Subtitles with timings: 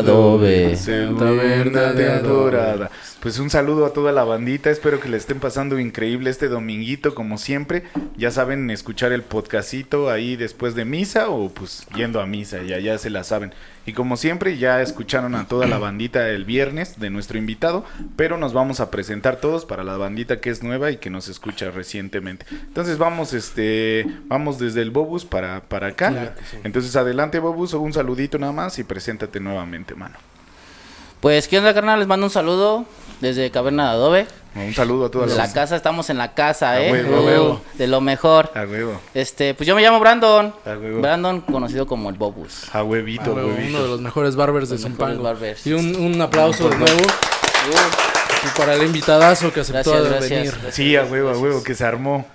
[0.00, 0.76] Adobe.
[1.18, 2.90] Taberna de adorada.
[3.20, 7.14] Pues un saludo a toda la bandita, espero que le estén pasando increíble este dominguito
[7.14, 7.82] como siempre.
[8.16, 12.78] Ya saben escuchar el podcastito ahí después de misa o pues yendo a misa, ya
[12.78, 13.52] ya se la saben.
[13.84, 17.84] Y como siempre ya escucharon a toda la bandita el viernes de nuestro invitado,
[18.16, 21.28] pero nos vamos a presentar todos para la bandita que es nueva y que nos
[21.28, 22.46] escucha recientemente.
[22.50, 26.08] Entonces vamos este vamos desde el Bobus para para acá.
[26.08, 26.56] Claro que sí.
[26.64, 30.16] Entonces adelante Bobus, un saludito nada más y preséntate nuevamente, mano.
[31.20, 31.98] Pues, ¿qué onda, carnal?
[31.98, 32.84] Les mando un saludo
[33.20, 34.26] desde Caverna de Adobe.
[34.54, 36.90] Un saludo a toda De la casa, estamos en la casa, A ¿eh?
[36.90, 37.60] huevo, a Uh, huevo.
[37.74, 38.50] de lo mejor.
[38.54, 39.00] A huevo.
[39.14, 40.52] Este, pues yo me amo Brandon.
[40.66, 41.00] A huevo.
[41.00, 42.74] Brandon, conocido como el Bobus.
[42.74, 43.68] A huevito, huevo, huevito.
[43.68, 45.22] uno de los mejores barbers de Los mejores Zumpango.
[45.22, 45.66] barbers.
[45.66, 47.00] Y un, un aplauso de nuevo
[48.42, 50.30] y para el invitadazo que aceptó Gracias, de gracias.
[50.30, 50.50] venir.
[50.52, 52.26] gracias, Sí, a gracias, huevo, a huevo, que se armó.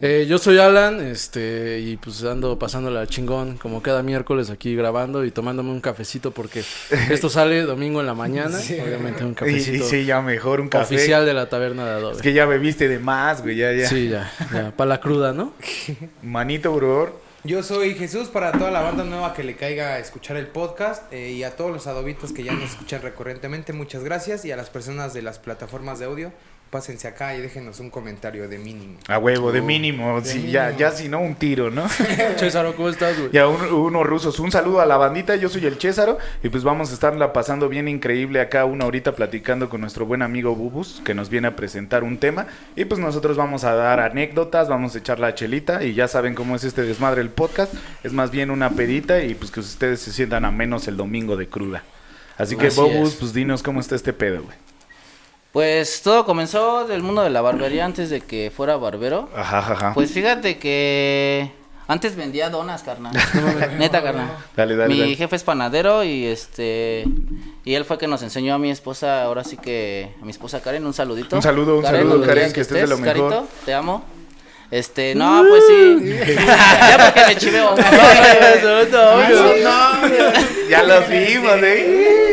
[0.00, 5.24] Eh, yo soy Alan, este, y pues ando pasándola chingón, como cada miércoles aquí grabando
[5.24, 6.62] y tomándome un cafecito porque
[7.10, 10.68] esto sale domingo en la mañana, obviamente un Y, y cafecito sí, ya mejor un
[10.68, 10.96] café.
[10.96, 12.20] oficial de la taberna de Es Adobe.
[12.22, 13.88] que ya bebiste de más, güey, ya, ya.
[13.88, 15.54] Sí, ya, ya, para la cruda, ¿no?
[16.22, 17.24] Manito, bro.
[17.44, 21.10] Yo soy Jesús para toda la banda nueva que le caiga a escuchar el podcast
[21.12, 24.56] eh, y a todos los adobitos que ya nos escuchan recurrentemente, muchas gracias y a
[24.56, 26.32] las personas de las plataformas de audio,
[26.76, 28.98] pásense acá y déjenos un comentario de mínimo.
[29.08, 30.20] A huevo, de mínimo.
[30.22, 30.78] sí, Ya, mínimo.
[30.78, 31.88] ya si no, un tiro, ¿no?
[32.36, 33.30] César, ¿cómo estás, güey?
[33.32, 34.38] Ya un- unos rusos.
[34.40, 37.70] Un saludo a la bandita, yo soy el Césaro y pues vamos a estarla pasando
[37.70, 41.56] bien increíble acá una horita platicando con nuestro buen amigo Bubus que nos viene a
[41.56, 42.46] presentar un tema
[42.76, 46.34] y pues nosotros vamos a dar anécdotas, vamos a echar la chelita y ya saben
[46.34, 47.72] cómo es este desmadre el podcast,
[48.04, 51.36] es más bien una pedita y pues que ustedes se sientan a menos el domingo
[51.36, 51.84] de cruda.
[52.36, 53.14] Así que Así Bobus, es.
[53.16, 54.56] pues dinos cómo está este pedo, güey.
[55.52, 59.28] Pues todo comenzó del mundo de la barbería antes de que fuera barbero.
[59.34, 59.94] Ajá, ajá, ajá.
[59.94, 61.50] Pues fíjate que
[61.88, 63.14] antes vendía donas, carnal.
[63.78, 64.28] Neta, carnal.
[64.54, 65.16] Dale, dale, Mi dale.
[65.16, 67.04] jefe es panadero y este
[67.64, 70.60] y él fue que nos enseñó a mi esposa, ahora sí que a mi esposa
[70.60, 71.36] Karen, un saludito.
[71.36, 73.30] Un saludo, un saludo, Karen, que estés de lo mejor.
[73.30, 74.04] Carito, te amo.
[74.70, 76.16] Este, no, pues sí.
[76.36, 77.74] ya porque me chiveo.
[80.68, 82.25] Ya los vimos, ¿eh?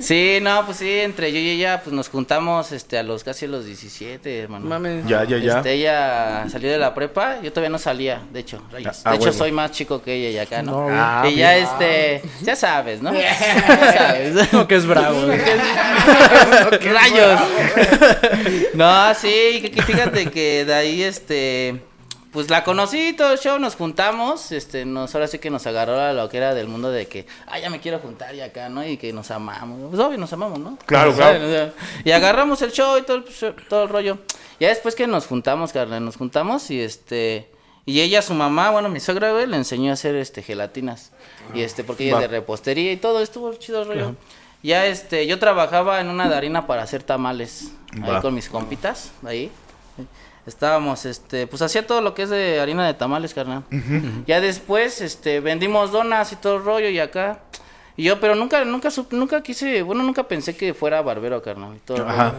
[0.10, 3.44] Sí, no, pues sí, entre yo y ella pues nos juntamos este a los casi
[3.44, 4.66] a los 17, hermano.
[4.66, 5.06] Mames.
[5.06, 5.58] Ya, ya, ya.
[5.58, 9.02] Este, ella salió de la prepa, yo todavía no salía, de hecho, rayos.
[9.04, 9.38] Ah, de hecho, huevo.
[9.38, 10.88] soy más chico que ella y acá, ¿no?
[10.88, 10.88] No.
[10.90, 11.64] Ah, y ya, bien.
[11.64, 13.12] este, ya sabes, ¿no?
[13.14, 14.52] ya sabes.
[14.52, 15.38] No, que es bravo, güey.
[16.92, 17.40] Rayos.
[18.74, 21.80] no, sí, que, que fíjate que de ahí, este,
[22.32, 25.98] pues la conocí todo el show, nos juntamos, este, nos, ahora sí que nos agarró
[26.00, 28.68] a lo que era del mundo de que, ah, ya me quiero juntar y acá,
[28.68, 28.86] ¿no?
[28.86, 30.78] Y que nos amamos, pues obvio, nos amamos, ¿no?
[30.86, 31.42] Claro, ¿Saben?
[31.42, 31.46] claro.
[31.48, 34.18] O sea, y agarramos el show y todo el, show- todo el rollo.
[34.60, 37.50] Ya después que nos juntamos, carnal, nos juntamos y este...
[37.86, 41.10] Y ella, su mamá, bueno, mi suegra, güey, le enseñó a hacer, este, gelatinas.
[41.54, 42.22] Y este, porque ella Va.
[42.24, 44.14] es de repostería y todo, estuvo chido el rollo.
[44.62, 47.72] Ya, este, yo trabajaba en una de harina para hacer tamales.
[48.02, 49.50] Ahí con mis compitas, ahí.
[50.50, 53.62] Estábamos, este, pues hacía todo lo que es de harina de tamales, carnal.
[54.26, 57.38] Ya después, este, vendimos donas y todo el rollo y acá.
[57.96, 61.76] Y yo, pero nunca, nunca, nunca quise, bueno, nunca pensé que fuera barbero, carnal.
[61.76, 62.34] Y todo Ajá.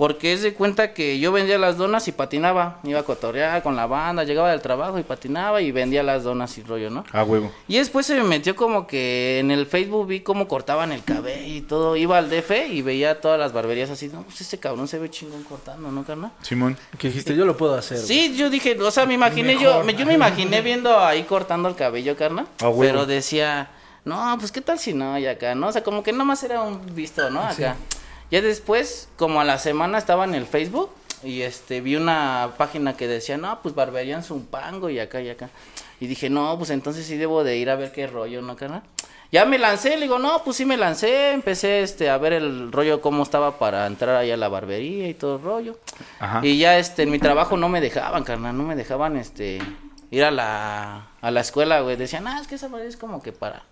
[0.00, 2.78] Porque es de cuenta que yo vendía las donas y patinaba.
[2.84, 6.56] Iba a cotorrear con la banda, llegaba del trabajo y patinaba y vendía las donas
[6.56, 7.04] y rollo, ¿no?
[7.12, 7.52] A huevo.
[7.68, 11.54] Y después se me metió como que en el Facebook vi cómo cortaban el cabello
[11.54, 11.96] y todo.
[11.96, 14.08] Iba al DF y veía todas las barberías así.
[14.08, 16.32] No, pues ese cabrón se ve chingón cortando, ¿no, carnal?
[16.40, 16.78] Simón.
[16.96, 17.98] Que dijiste, yo lo puedo hacer.
[17.98, 18.08] güey.
[18.08, 21.68] Sí, yo dije, o sea, me imaginé yo, me, yo me imaginé viendo ahí cortando
[21.68, 22.46] el cabello, carnal.
[22.60, 22.80] Ah, huevo.
[22.80, 23.68] pero decía,
[24.06, 25.68] no, pues qué tal si no, y acá, ¿no?
[25.68, 27.42] O sea, como que nomás era un visto, ¿no?
[27.42, 27.76] Acá.
[28.30, 30.90] Ya después, como a la semana estaba en el Facebook
[31.22, 35.30] y este vi una página que decía, no, pues barbería en Zumpango y acá y
[35.30, 35.50] acá.
[35.98, 38.82] Y dije, no, pues entonces sí debo de ir a ver qué rollo, ¿no, carnal?
[39.32, 42.72] Ya me lancé, le digo, no, pues sí me lancé, empecé este a ver el
[42.72, 45.78] rollo cómo estaba para entrar ahí a la barbería y todo el rollo.
[46.18, 46.40] Ajá.
[46.44, 49.60] Y ya este en mi trabajo no me dejaban, carnal, no me dejaban este
[50.10, 51.96] ir a la a la escuela, güey.
[51.96, 53.62] Decían, "Ah, es que esa barbería es como que para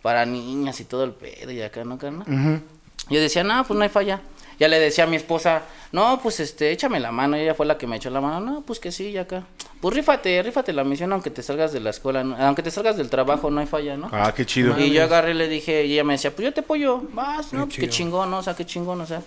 [0.00, 2.62] para niñas y todo el pedo y acá, ¿no, carnal?"
[3.08, 4.20] Yo decía, no, pues no hay falla.
[4.58, 7.36] Ya le decía a mi esposa, no, pues este, échame la mano.
[7.36, 8.40] Y ella fue la que me echó la mano.
[8.40, 9.44] No, pues que sí, ya acá.
[9.80, 12.36] Pues rífate, rífate la misión, aunque te salgas de la escuela, ¿no?
[12.36, 14.10] aunque te salgas del trabajo, no hay falla, ¿no?
[14.12, 14.78] Ah, qué chido.
[14.78, 17.54] Y yo agarré y le dije, y ella me decía, pues yo te apoyo, vas,
[17.54, 17.60] ¿no?
[17.60, 18.38] Qué Pues qué chingón, ¿no?
[18.38, 19.22] O sea, qué chingón, o sea.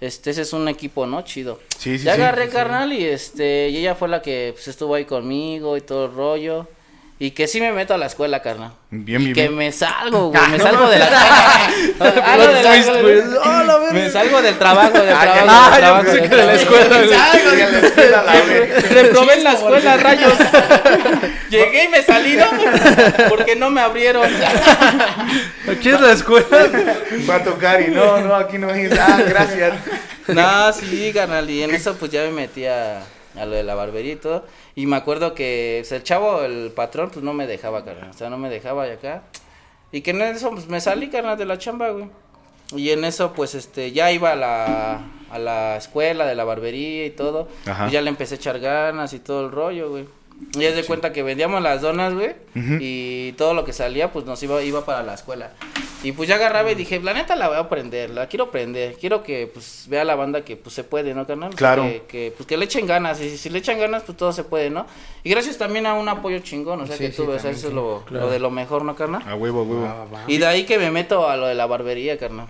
[0.00, 1.22] Este, ese es un equipo, ¿no?
[1.22, 1.58] Chido.
[1.78, 2.20] Sí, sí, ya sí.
[2.20, 6.06] agarré, carnal, y este, y ella fue la que pues, estuvo ahí conmigo y todo
[6.06, 6.68] el rollo.
[7.18, 8.72] Y que sí me meto a la escuela, carnal.
[8.90, 9.56] Bien, y bien, que bien.
[9.56, 10.48] me salgo, güey.
[10.50, 13.20] me salgo de la Salgo de la- twist, güey.
[13.42, 13.92] ¡Ah, la verga!
[13.94, 15.46] Me salgo del trabajo, del trabajo.
[15.48, 17.08] Ah, del yo pensé que de la escuela, güey.
[17.08, 18.80] Sí, a la escuela.
[18.90, 20.32] Reprobé en la escuela, rayos.
[21.50, 22.46] Llegué y me salí, ¿no?
[23.30, 24.26] Porque no me abrieron.
[25.70, 26.46] Aquí es la escuela.
[27.28, 28.92] Va a tocar y no, no, aquí no es.
[28.98, 29.72] Ah, gracias.
[30.28, 31.48] No, sí, carnal.
[31.48, 33.00] Y en eso pues ya me metí a,
[33.36, 34.44] a lo de la barbería y todo.
[34.74, 38.10] Y me acuerdo que pues, el chavo, el patrón, pues no me dejaba, carnal.
[38.10, 39.22] O sea, no me dejaba y acá.
[39.92, 42.08] Y que en eso pues me salí, carnal, de la chamba, güey.
[42.74, 45.00] Y en eso pues este ya iba a la,
[45.30, 47.48] a la escuela de la barbería y todo.
[47.66, 47.88] Ajá.
[47.88, 50.06] Y ya le empecé a echar ganas y todo el rollo, güey.
[50.54, 52.34] Y ya de cuenta que vendíamos las donas, güey.
[52.54, 55.52] Y todo lo que salía, pues nos iba, iba para la escuela.
[56.02, 58.96] Y pues ya agarraba y dije, la neta la voy a aprender, la quiero aprender.
[59.00, 61.54] Quiero que pues vea la banda que pues se puede, ¿no, carnal?
[61.54, 61.82] Claro.
[61.84, 63.20] Que, que, pues que le echen ganas.
[63.20, 64.86] Y si, si le echan ganas, pues todo se puede, ¿no?
[65.24, 67.50] Y gracias también a un apoyo chingón, o sea Sí, que sí, tuve, o sea,
[67.50, 68.26] también, eso es lo, Claro.
[68.26, 69.22] lo de lo mejor, ¿no, carnal?
[69.26, 69.82] A huevo, a huevo.
[70.14, 70.24] Va.
[70.28, 72.46] Y de ahí que me meto a lo de la barbería, carnal.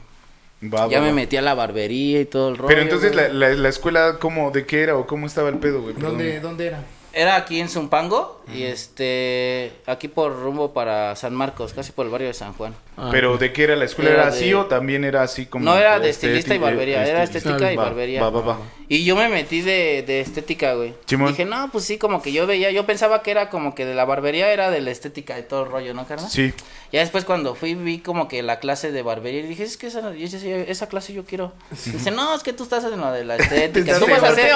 [0.63, 1.15] Va, Ya va, me va.
[1.15, 2.69] metí a la barbería y todo el rollo.
[2.69, 5.83] Pero entonces la, la, la escuela, ¿cómo, de qué era o cómo estaba el pedo,
[5.83, 5.95] güey?
[5.95, 6.83] ¿Dónde, ¿Dónde era?
[7.19, 12.13] Era aquí en Zumpango y este aquí por rumbo para San Marcos, casi por el
[12.13, 12.75] barrio de San Juan.
[12.99, 14.11] Ah, Pero ¿de qué era la escuela?
[14.11, 15.65] Era ¿Era así de- o también era así como...?
[15.65, 18.23] No era de estética, estilista y barbería, era estética y Va, barbería.
[18.23, 18.59] Va, va, va.
[18.89, 20.95] Y yo me metí de, de estética, güey.
[21.07, 23.95] Dije, no, pues sí, como que yo veía, yo pensaba que era como que de
[23.95, 26.31] la barbería era de la estética de todo el rollo, ¿no, carnal?
[26.31, 26.55] Sí.
[26.93, 29.89] Ya después cuando fui vi como que la clase de barbería y dije, es que
[29.89, 31.53] esa, y esa clase yo quiero.
[31.71, 33.99] Dice, no, es que tú estás en lo de la estética.
[33.99, 34.53] Tú, vas a hacer,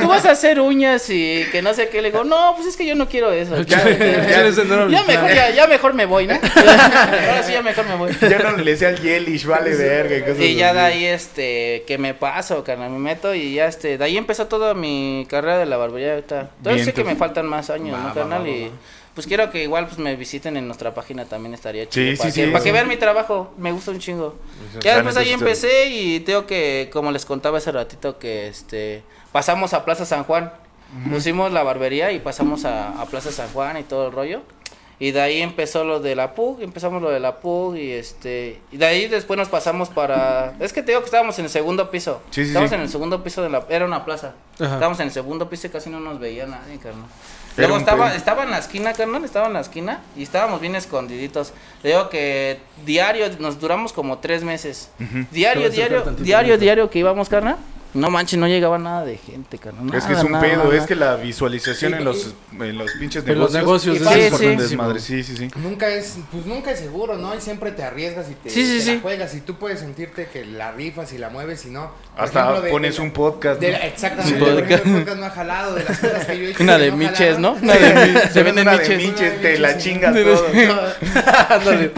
[0.00, 2.02] tú vas a hacer uñas y que no sé qué.
[2.02, 3.60] Le digo, no, pues es que yo no quiero eso.
[3.62, 4.48] Ya, Ya,
[4.88, 6.34] ya, mejor, ya, ya mejor me voy, ¿no?
[6.56, 8.12] Ahora sí, ya mejor me voy.
[8.20, 10.76] ya no le decía al Yelish, vale verga y cosas Y ya así.
[10.76, 14.46] de ahí, este, que me paso, carnal, me meto y ya, este, de ahí empezó
[14.46, 16.50] toda mi carrera de la barbería ahorita.
[16.62, 18.42] Todavía sé que me faltan más años, Va, ¿no, va, carnal?
[18.42, 18.70] va, y
[19.14, 22.12] pues quiero que igual pues me visiten en nuestra página también estaría chido.
[22.12, 22.64] sí, para sí, que, para sí.
[22.66, 24.36] que vean mi trabajo, me gusta un chingo.
[24.80, 29.74] Ya después ahí empecé y tengo que, como les contaba hace ratito, que este, pasamos
[29.74, 30.52] a Plaza San Juan.
[31.10, 34.42] Pusimos la barbería y pasamos a, a Plaza San Juan y todo el rollo.
[34.98, 38.60] Y de ahí empezó lo de la PUG, empezamos lo de la PUG y este...
[38.70, 40.52] Y de ahí después nos pasamos para...
[40.60, 42.20] Es que te digo que estábamos en el segundo piso.
[42.30, 42.74] Sí, sí, estábamos sí.
[42.74, 43.64] en el segundo piso de la...
[43.70, 44.34] Era una plaza.
[44.56, 44.74] Ajá.
[44.74, 47.06] Estábamos en el segundo piso y casi no nos veía nadie, carnal.
[47.56, 48.16] Luego estaba, pedo.
[48.16, 51.54] estaba en la esquina, carnal, estaba en la esquina y estábamos bien escondiditos.
[51.82, 54.90] Le digo que diario, nos duramos como tres meses.
[55.30, 56.56] Diario, Te a acercar diario, diario, ahorita.
[56.62, 57.56] diario que íbamos, carnal.
[57.92, 59.92] No manches, no llegaba nada de gente, carnal.
[59.94, 60.76] Es que es un nada, pedo, nada.
[60.76, 64.32] es que la visualización Sí, en los, en los pinches En los negocios, negocios es
[64.32, 64.68] es Sí, importante, sí.
[64.70, 65.50] desmadre, sí, sí, sí.
[65.56, 67.34] Nunca es, pues nunca es seguro, ¿no?
[67.36, 68.94] Y siempre te arriesgas y te, Sí, sí, te sí.
[68.96, 71.90] la juegas y tú puedes sentirte que la rifas y la mueves y no.
[72.14, 73.78] Por Hasta ejemplo, de- pones de- un podcast, de ¿no?
[73.78, 74.70] exactamente, Un podcast.
[74.70, 76.62] ejemplo, el podcast no ha jalado de las cosas que yo he hecho.
[76.62, 77.38] Una de no miches.
[77.40, 77.52] ¿no?
[77.54, 78.98] Una de mi- Se venden Una de miches.
[79.12, 80.46] miches, te la chingas todo.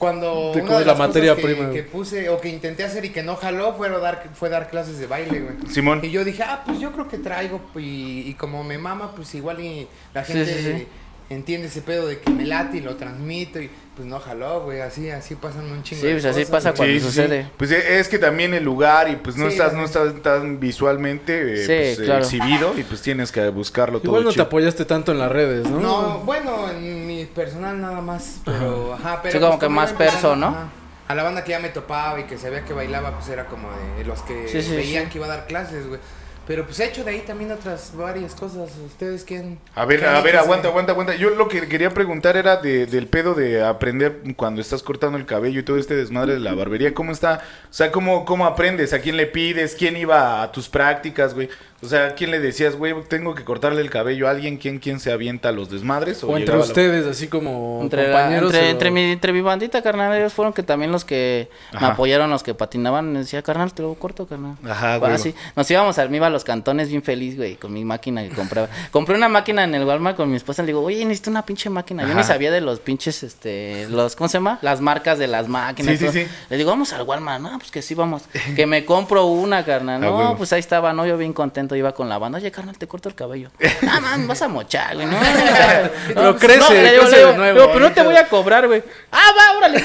[0.00, 2.82] Cuando Te una de la las materia cosas que, prima, que puse o que intenté
[2.84, 5.54] hacer y que no jaló fue dar, fue dar clases de baile, güey.
[5.72, 6.00] Simón.
[6.02, 9.32] Y yo dije, ah, pues yo creo que traigo y, y como me mama, pues
[9.34, 10.86] igual y la gente sí, sí.
[11.28, 14.80] entiende ese pedo de que me late y lo transmito y pues no jaló, güey,
[14.80, 16.92] así, así pasan un chingo Sí, de pues así cosas, pasa güey.
[16.98, 17.42] cuando sucede.
[17.42, 17.48] sí.
[17.58, 20.58] Pues e- es que también el lugar y pues no Sí, estás no estás tan
[20.58, 22.24] visualmente eh, Sí, pues, claro.
[22.24, 25.68] exhibido y pues tienes que buscarlo todo Igual no te apoyaste tanto en las redes,
[25.68, 25.80] ¿no?
[25.80, 29.92] No, bueno, en mi personal nada más, pero ajá, pero Sí, como pues, que más
[29.92, 30.48] perso, ¿no?
[30.48, 30.68] ajá,
[31.08, 33.68] A la banda que ya me topaba y que sabía que bailaba, pues era como
[33.96, 35.10] de los que Sí, sí, veían sí.
[35.10, 36.00] que iba a dar clases, güey.
[36.46, 38.76] Pero pues he hecho de ahí también otras varias cosas.
[38.78, 39.60] ¿Ustedes quién?
[39.74, 41.14] A ver, a ver, aguanta, aguanta, aguanta.
[41.14, 45.26] Yo lo que quería preguntar era de, del pedo de aprender cuando estás cortando el
[45.26, 46.92] cabello y todo este desmadre de la barbería.
[46.92, 47.42] ¿Cómo está?
[47.70, 48.92] O sea, ¿cómo, cómo aprendes?
[48.92, 49.76] ¿A quién le pides?
[49.76, 51.48] ¿Quién iba a tus prácticas, güey?
[51.82, 54.58] O sea, ¿a quién le decías, güey, tengo que cortarle el cabello a alguien?
[54.58, 56.22] ¿Quién, quién se avienta a los desmadres?
[56.22, 58.52] O entre la- ustedes, así como Entre, la- compañeros.
[58.52, 61.86] entre, o- entre mi, entre mi bandita, carnal, ellos fueron que también los que Ajá.
[61.86, 63.12] me apoyaron, los que patinaban.
[63.12, 64.56] Me decía, carnal, te lo corto, carnal.
[64.68, 65.18] Ajá, Ah, güey.
[65.18, 65.34] sí.
[65.56, 68.28] Nos íbamos al, me iba a los cantones bien feliz, güey, con mi máquina que
[68.34, 68.68] compraba.
[68.90, 70.62] Compré una máquina en el Walmart con mi esposa.
[70.62, 72.02] Le digo, oye, necesito una pinche máquina.
[72.02, 72.18] Yo Ajá.
[72.18, 74.58] ni sabía de los pinches, este, los, ¿cómo se llama?
[74.60, 75.92] Las marcas de las máquinas.
[75.92, 76.12] Sí, sí, todo.
[76.12, 76.26] sí.
[76.50, 77.40] Le digo, vamos al Walmart.
[77.40, 78.24] No, pues que sí, vamos.
[78.54, 80.04] que me compro una, carnal.
[80.04, 81.69] A No, pues ahí estaba, no, yo bien contento.
[81.76, 82.38] Iba con la banda.
[82.38, 83.50] Oye, carnal, te corto el cabello.
[83.92, 85.06] Ah, man, vas a mochar, güey.
[85.06, 85.16] No,
[86.14, 88.66] Pero crece, le digo, crece digo, de nuevo, digo, pero no te voy a cobrar,
[88.68, 88.82] güey.
[89.10, 89.82] Ah, va, órale.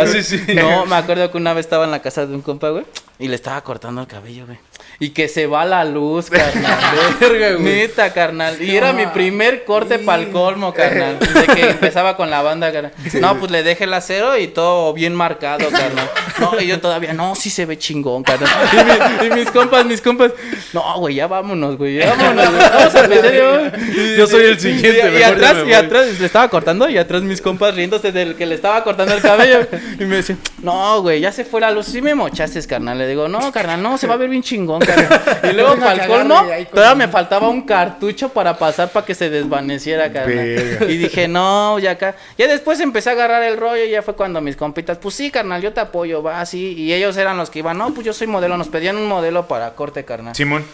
[0.00, 0.42] Así sí.
[0.54, 2.84] No, me acuerdo que una vez estaba en la casa de un compa, güey.
[3.18, 4.58] Y le estaba cortando el cabello, güey.
[4.98, 6.78] Y que se va la luz, carnal.
[7.20, 7.62] Verga, güey.
[7.62, 8.60] Neta, carnal.
[8.60, 11.18] Y era mi primer corte pa'l colmo, carnal.
[11.18, 12.92] De que empezaba con la banda, carnal.
[13.20, 16.08] No, pues le dejé el acero y todo bien marcado, carnal.
[16.40, 18.48] No, y yo todavía, no, sí se ve chingón, carnal.
[18.72, 20.32] Y, mi- y mis compas, mis compas,
[20.72, 22.62] no, güey, ya vámonos, güey, vámonos, güey.
[22.70, 24.16] Vamos a empezar, güey.
[24.16, 27.40] Yo soy el siguiente, Y, y atrás, y atrás, le estaba cortando y atrás mis
[27.40, 29.66] compas riéndose del que le estaba cortando el cabello.
[29.98, 31.86] Y me decían, no, güey, ya se fue la luz.
[31.86, 32.98] Sí me mochaste, carnal.
[32.98, 35.20] Le digo, no, carnal, no, se va a ver bien chingón, carnal.
[35.50, 39.30] Y luego, para el colmo, todavía me faltaba un cartucho para pasar para que se
[39.30, 40.86] desvaneciera, carnal.
[40.88, 42.14] Y dije, no, ya acá.
[42.38, 45.30] Ya después empecé a agarrar el rollo y ya fue cuando mis compitas, pues sí,
[45.30, 46.74] carnal, yo te apoyo, va, así.
[46.76, 48.56] Y ellos eran los que iban, no, pues yo soy modelo.
[48.56, 50.31] Nos pedían un modelo para corte, carnal.
[50.34, 50.64] Simón.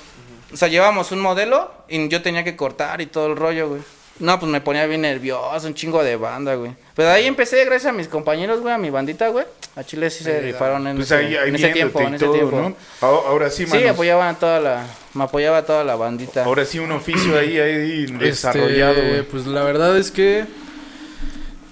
[0.53, 3.81] O sea, llevábamos un modelo y yo tenía que cortar y todo el rollo, güey.
[4.21, 6.73] No, pues me ponía bien nervioso, un chingo de banda, güey.
[6.97, 9.45] Pero de ahí empecé, gracias a mis compañeros, güey, a mi bandita, güey.
[9.77, 12.15] A Chile sí se rifaron en, Pues ese, ahí, ahí en ese viéndote tiempo, en
[12.15, 12.57] ese todo, tiempo.
[13.01, 13.07] ¿no?
[13.07, 13.91] Ahora, sí, Sí, manos.
[13.91, 16.43] apoyaban a toda la, me apoyaba toda la bandita.
[16.45, 19.23] Ahora sí un oficio ahí, ahí desarrollado, Este, güey.
[19.23, 20.47] pues la verdad es que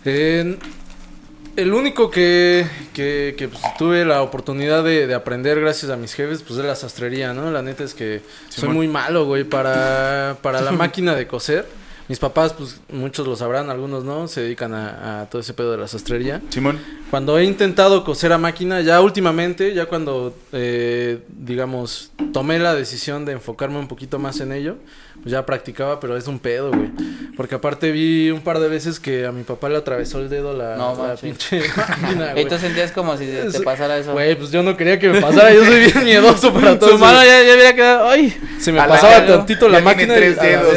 [0.05, 0.59] en-
[1.57, 6.13] el único que, que, que, pues, tuve la oportunidad de, de aprender gracias a mis
[6.15, 7.51] jefes, pues es la sastrería, ¿no?
[7.51, 11.67] La neta es que soy muy malo, güey, para, para la máquina de coser.
[12.09, 15.73] Mis papás, pues muchos lo sabrán, algunos no, se dedican a, a todo ese pedo
[15.73, 16.41] de la sastrería.
[16.51, 16.79] Simón.
[17.11, 23.25] Cuando he intentado coser a máquina, ya últimamente, ya cuando, eh, digamos, tomé la decisión
[23.25, 24.77] de enfocarme un poquito más en ello,
[25.27, 26.89] pues ya practicaba, pero es un pedo, güey.
[27.37, 30.57] Porque aparte vi un par de veces que a mi papá le atravesó el dedo
[30.57, 32.43] la, No, la pinche máquina, güey.
[32.45, 34.13] Entonces sentías como si te, pasara eso.
[34.13, 36.91] Güey, pues yo no quería que me pasara, yo soy bien miedoso para todo.
[36.91, 38.33] Su mano ya, ya hubiera quedado, ay.
[38.61, 40.73] Se me la pasaba tantito la tiene máquina tres y dedos.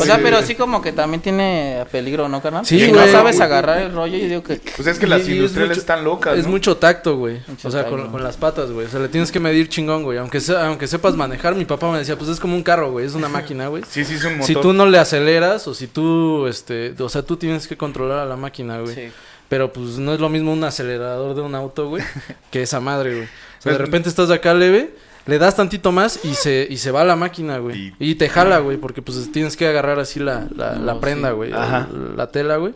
[0.00, 2.66] O sea, Sí, pero sí como que también tiene peligro, ¿no, carnal?
[2.66, 2.90] Sí, güey.
[2.90, 4.60] no sabes agarrar el rollo, yo digo que...
[4.74, 6.50] Pues es que las Y- y es industriales mucho- están locas, Es ¿no?
[6.50, 7.38] mucho tacto, güey.
[7.46, 8.86] Mucho O sea, con, con las patas, güey.
[8.86, 10.18] O sea, le tienes que medir chingón, güey.
[10.18, 13.06] Aunque, sea- aunque sepas manejar, mi papá me decía, pues es como un carro, güey.
[13.06, 13.84] Es una máquina, güey.
[13.92, 14.46] Sí, sí, es un motor.
[14.46, 18.18] Si tú no le aceleras o si tú, este, o sea, tú tienes que controlar
[18.20, 18.94] a la máquina, güey.
[18.94, 19.02] Sí.
[19.48, 22.02] Pero pues no es lo mismo un acelerador de un auto, güey,
[22.50, 23.24] que esa madre, güey.
[23.24, 24.94] O sea, Pues- de repente estás de acá leve,
[25.26, 27.92] le das tantito más y se, y se va la máquina, güey.
[27.98, 30.98] Y- Y, te jala, güey, porque pues tienes que agarrar así la, la, No, la
[31.00, 31.34] prenda, sí.
[31.36, 31.52] güey.
[31.52, 31.86] Ajá.
[32.16, 32.74] La tela, güey.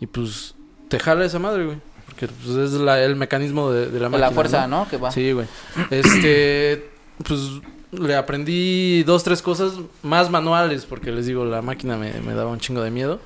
[0.00, 0.54] Y pues
[0.88, 1.76] te jala esa madre, güey.
[2.06, 4.28] Porque pues es la- el mecanismo de, de la De máquina.
[4.28, 4.88] la fuerza, ¿no?
[4.88, 5.10] Que va.
[5.12, 5.46] Sí, güey.
[5.90, 6.88] Este,
[7.26, 7.40] pues
[7.92, 12.50] le aprendí dos, tres cosas más manuales, porque les digo, la máquina me, me daba
[12.50, 13.20] un chingo de miedo.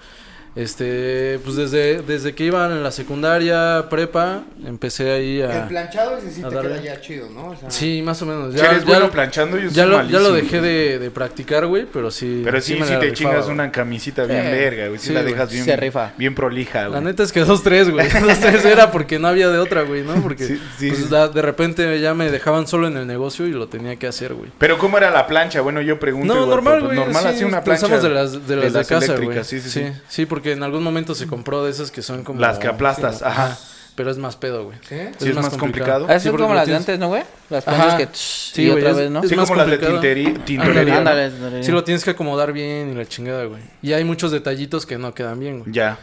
[0.57, 5.69] Este, pues desde, desde que iba en la secundaria, prepa, empecé ahí El a...
[5.69, 6.73] planchado ese sí te darle.
[6.81, 7.51] queda ya chido, ¿no?
[7.51, 8.53] O sea, Sí, más o menos.
[8.53, 11.11] Si Ya, eres ya bueno lo- planchando, yo ya lo, ya lo dejé de, de
[11.11, 12.43] practicar, güey, pero sí.
[12.45, 13.55] Pero sí, me sí la te rifaba, chingas güey.
[13.55, 14.99] una camisita bien verga, güey.
[14.99, 15.33] Sí, Sí, la güey.
[15.35, 16.13] dejas bien, Se rifa.
[16.19, 17.03] bien prolija, La güey.
[17.05, 18.09] neta es que dos, tres, güey.
[18.21, 20.21] Dos, tres era porque no había de otra, güey, ¿no?
[20.23, 23.53] Porque Sí, sí, pues, da- de repente ya me dejaban solo en el negocio y
[23.53, 24.51] lo tenía que hacer, güey.
[24.59, 25.61] Pero ¿cómo era la plancha?
[25.61, 26.27] Bueno, yo pregunto.
[26.35, 26.99] No, igual, normal, pues, güey.
[26.99, 27.87] Normal, sí, así una plancha.
[27.87, 29.45] Usamos de las de, las de, casa, güey.
[29.45, 29.87] sí, sí, sí.
[30.09, 32.41] sí, porque en algún momento se compró de esas que son como...
[32.41, 33.57] Las que aplastas, sí, ajá.
[33.97, 34.79] Pero es más pedo, güey.
[34.89, 34.97] ¿sí?
[35.19, 36.07] Sí, es más complicado.
[36.09, 37.23] Ah, Sí, son porque como las de antes, ¿no, güey?
[37.51, 38.09] Las planchas que...
[38.13, 39.23] Sí, y güey, otra es- vez, ¿no?
[39.23, 40.45] es Sí, más como las de complicado.
[40.45, 40.97] tintorería.
[40.99, 41.63] Ándale, ándale.
[41.65, 43.61] Sí lo tienes que acomodar bien y la chingada, güey.
[43.83, 45.73] Y hay muchos detallitos que no quedan bien, güey.
[45.73, 45.99] Ya.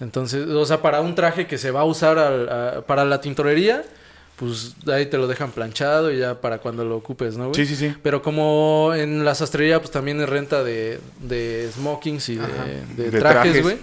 [0.00, 3.20] Entonces, o sea, para un traje que se va a usar al- a- para la
[3.20, 3.84] tintorería,
[4.40, 7.54] pues ahí te lo dejan planchado y ya para cuando lo ocupes, ¿no, güey?
[7.54, 7.94] Sí, sí, sí.
[8.02, 12.46] Pero como en la sastrería, pues también es renta de, de smokings y de,
[12.96, 13.62] de De trajes, trajes.
[13.62, 13.76] güey.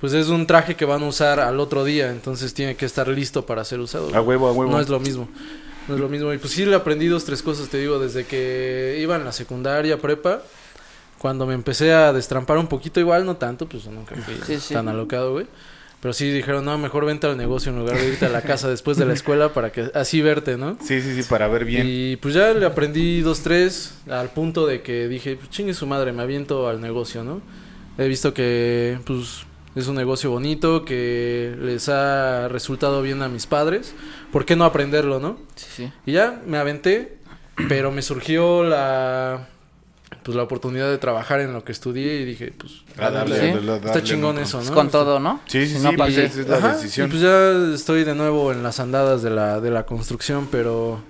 [0.00, 3.08] Pues es un traje que van a usar al otro día, entonces tiene que estar
[3.08, 4.14] listo para ser usado.
[4.14, 4.70] A huevo, a huevo.
[4.70, 5.28] No es lo mismo.
[5.88, 6.32] No es lo mismo.
[6.32, 9.32] Y pues sí le aprendí dos, tres cosas, te digo, desde que iba en la
[9.32, 10.42] secundaria, prepa.
[11.18, 14.74] Cuando me empecé a destrampar un poquito, igual no tanto, pues nunca fui Sí, sí.
[14.74, 15.46] tan alocado, güey.
[16.00, 18.68] Pero sí dijeron, no, mejor vente al negocio en lugar de irte a la casa
[18.68, 20.76] después de la escuela para que así verte, ¿no?
[20.82, 21.86] Sí, sí, sí, para ver bien.
[21.88, 25.86] Y pues ya le aprendí dos, tres, al punto de que dije, pues chingue su
[25.86, 27.40] madre, me aviento al negocio, ¿no?
[27.98, 33.46] He visto que, pues, es un negocio bonito, que les ha resultado bien a mis
[33.46, 33.94] padres.
[34.32, 35.38] ¿Por qué no aprenderlo, no?
[35.54, 35.92] Sí, sí.
[36.04, 37.16] Y ya me aventé,
[37.68, 39.48] pero me surgió la
[40.22, 43.46] pues la oportunidad de trabajar en lo que estudié y dije, pues A darle, Sí.
[43.50, 44.40] a darle, a está chingón ¿no?
[44.42, 44.74] eso, Es ¿no?
[44.74, 45.40] con Está- todo, ¿no?
[45.46, 47.06] Sí, sí, Si sí, no, pues es la Ajá, decisión.
[47.08, 51.00] Y pues ya estoy de nuevo en las andadas de la, de la construcción, pero,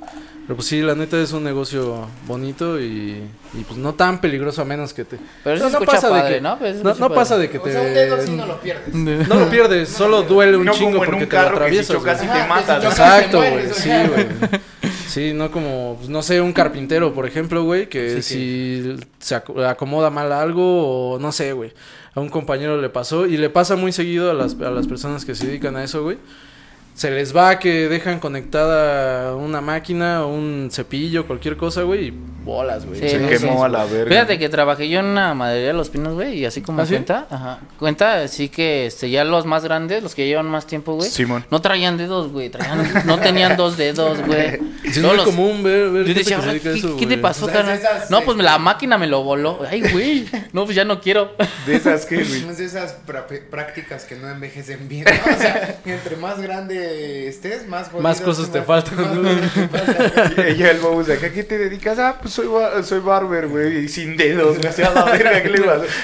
[0.46, 3.22] pero pues sí, la neta es un negocio bonito y,
[3.54, 5.18] y pues no tan peligroso a menos que te...
[5.44, 6.58] Pero eso no, no pasa de que, ¿no?
[6.98, 7.72] No, pasa de que O te...
[7.72, 8.94] sea, un dedo sí no lo pierdes.
[9.28, 11.96] No lo pierdes, solo duele un No chingo porque un te lo si atraviesas.
[11.96, 12.82] chocas y te matas.
[12.82, 13.72] si Exacto, güey.
[13.72, 14.26] Sí, güey.
[15.06, 19.36] Sí, no como, pues, no sé, un carpintero, por ejemplo, güey, que Sí, si se
[19.36, 21.72] ac- acomoda mal algo o no sé, güey.
[22.14, 25.24] A un compañero le pasó y le pasa muy seguido a las, a las personas
[25.24, 26.18] que se dedican a eso, güey.
[26.96, 32.10] Se les va que dejan conectada una máquina o un cepillo, cualquier cosa, güey, y
[32.42, 33.00] bolas, güey.
[33.00, 33.64] Sí, Se no, quemó sí.
[33.64, 34.08] a la verga.
[34.08, 36.86] Fíjate que trabajé yo en una maderería de los pinos, güey, y así como ¿Ah,
[36.86, 36.92] sí?
[36.94, 40.94] cuenta, ajá, cuenta, sí que este, ya los más grandes, los que llevan más tiempo,
[40.94, 41.44] güey, Simón.
[41.50, 44.58] no traían dedos, güey, traían, no tenían dos dedos, güey.
[44.86, 46.70] Sí, es Todos muy los- común ver, ver Yo gente decía, que se "Ahora, dedica
[46.70, 47.20] a ¿qué, eso, qué te güey".
[47.20, 47.74] pasó, O sea, carnal?
[47.76, 49.58] esas, No, pues la máquina me lo voló.
[49.68, 51.32] Ay, güey, no, pues ya no quiero.
[51.66, 52.48] De esas que, güey.
[52.48, 52.96] Es de esas
[53.50, 55.34] prácticas que no envejecen bien, ¿no?
[55.34, 60.34] O sea, entre más grande estés, más jodido, Más cosas te faltan, más te faltan.
[60.48, 61.98] Y ella el Bobus de acá, ¿qué te dedicas?
[61.98, 62.46] Ah, pues soy,
[62.84, 65.58] soy barber, güey, y sin dedos, me hacía la verga, ¿qué le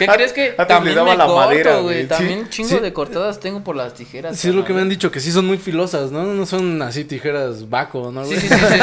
[0.09, 2.03] a crees que también le daba me la corto, madera, güey?
[2.03, 2.09] Sí.
[2.09, 2.79] También chingo Sí.
[2.79, 4.37] de cortadas tengo por las tijeras.
[4.39, 6.25] Sí, es lo que me han dicho, que sí son muy filosas, ¿no?
[6.25, 8.41] No son así tijeras vaco, ¿no, Sí, güey?
[8.41, 8.79] sí, sí, sí, sí,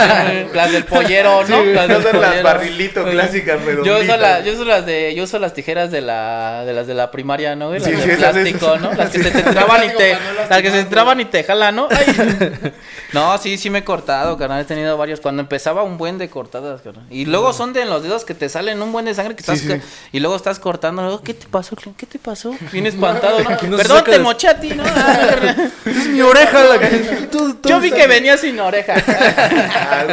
[0.55, 1.61] las del pollero, ¿no?
[1.63, 4.03] Sí, las no del las barrilito clásicas, Yo redonditas.
[4.03, 6.93] uso, la- yo uso las de, yo uso las tijeras de la, de las de
[6.93, 7.79] la primaria, ¿no, güey?
[7.79, 8.77] Las Sí, de plástico.
[8.77, 8.93] ¿no?
[8.93, 10.17] Las que se te traban y te,
[10.49, 11.88] las que se traban y te jalan, ¿no?
[11.89, 12.71] Ay.
[13.11, 15.19] No, sí, sí me he cortado, carnal, he tenido varios.
[15.19, 17.05] Cuando empezaba un buen de cortadas, carnal.
[17.09, 19.57] Y luego son de los dedos que te salen un buen de sangre que estás,
[19.59, 19.81] sí, sí.
[20.11, 21.97] y luego estás cortando, luego, ¿qué te pasó, Clint?
[21.97, 22.53] ¿Qué te pasó?
[22.71, 23.49] Bien espantado, ¿no?
[23.49, 24.83] No Perdón, te de- moché a ti, ¿no?
[25.85, 26.87] Es mi oreja la que...
[27.31, 28.93] tú- tú Yo vi que venía sin oreja.
[29.07, 30.05] Ah.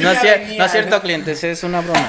[0.00, 0.06] No
[0.56, 2.08] no es cierto, clientes, es una broma.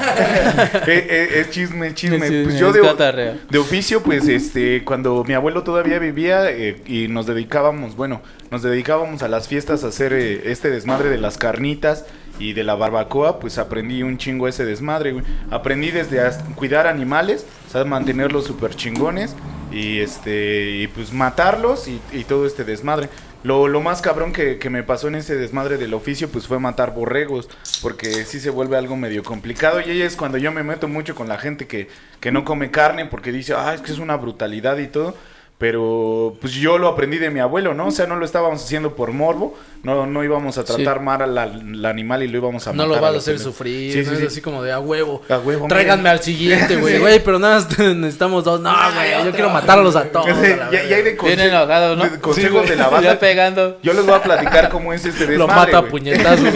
[0.86, 2.27] Eh, eh, es chisme, chisme.
[2.27, 6.81] Sí, pues es yo de, de oficio, pues, este, cuando mi abuelo todavía vivía eh,
[6.86, 8.21] y nos dedicábamos, bueno,
[8.51, 12.06] nos dedicábamos a las fiestas a hacer eh, este desmadre de las carnitas
[12.39, 15.25] y de la barbacoa, pues aprendí un chingo ese desmadre, güey.
[15.50, 16.22] Aprendí desde
[16.56, 19.36] cuidar animales, o sea, mantenerlos súper chingones
[19.72, 23.10] y este, y pues matarlos y, y todo este desmadre.
[23.44, 26.60] Lo, lo más cabrón que, que me pasó en ese desmadre del oficio, pues fue
[26.60, 27.48] matar borregos,
[27.82, 29.80] porque sí se vuelve algo medio complicado.
[29.80, 31.88] Y ahí es cuando yo me meto mucho con la gente que,
[32.20, 35.16] que no come carne, porque dice, ah, es que es una brutalidad y todo.
[35.57, 37.87] Pero pues yo lo aprendí de mi abuelo, ¿no?
[37.87, 41.03] O sea, no lo estábamos haciendo por morbo, no, no íbamos a tratar Sí.
[41.03, 42.88] mal al, al animal y lo íbamos a No matar.
[42.89, 44.25] lo vas a lo hacer sufrir, Sí, no sí, es sí.
[44.27, 45.22] así como de a huevo.
[45.29, 46.17] A huevo, Tráiganme miren.
[46.17, 46.93] al siguiente, güey.
[46.98, 47.00] Sí.
[47.00, 48.60] Güey, pero nada más necesitamos dos.
[48.62, 50.27] No, güey, yo quiero matarlos a todos.
[50.29, 52.03] a ya, ya hay de, conse- enojado, ¿no?
[52.10, 53.13] de consejos Sí, de la banda.
[53.13, 53.77] Ya pegando.
[53.84, 56.48] Yo les voy a platicar cómo es este desmadre, Lo mata a puñetazos.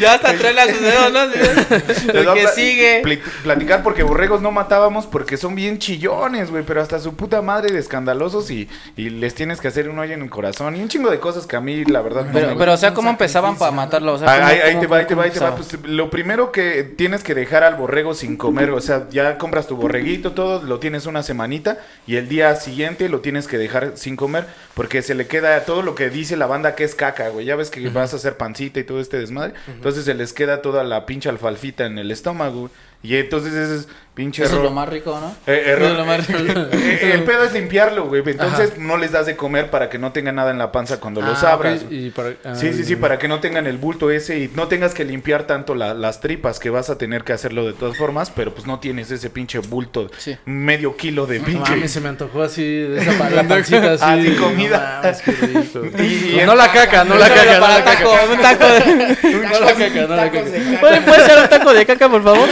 [0.00, 2.30] Ya hasta truena sus dedos, ¿no?
[2.30, 3.02] A que sigue.
[3.42, 7.72] Platicar porque borregos no matábamos porque son bien chillones, güey, pero hasta su puta madre
[7.72, 10.88] de escandalosos y, y les tienes que hacer un hoyo en el corazón y un
[10.88, 13.10] chingo de cosas que a mí, la verdad, no Pero, me pero, o sea, ¿cómo
[13.10, 14.14] empezaban para matarlo?
[14.14, 15.56] O sea, Ah, ¿cómo- ahí, ahí cómo- te va, ahí te va, ahí te va.
[15.56, 19.66] Pues, lo primero que tienes que dejar al borrego sin comer, o sea, ya compras
[19.66, 23.92] tu borreguito, todo, lo tienes una semanita y el día siguiente lo tienes que dejar
[23.96, 27.28] sin comer porque se le queda todo lo que dice la banda que es caca,
[27.28, 27.46] güey.
[27.46, 29.54] Ya ves que vas a hacer pancita y todo este desmadre.
[29.68, 32.72] Entonces se les queda toda la pinche alfalfita en el estómago, güey.
[33.02, 34.64] Y entonces es pinche Eso es error.
[34.66, 35.34] lo más rico, ¿no?
[35.52, 35.90] Eh, Eso error.
[35.90, 36.38] es lo más rico.
[36.84, 38.22] Eh, el pedo es limpiarlo, güey.
[38.26, 41.20] Entonces no les das de comer para que no tengan nada en la panza cuando
[41.20, 41.82] los Ah, abras.
[41.82, 44.50] ok, y para- ah, Sí, sí, sí, para que no tengan el bulto ese y
[44.54, 47.72] no tengas que limpiar tanto la- las tripas, que vas a tener que hacerlo de
[47.72, 50.36] todas formas, pero pues no tienes ese pinche bulto, Sí.
[50.44, 51.70] medio kilo de No pinche.
[51.72, 54.04] mames, se me antojó así, de esa pa- la pancita así.
[54.06, 55.00] Ah, sí, no comida.
[55.02, 55.80] mames, qué rico.
[56.02, 57.98] Y- y- no la caca, no la caca, no para la caca.
[57.98, 58.66] taco, un taco.
[58.66, 60.42] de- No la caca, no la caca.
[60.44, 60.80] de caca.
[61.04, 62.48] ¿Puede, ser un taco de caca, por favor?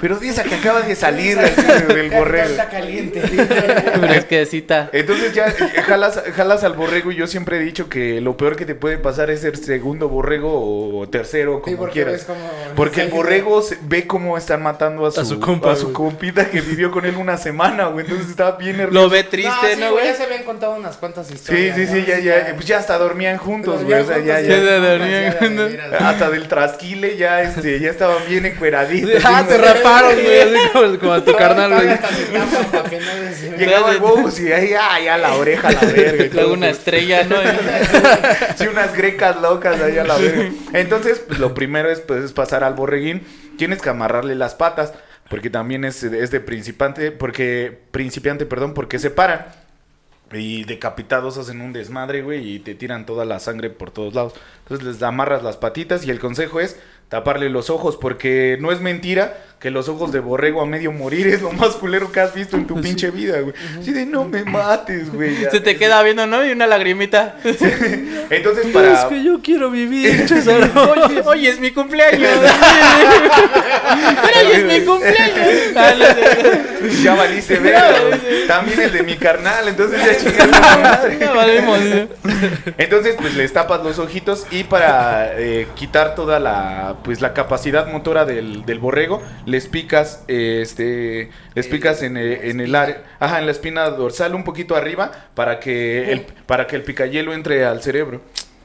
[0.00, 2.50] Pero di esa que acaba de salir del borrego.
[2.50, 3.20] Está caliente.
[4.00, 4.90] Fresquecita.
[4.92, 8.56] Entonces ya eh, jalas, jalas al borrego y yo siempre he dicho que lo peor
[8.56, 12.24] que te puede pasar es ser segundo borrego o tercero, Sí, como porque quieras.
[12.24, 12.40] como-
[12.76, 15.92] Porque el borrego se- ve cómo están matando a su, A su compa, a su
[15.92, 18.04] compita que vivió con él una semana, güey.
[18.04, 19.04] Entonces estaba bien nervioso.
[19.04, 20.04] Lo ve No, triste, sí, ¿no, güey, güey?
[20.06, 21.76] Ya se habían contado unas cuantas Sí, historias.
[21.76, 22.06] sí, sí, ¿no?
[22.06, 24.60] ya, ya, pues ya hasta dormían juntos, güey, o sea, ya, ya.
[24.60, 25.72] dormían juntos.
[25.90, 26.06] ¿no?
[26.06, 29.22] hasta del trasquile ya, este, ya estaban bien encueraditos.
[29.24, 30.40] Ah, te raparon, güey,
[30.72, 31.88] como, como a tu carnal, güey.
[31.88, 36.34] No Llegaba el bobos y ahí, ah, ya la oreja, la verga.
[36.34, 36.78] Luego una pues.
[36.78, 37.36] estrella, ¿no?
[38.56, 40.50] Sí, unas grecas locas ahí a la verga.
[40.72, 43.22] Entonces, pues, lo primero es, pues, es pasar al borreguín.
[43.56, 44.92] Tienes que amarrarle las patas,
[45.28, 49.46] porque también es, es de principiante, porque, principiante, perdón, porque se paran.
[50.32, 54.34] Y decapitados hacen un desmadre, güey, y te tiran toda la sangre por todos lados.
[54.62, 56.78] Entonces les amarras las patitas y el consejo es
[57.08, 61.26] taparle los ojos, porque no es mentira que los ojos de borrego a medio morir
[61.26, 63.52] es lo más culero que has visto en tu pinche vida, güey.
[63.78, 65.38] Así de no me mates, güey.
[65.38, 65.50] ya.
[65.50, 66.46] Se te queda viendo, ¿no?
[66.46, 67.36] Y una lagrimita.
[68.30, 69.08] Entonces Es para...
[69.10, 70.26] que yo quiero vivir.
[71.04, 72.30] Oye, oye, es mi cumpleaños.
[74.22, 75.74] Pero hoy es mi cumpleaños.
[77.02, 78.18] Ya valiste verga.
[78.46, 81.18] También el de mi carnal, entonces ya chingaste madre.
[81.20, 82.08] Ya valimos, ¿eh?
[82.78, 87.86] Entonces, pues les tapas los ojitos y para eh, quitar toda la, pues la capacidad
[87.90, 93.02] motora del, del borrego, les picas, eh, este, les picas en, eh, en el área,
[93.18, 97.34] ajá, en la espina dorsal un poquito arriba para que el, para que el picayelo
[97.34, 98.20] entre al cerebro.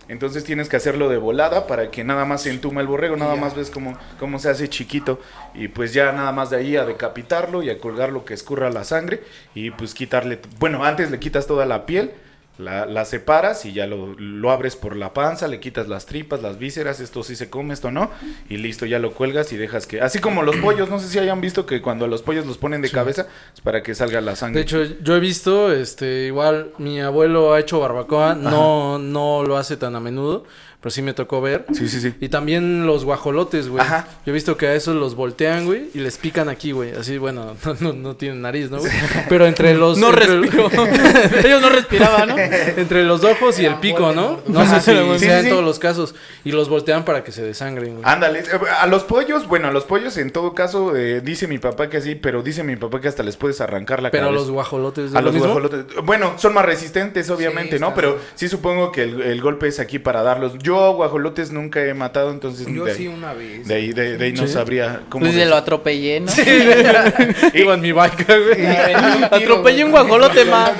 [0.07, 3.35] Entonces tienes que hacerlo de volada para que nada más se entuma el borrego, nada
[3.35, 5.19] más ves cómo, cómo se hace chiquito.
[5.55, 8.83] Y pues ya nada más de ahí a decapitarlo y a colgarlo que escurra la
[8.83, 9.23] sangre
[9.55, 12.11] y pues quitarle, bueno, antes le quitas toda la piel,
[12.57, 16.41] la, la separas y ya lo, lo abres por la panza, le quitas las tripas,
[16.41, 18.09] las vísceras, esto sí se come, esto no,
[18.49, 21.19] y listo, ya lo cuelgas y dejas que, así como los pollos, no sé si
[21.19, 24.21] hayan visto que cuando a los pollos los ponen de cabeza es para que salga
[24.21, 24.59] la sangre.
[24.59, 29.57] De hecho, yo he visto, este, igual mi abuelo ha hecho barbacoa, no, no lo
[29.57, 30.45] hace tan a menudo,
[30.81, 31.65] pero sí me tocó ver.
[31.73, 32.13] sí, sí, sí.
[32.19, 33.81] Y también los guajolotes, güey.
[33.81, 34.07] Ajá.
[34.25, 36.91] Yo he visto que a esos los voltean, güey, y les pican aquí, güey.
[36.93, 38.79] Así, bueno, no, no, no tienen nariz, ¿no?
[38.79, 38.91] güey?
[39.29, 39.97] Pero entre los...
[39.97, 40.25] No entre.
[41.47, 42.37] Ellos no respiraban, ¿no?
[42.37, 44.41] entre los ojos y el pico, ¿no?
[44.47, 45.49] No Ajá, sé si sí, sí, sea en sí.
[45.49, 46.15] todos los casos.
[46.43, 48.03] Y los voltean para que se desangren, güey.
[48.05, 48.43] Ándale, eh,
[48.79, 52.01] a los pollos, bueno, a los pollos en todo caso, eh, dice mi papá que
[52.01, 54.41] sí, pero dice mi papá que hasta les puedes arrancar la Pero a cabeza.
[54.41, 55.09] los guajolotes...
[55.11, 55.47] ¿es A lo los mismo?
[55.49, 55.85] guajolotes.
[56.03, 57.93] Bueno, son más resistentes, obviamente, Sí, ¿no?
[57.95, 60.53] Pero sí supongo que el, el golpe es aquí para darlos.
[60.59, 63.67] Yo guajolotes nunca he matado, entonces Yo de, ahí- sí una vez.
[63.67, 64.53] de ahí, de, de ahí no Sí.
[64.53, 65.25] sabría cómo.
[65.25, 66.31] Pues de- lo atropellé, ¿no?
[67.53, 68.65] Iba en mi vaca, güey.
[69.31, 70.71] Atropellé un guajolote, ma.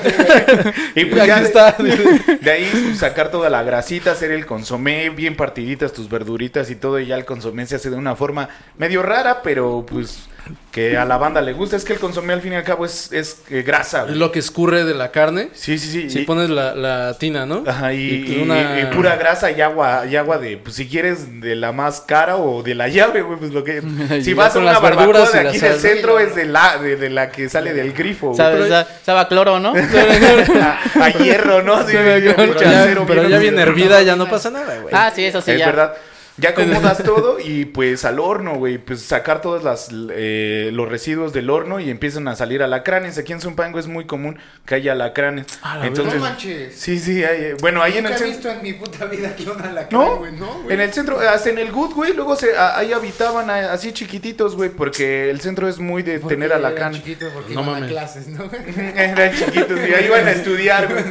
[0.94, 1.76] Y pues Aquí ya está.
[2.40, 6.76] De ahí pues, sacar toda la grasita, hacer el consomé, bien partiditas tus verduritas y
[6.76, 10.28] todo, y ya el consomé se hace de una forma medio rara, pero pues
[10.76, 11.74] que a la banda le gusta.
[11.76, 14.04] Es que el consomé al fin y al cabo es, es eh, grasa.
[14.08, 15.48] Es lo que escurre de la carne.
[15.54, 16.10] Sí, sí, sí.
[16.10, 17.64] Si y- pones la, la tina, ¿no?
[17.66, 20.86] Ajá, y, Y y- una- y pura grasa y agua, y agua de, pues si
[20.86, 23.82] quieres de la más cara o de la llave, güey, pues lo que...
[24.22, 26.96] Si vas a una las barbacoa verduras de aquí del centro es de la, de,
[26.96, 28.36] de la que sale del grifo, güey.
[28.36, 29.72] Sabe, sa- sabe a cloro, ¿no?
[29.74, 31.76] A, a hierro, ¿no?
[31.86, 32.20] Sí, Sabe.
[32.36, 34.94] Pero ya, acero, pero bien ya bien hervida, ya no pasa nada, güey.
[34.94, 35.66] ah, sí, eso sí, es ya.
[35.66, 35.94] verdad.
[36.38, 41.32] Ya acomodas todo y pues al horno, güey, pues sacar todos las, eh, los residuos
[41.32, 43.16] del horno y empiezan a salir alacranes.
[43.16, 45.46] Aquí en Zumpango es muy común que haya alacranes.
[45.62, 46.74] Ah, la Entonces, No manches.
[46.78, 48.28] sí, sí, hay, eh, bueno, ahí en el he centro...
[48.34, 50.16] visto en mi puta vida que una la ¿No?
[50.18, 50.32] güey.
[50.32, 50.74] No, güey.
[50.74, 53.92] En el centro, hasta en el Good, güey, luego se, a- ahí habitaban a- así
[53.92, 56.98] chiquititos, güey, porque el centro es muy de Porque tener alacranes.
[56.98, 58.44] chiquitos porque No iban a clases, ¿no?
[58.96, 61.04] Eran chiquitos y ahí iban a estudiar, güey.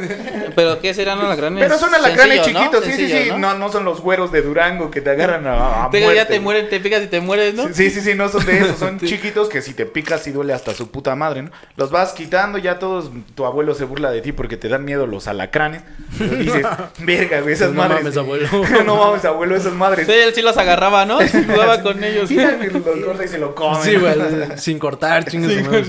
[0.54, 1.64] Pero ¿qué serán alacranes?
[1.64, 3.28] Pero son alacranes chiquitos, sí, sí, sí.
[3.30, 3.38] ¿no?
[3.38, 6.38] No, no son los güeros de Durango que te agarran a, a Pero ya te
[6.40, 7.72] mueren, te picas y te mueres, ¿no?
[7.72, 10.52] Sí, sí, sí, no son de esos, son chiquitos que si te picas sí duele
[10.52, 11.50] hasta su puta madre, ¿no?
[11.76, 15.06] Los vas quitando, ya todos, tu abuelo se burla de ti porque te dan miedo
[15.06, 15.82] los alacranes.
[16.20, 16.66] Y dices,
[16.98, 17.98] verga, güey, esas No madres.
[17.98, 18.48] mames, abuelo.
[18.86, 20.06] no mames, abuelo, esas madres.
[20.06, 21.20] Sí, él sí los agarraba, ¿no?
[21.20, 22.28] Sí, jugaba con ellos.
[22.28, 23.82] Sí, los corta y se lo comen.
[23.82, 24.14] Sí, güey,
[24.56, 25.52] sin cortar, chingas.
[25.52, 25.84] su madre.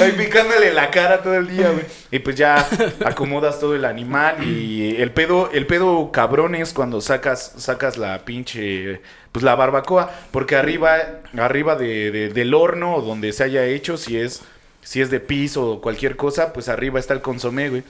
[0.00, 1.84] Ahí picándole la cara todo el día, güey.
[2.10, 2.64] Y pues ya
[3.04, 8.24] acomodas todo el animal y el pedo, el pedo cabrón es cuando sacas, sacas la
[8.24, 9.00] pinche,
[9.32, 10.96] pues la barbacoa, porque arriba,
[11.36, 14.42] arriba de, de- del horno o donde se haya hecho, si es,
[14.82, 17.82] si es de piso o cualquier cosa, pues arriba está el consomé, güey.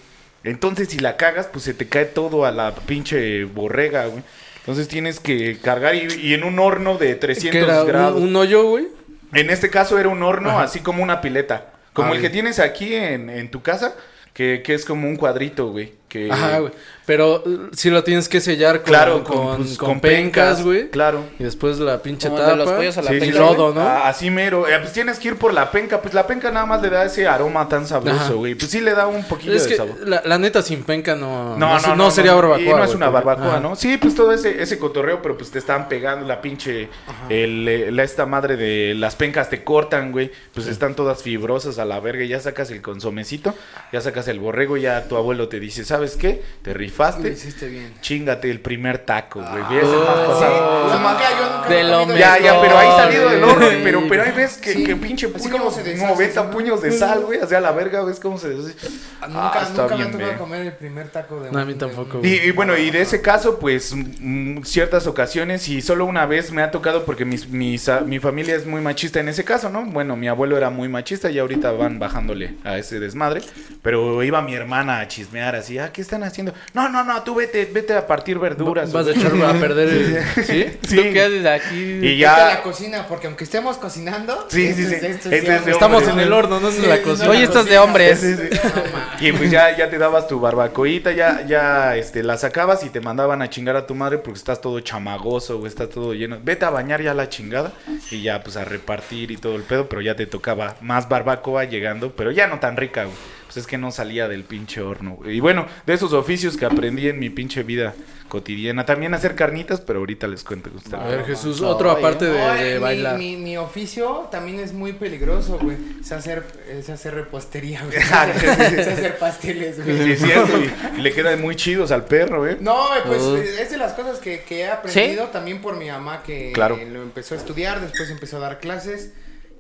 [0.45, 4.23] Entonces si la cagas, pues se te cae todo a la pinche borrega, güey.
[4.61, 8.21] Entonces tienes que cargar y, y en un horno de 300 Que era un, grados.
[8.21, 8.89] un hoyo, güey.
[9.33, 11.67] En este caso era un horno así como una pileta.
[11.97, 13.97] Como el que tienes aquí en, en tu casa,
[14.33, 15.95] que, que es como un cuadrito, güey.
[16.09, 16.73] Que, Ajá, güey.
[17.05, 20.89] Pero uh, sí lo tienes que sellar con, Claro, con, con, pues, con pencas, güey.
[20.91, 21.25] Claro.
[21.39, 22.51] Y después la pinche Como tapa.
[22.53, 23.81] de los pollos a la y penca, lodo, ¿no?
[23.81, 24.69] Ah, así mero.
[24.69, 26.01] Eh, pues tienes que ir por la penca.
[26.03, 27.89] Pues la penca nada más le da ese aroma tan Ajá.
[27.89, 28.55] sabroso, güey.
[28.57, 29.97] Pues sí le da un poquillo es de que sabor.
[30.05, 32.61] la, la neta sin penca no, No, no, no, sería barbacoa.
[32.61, 33.61] Y no es una barbacoa, Ajá.
[33.61, 33.77] ¿no?
[33.77, 36.89] Sí, pues todo ese, ese cotorreo, pero pues te están pegando la pinche.
[37.29, 40.31] El, la esta madre de las pencas te cortan, güey.
[40.55, 42.25] Pues están todas fibrosas a la verga.
[42.25, 43.55] y Ya sacas el consomecito,
[43.93, 44.77] ya sacas el borrego.
[44.77, 46.43] Ya tu abuelo te dice, ¿sabes qué?
[46.63, 47.31] Te Lo rifaste.
[47.31, 47.95] hiciste bien.
[48.03, 49.63] Chingate el primer taco, güey.
[49.65, 49.85] Ah, ¿Ves?
[49.87, 50.05] Oh.
[50.05, 50.91] pasado.
[50.91, 53.45] Sí, yo nunca, yo nunca De he lo comido Ya, ya, pero ahí salido del
[53.45, 54.85] horno, pero, pero ahí ves que, Sí.
[54.85, 56.51] que pinche Así puño, como se deshace, 90 ¿no?
[56.51, 58.75] puños de sal, güey, hacia la verga, ves cómo se deshace.
[59.21, 60.39] Ah, Nunca, Ah, está nunca me bien, ha tocado ve.
[60.39, 63.01] comer el primer taco de No, a mí tampoco, de Y, y bueno, y de
[63.01, 67.49] ese caso, pues, mm, ciertas ocasiones, y solo una vez me ha tocado porque mis,
[67.49, 69.85] mis, ah, mi familia es muy machista en ese caso, ¿no?
[69.87, 73.41] Bueno, mi abuelo era muy machista y ahorita van bajándole a ese desmadre,
[73.83, 76.53] pero iba mi hermana a chismear así, ah, ¿qué están haciendo?
[76.75, 78.93] No, no, no, tú vete, vete a partir verduras.
[78.93, 80.45] Vas a vete- echar a perder el...
[80.45, 80.79] ¿Sí?
[80.87, 80.97] Sí.
[80.97, 81.75] ¿Tú qué haces aquí?
[81.77, 82.63] Y Vete a la ya.
[82.63, 84.47] cocina, porque aunque estemos cocinando.
[84.51, 84.95] Sí, sí, sí.
[84.95, 85.27] es.
[85.67, 87.31] Estamos hombre, en el horno, no es en la no, cocina.
[87.31, 88.21] Oye, esto es de hombres.
[88.21, 88.37] Sí.
[88.37, 89.27] No.
[89.27, 93.01] Y pues ya, ya te dabas tu barbacoita, ya, ya este, la sacabas y te
[93.01, 96.39] mandaban a chingar a tu madre porque estás todo chamagoso o está todo lleno.
[96.43, 97.73] Vete a bañar ya la chingada
[98.11, 101.65] y ya pues a repartir y todo el pedo, pero ya te tocaba más barbacoa
[101.65, 103.17] llegando, pero ya no tan rica, güey.
[103.57, 105.13] Pues es que no salía del pinche horno.
[105.15, 105.39] güey.
[105.39, 107.95] Y bueno, de esos oficios que aprendí en mi pinche vida
[108.29, 108.85] cotidiana.
[108.85, 110.95] También hacer carnitas, pero ahorita les cuento que ustedes.
[111.03, 113.17] A ver, Jesús, No, otro aparte de, No, de eh, mi, bailar.
[113.19, 115.79] Mi, mi oficio también es muy peligroso, güey.
[116.03, 117.97] Es hacer, es hacer repostería, güey.
[117.97, 119.97] Es hacer, es hacer pasteles, güey.
[120.05, 122.59] Sí, es cierto, y, y le quedan muy chidos al perro, ¿eh?
[122.61, 123.37] No, pues Uh.
[123.37, 126.77] eh, es de las cosas que, que he aprendido también por mi mamá que Claro.
[126.77, 129.13] lo empezó a estudiar, después empezó a dar clases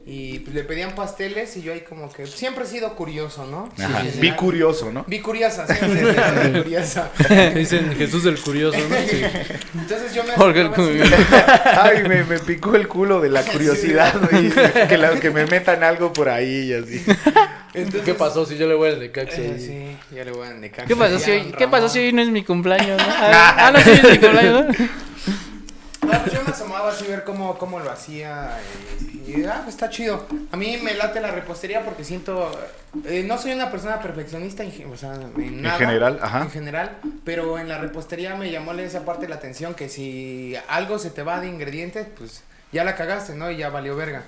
[0.08, 3.68] y pues, le pedían pasteles y yo ahí como que siempre he sido curioso, ¿no?
[3.76, 4.02] Ajá.
[4.02, 4.34] Sí, sí, Vi sí.
[4.36, 5.04] curioso, ¿no?
[5.08, 6.14] Vi curiosa, sido
[6.62, 7.10] curiosa.
[7.54, 8.96] Dicen Jesús el curioso, ¿no?
[9.08, 9.20] Sí.
[9.74, 10.70] Entonces yo me Porque el
[11.82, 14.52] Ay, me, me picó el culo de la curiosidad, güey.
[14.88, 17.04] Que, la- que me metan algo por ahí y así.
[17.74, 19.40] Entonces- ¿Qué pasó si yo le voy al Necaxa?
[19.40, 20.86] Eh, sí, ya le voy a Necaxa.
[20.86, 22.96] ¿Qué pasó, si hoy, ¿Qué pasó si hoy no es mi cumpleaños?
[22.96, 23.12] ¿no?
[23.12, 24.66] Ah, ah, no, sí es mi cumpleaños.
[24.78, 25.05] ¿no?
[26.06, 29.60] No, pues yo me asomaba así a ver cómo, cómo lo hacía eh, y, ah,
[29.64, 30.26] pues está chido.
[30.52, 32.50] A mí me late la repostería porque siento,
[33.04, 35.78] eh, no soy una persona perfeccionista en, o sea, en nada.
[35.78, 36.42] general, ajá.
[36.42, 40.98] En general, pero en la repostería me llamó esa parte la atención que si algo
[40.98, 42.42] se te va de ingredientes, pues
[42.72, 43.50] ya la cagaste, ¿no?
[43.50, 44.22] Y ya valió verga.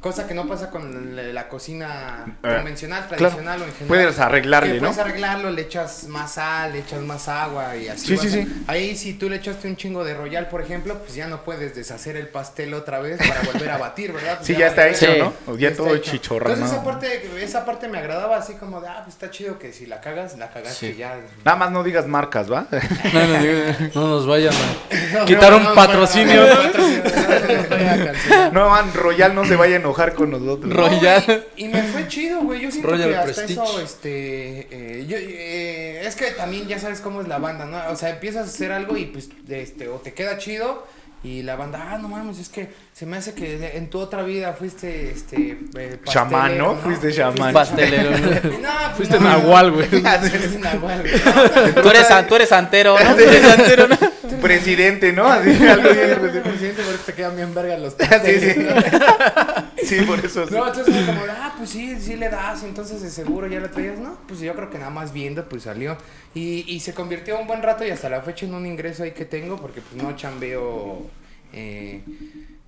[0.00, 3.88] Cosa que no pasa con la, la cocina Eh, convencional, Claro, tradicional o en general.
[3.88, 4.88] puedes arreglarle, Que ¿no?
[4.88, 8.06] Puedes arreglarlo, le echas más sal, le echas más agua y así.
[8.06, 8.62] Sí, sí, a- sí.
[8.66, 11.74] Ahí si tú le echaste un chingo de royal, por ejemplo, pues ya no puedes
[11.74, 14.36] deshacer el pastel otra vez para volver a batir, ¿verdad?
[14.36, 15.06] Pues Sí, ya está hecho.
[15.18, 15.34] ¿no?
[15.52, 16.12] O ya está todo hecho.
[16.12, 16.54] chichorranado.
[16.64, 19.72] Entonces esa parte, esa parte me agradaba así como de, ah, pues está chido que
[19.74, 20.96] si la cagas, la cagaste Sí.
[20.96, 21.18] ya.
[21.44, 22.66] Nada más no digas marcas, ¿va?
[23.12, 23.60] No, no, digo,
[23.94, 25.18] no nos vayan a...
[25.18, 30.14] No, Quitar no, un patrocinio, no, patrocinio, no, man, Royal no se vaya a enojar
[30.14, 30.72] con nosotros.
[30.72, 31.46] Royal.
[31.56, 32.60] Y, y me fue chido, güey.
[32.60, 33.52] Yo siento Royal que hasta Prestige.
[33.62, 34.68] eso, este.
[34.70, 37.78] eh, yo, eh, es que también ya sabes cómo es la banda, ¿no?
[37.92, 40.86] O sea, empiezas a hacer algo y pues, este, o te queda chido.
[41.22, 44.22] Y la banda, ah, no mames, es que se me hace que en tu otra
[44.22, 46.76] vida fuiste, este, eh, Chamán, ¿no?
[46.76, 47.50] Fuiste chamán.
[47.50, 48.10] Pastelero.
[48.10, 48.18] ¿no?
[48.18, 49.88] No, pues Fuiste no, nahual, güey.
[49.88, 51.74] Fuiste nahual, güey.
[51.82, 53.14] Tú eres, tú eres santero, ¿no?
[53.16, 53.96] Tú eres santero, ¿no?
[54.42, 55.26] Presidente, ¿no?
[55.26, 56.40] Así, algo bien presidente.
[56.42, 58.60] presidente, por eso te quedan bien vergas los Sí, pasteles, sí.
[58.60, 59.76] ¿no?
[59.82, 60.54] Sí, por eso sí.
[60.54, 63.70] No, entonces fue como, ah, pues sí, sí le das, entonces de seguro ya lo
[63.70, 64.18] traías, ¿no?
[64.28, 65.96] Pues yo creo que nada más viendo, pues salió.
[66.34, 69.12] Y, y se convirtió un buen rato y hasta la fecha en un ingreso ahí
[69.12, 71.08] que tengo, porque pues no chambeo
[71.54, 72.02] eh,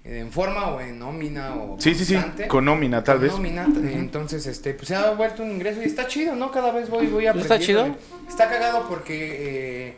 [0.04, 2.14] en forma o en nómina o Sí, sí, sí.
[2.14, 2.48] constante.
[2.48, 3.32] Con nómina, tal Con vez.
[3.32, 6.50] nómina, entonces, este, pues se ha vuelto un ingreso y está chido, ¿no?
[6.50, 7.84] Cada vez voy, voy ¿Está aprendiendo.
[7.94, 7.96] chido?
[8.28, 9.88] Está cagado porque...
[9.88, 9.96] eh,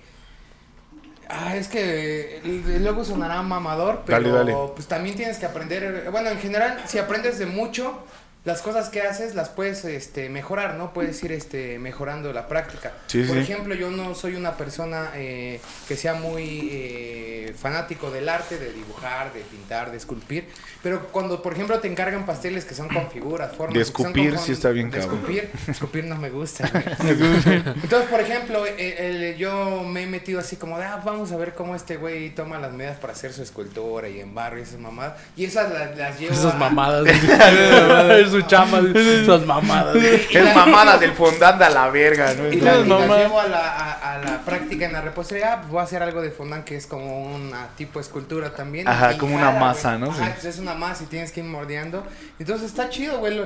[1.27, 4.69] Ah, es que eh, luego sonará mamador, pero Dale, dale.
[4.75, 7.99] pues también tienes que aprender, eh, bueno, en general, si aprendes de mucho,
[8.45, 10.93] las cosas que haces las puedes este, mejorar, ¿no?
[10.93, 12.93] Puedes ir este, mejorando la práctica.
[13.07, 13.43] Sí, por sí.
[13.43, 18.73] ejemplo, yo no soy una persona eh, que sea muy eh, fanático del arte, de
[18.75, 20.47] dibujar, de pintar, de esculpir,
[20.83, 23.75] pero cuando, por ejemplo, te encargan pasteles que son con figuras, formas...
[23.75, 25.21] De que son escupir, con- sí está bien de cabrón.
[25.21, 26.71] escupir, escupir no me gusta.
[27.01, 31.37] Entonces, por ejemplo, eh, el- yo me he metido así como de, ah, vamos a
[31.39, 34.63] ver cómo este güey toma las medidas para hacer su escultura y en barro y
[34.63, 35.15] esas mamadas.
[35.35, 37.05] Y esas las, las llevo Esas a- mamadas.
[38.35, 38.81] Su chamba.
[38.95, 39.97] Esas mamadas.
[39.97, 42.49] Es mamada del fondant a la verga, ¿no?
[42.53, 45.81] Y, la- y llevo a la, a, a la práctica en la repostería, pues voy
[45.81, 48.89] a hacer algo de fondant que es como una tipo escultura también.
[48.89, 50.11] Ajá, como una masa, güey.
[50.11, 50.11] ¿no?
[50.17, 52.05] Ajá, pues es una masa y tienes que ir mordeando.
[52.39, 53.41] Entonces está chido, güey.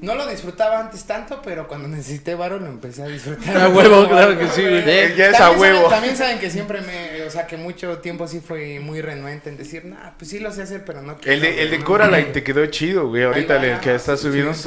[0.00, 3.56] No lo disfrutaba antes tanto, pero cuando necesité varo lo empecé a disfrutar.
[3.56, 4.82] A huevo, claro que sí, güey.
[4.86, 5.88] Eh, ya es a También saben- huevo.
[5.88, 9.56] también saben que siempre me, o sea, que mucho tiempo sí fue muy renuente en
[9.56, 11.32] decir, nah, pues sí lo sé hacer, pero no quiero.
[11.32, 11.84] El de, el de no".
[11.84, 13.24] Coraline te quedó chido, güey.
[13.24, 13.64] Ahorita va.
[13.66, 14.16] el que está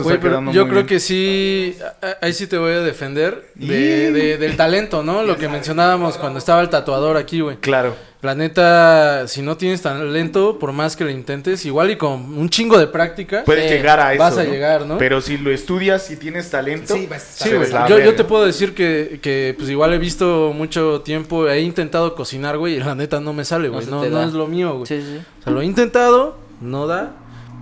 [0.04, 0.86] Güey, pero yo muy creo bien.
[0.86, 1.76] que sí,
[2.22, 5.24] ahí sí te voy a defender de, de- del talento, ¿no?
[5.24, 7.58] Lo que mencionábamos cuando estaba el tatuador aquí, güey.
[7.58, 7.96] Claro.
[8.22, 12.48] La neta, si no tienes talento, por más que lo intentes, igual y con un
[12.50, 14.24] chingo de práctica, Puedes llegar a eso.
[14.24, 14.50] vas a ¿no?
[14.52, 14.98] llegar, ¿no?
[14.98, 16.96] Pero si lo estudias, si tienes talento.
[16.96, 17.54] Sí, vas a estar Sí,
[17.90, 18.06] güey.
[18.06, 22.58] Yo, te puedo decir que, que, pues igual he visto mucho tiempo, he intentado cocinar,
[22.58, 23.88] güey, y la neta no me sale, No güey.
[23.88, 24.86] No, no, es lo mío, güey.
[24.86, 25.20] Sí, sí.
[25.42, 27.12] O sea, lo he intentado, no da,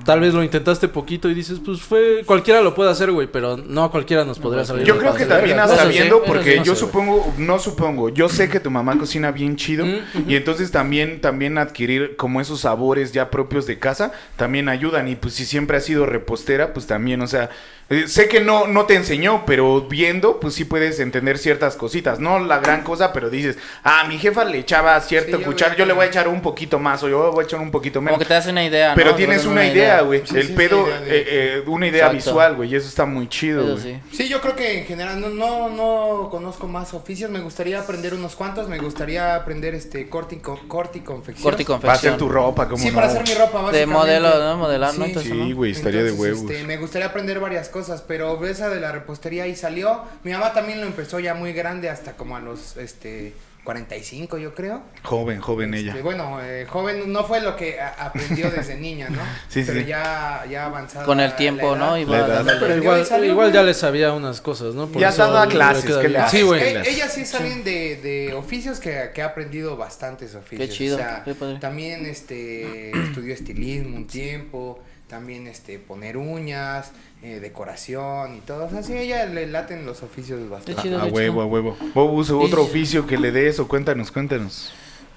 [0.05, 3.57] tal vez lo intentaste poquito y dices, pues fue, cualquiera lo puede hacer, güey, pero
[3.57, 4.85] no a cualquiera nos podría salir.
[4.85, 8.09] Yo creo que también hasta viendo, eso porque sí, no yo sé, supongo, no supongo,
[8.09, 12.41] yo sé que tu mamá cocina bien chido Mm, y entonces también, también adquirir como
[12.41, 16.73] esos sabores ya propios de casa también ayudan y pues si siempre has sido repostera,
[16.73, 17.49] pues también, o sea,
[17.89, 22.19] eh, sé que no, no te enseñó, pero viendo, pues sí puedes entender ciertas cositas,
[22.19, 25.69] no la gran cosa, pero dices, ah, mi jefa le echaba cierto Sí, yo cuchar,
[25.71, 27.69] veo yo le voy a echar un poquito más o yo voy a echar un
[27.69, 28.13] poquito menos.
[28.13, 28.95] Como que te das una idea, ¿no?
[28.95, 30.21] Pero Te tienes una idea, güey.
[30.25, 32.15] Sí, el sí, pedo, sí, eh, eh, una idea Exacto.
[32.31, 32.71] visual, güey.
[32.71, 33.77] Y eso está muy chido, güey.
[33.77, 33.99] sí.
[34.13, 37.29] Sí, yo creo que en general no, no, no conozco más oficios.
[37.29, 38.69] Me gustaría aprender unos cuantos.
[38.69, 41.43] Me gustaría aprender este corte y, co- corte y confección.
[41.43, 42.13] Corte y Para confección.
[42.13, 42.95] hacer tu ropa, como Sí, no.
[42.95, 43.77] para hacer mi ropa, básicamente.
[43.79, 44.57] De modelo, ¿no?
[44.57, 45.03] Modelar, ¿no?
[45.05, 45.09] Sí.
[45.11, 45.55] Entonces, Sí, ¿no?
[45.55, 46.39] güey, estaría de huevos.
[46.49, 50.01] este, me gustaría aprender varias cosas, pero esa de la repostería ahí salió.
[50.23, 54.55] Mi mamá también lo empezó ya muy grande, hasta como a los este 45, yo
[54.55, 54.81] creo.
[55.03, 56.01] Joven, joven Este, ella.
[56.03, 59.21] bueno, eh, joven no fue lo que aprendió desde niña, ¿no?
[59.49, 59.85] Sí, pero sí.
[59.85, 61.05] ya, ya avanzada.
[61.05, 61.79] Con el la tiempo, edad.
[61.79, 61.91] ¿no?
[61.93, 62.43] La Iba.
[62.59, 64.87] Pero igual, salió, igual ya le sabía unas cosas, ¿no?
[64.87, 66.21] Por Ya daba clases, queda ¿qué bien.
[66.23, 66.61] le Sí, güey.
[66.77, 66.87] haces?
[66.87, 70.67] Eh, Ellas sí salen de, de oficios que, que ha aprendido bastantes oficios.
[70.69, 71.59] Qué chido, O sea, qué padre.
[71.59, 74.79] también este estudió estilismo un tiempo,
[75.11, 78.65] también este poner uñas, eh, decoración y todo.
[78.65, 80.81] O sea, sí, ella le laten los oficios bastante.
[80.81, 81.01] chido.
[81.01, 81.77] A huevo, a huevo.
[81.93, 84.71] Bobus, otro oficio que le des o cuéntanos, cuéntanos.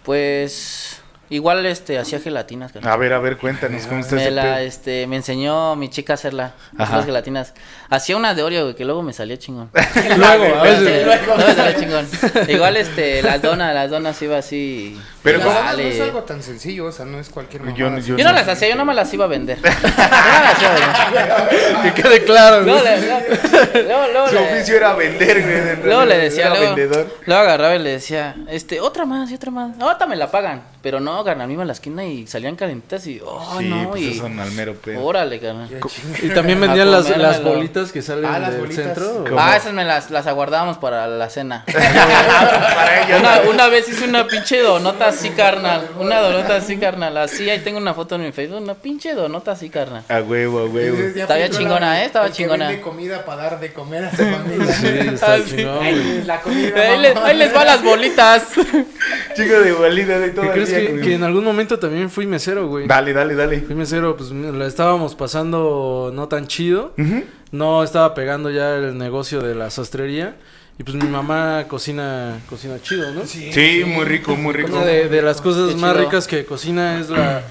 [0.04, 1.00] Pues
[1.30, 2.92] igual este hacía gelatinas, carnal.
[2.92, 4.56] A ver, a ver, cuéntanos cómo está me ese la pedo.
[4.58, 6.96] este me enseñó mi chica a hacerla Ajá.
[6.98, 7.54] las gelatinas
[7.90, 9.70] hacía una de Oreo güey, que luego me salía chingón
[10.16, 10.80] Luego, a veces.
[10.88, 12.08] Este, luego me salía chingón
[12.48, 15.54] igual este las donas las donas iba así Pero ¿cómo?
[15.54, 18.02] no es algo tan sencillo, o sea, no es cualquier Yo- mamada.
[18.02, 20.60] yo yo no las hacía yo no me las iba a vender Yo no las
[20.62, 21.74] iba a vender.
[21.94, 25.84] Que quede claro, luego, luego- luego- Su le- oficio era vender, güey.
[25.84, 27.18] Luego le decía, era luego, vendedor.
[27.26, 29.78] luego agarraba y le decía, este, otra más y otra más.
[29.80, 30.62] Ahorita me la pagan.
[30.84, 33.88] Pero no, carnal, me iba a la esquina y salían calentitas y, oh, sí, no,
[33.90, 34.10] pues y.
[34.10, 35.02] eso al mero pedo.
[35.02, 35.68] Órale, carnal.
[36.22, 38.84] Y también vendían las, las bolitas que salen Ah, del bolitas.
[38.84, 39.24] centro.
[39.24, 39.40] ¿Cómo?
[39.40, 41.64] Ah, esas me las, las aguardábamos para la cena.
[41.72, 43.20] Para ellos.
[43.20, 45.88] una, una vez hice una pinche donota así, carnal.
[45.98, 47.16] Una donota así, carnal.
[47.16, 48.62] Así, ahí tengo una foto en mi Facebook.
[48.62, 50.02] Una pinche donota así, carnal.
[50.08, 50.98] A huevo, a huevo.
[50.98, 52.06] Estaba chingona, la- ¿eh?
[52.06, 52.68] Estaba chingona.
[52.68, 54.72] vende comida para dar de comer a su familia.
[54.74, 55.56] Sí, está Ah, sí.
[55.56, 56.80] chingón, Ahí les la comida.
[56.80, 57.26] Ahí les, mamá.
[57.28, 58.44] ahí les van las bolitas.
[59.36, 62.68] Chico de bolita de todo ¿Qué el crees que, en algún momento también fui mesero,
[62.68, 62.86] güey?
[62.86, 63.60] Dale, dale, dale.
[63.60, 66.94] Fui mesero, pues la estábamos pasando no tan chido.
[67.52, 70.36] No estaba pegando ya el negocio de la sastrería.
[70.76, 73.24] Y pues mi mamá cocina, cocina chido, ¿no?
[73.26, 74.72] Sí, muy rico, muy rico.
[74.76, 76.04] Una de, de las cosas Qué más chido.
[76.04, 77.42] ricas que cocina es la,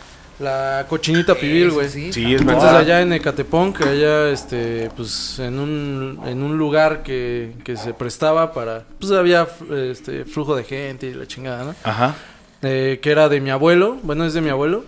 [0.41, 1.87] la cochinita pibil, güey.
[1.87, 2.11] sí.
[2.11, 2.79] Sí, es Entonces verdad.
[2.81, 7.93] allá en Ecatepón, que allá este, pues en un, en un lugar que, que se
[7.93, 11.75] prestaba para, pues había este flujo de gente y la chingada, ¿no?
[11.85, 12.15] Ajá.
[12.63, 14.83] Eh, que era de mi abuelo, bueno es de mi abuelo.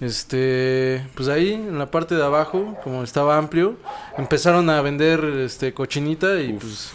[0.00, 3.76] Este, pues ahí en la parte de abajo, como estaba amplio,
[4.16, 6.92] empezaron a vender este cochinita y pues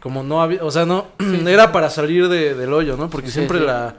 [0.00, 1.06] como no había, o sea, no
[1.46, 3.08] era para salir de- del hoyo, ¿no?
[3.08, 3.94] Porque Sí, siempre la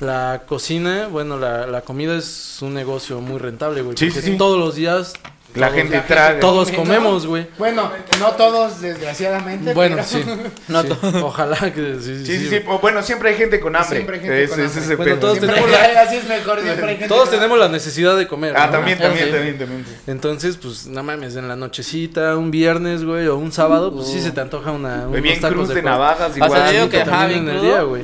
[0.00, 3.96] la cocina, bueno, la, la comida es un negocio muy rentable, güey.
[3.96, 4.36] Sí, sí.
[4.36, 5.12] todos los días
[5.54, 6.40] La todos- gente la gente traga.
[6.40, 6.76] todos ¿no?
[6.78, 7.46] comemos, güey.
[7.58, 9.74] Bueno, no todos, desgraciadamente.
[9.74, 10.24] Bueno, pero- sí.
[10.68, 12.60] No sí, to- Ojalá que sí, Sí, sí, sí.
[12.66, 13.96] O Bueno, siempre hay gente con hambre.
[13.98, 14.96] Siempre hay gente con hambre.
[14.96, 18.16] Bueno, todos Siempre tenemos hay- así es mejor, siempre hay gente Todos tenemos la necesidad
[18.16, 18.54] de comer.
[18.56, 18.72] Ah, ¿no?
[18.72, 19.32] también, también, sí.
[19.32, 19.84] también, también.
[20.06, 24.20] Entonces, pues, no mames, en la nochecita, un viernes, güey, o un sábado, pues sí
[24.22, 25.88] se te antoja una, unos Bien tacos cruz de cuerpo.
[25.90, 26.72] navajas O sea, igual.
[26.72, 28.02] digo que bien en el día, güey.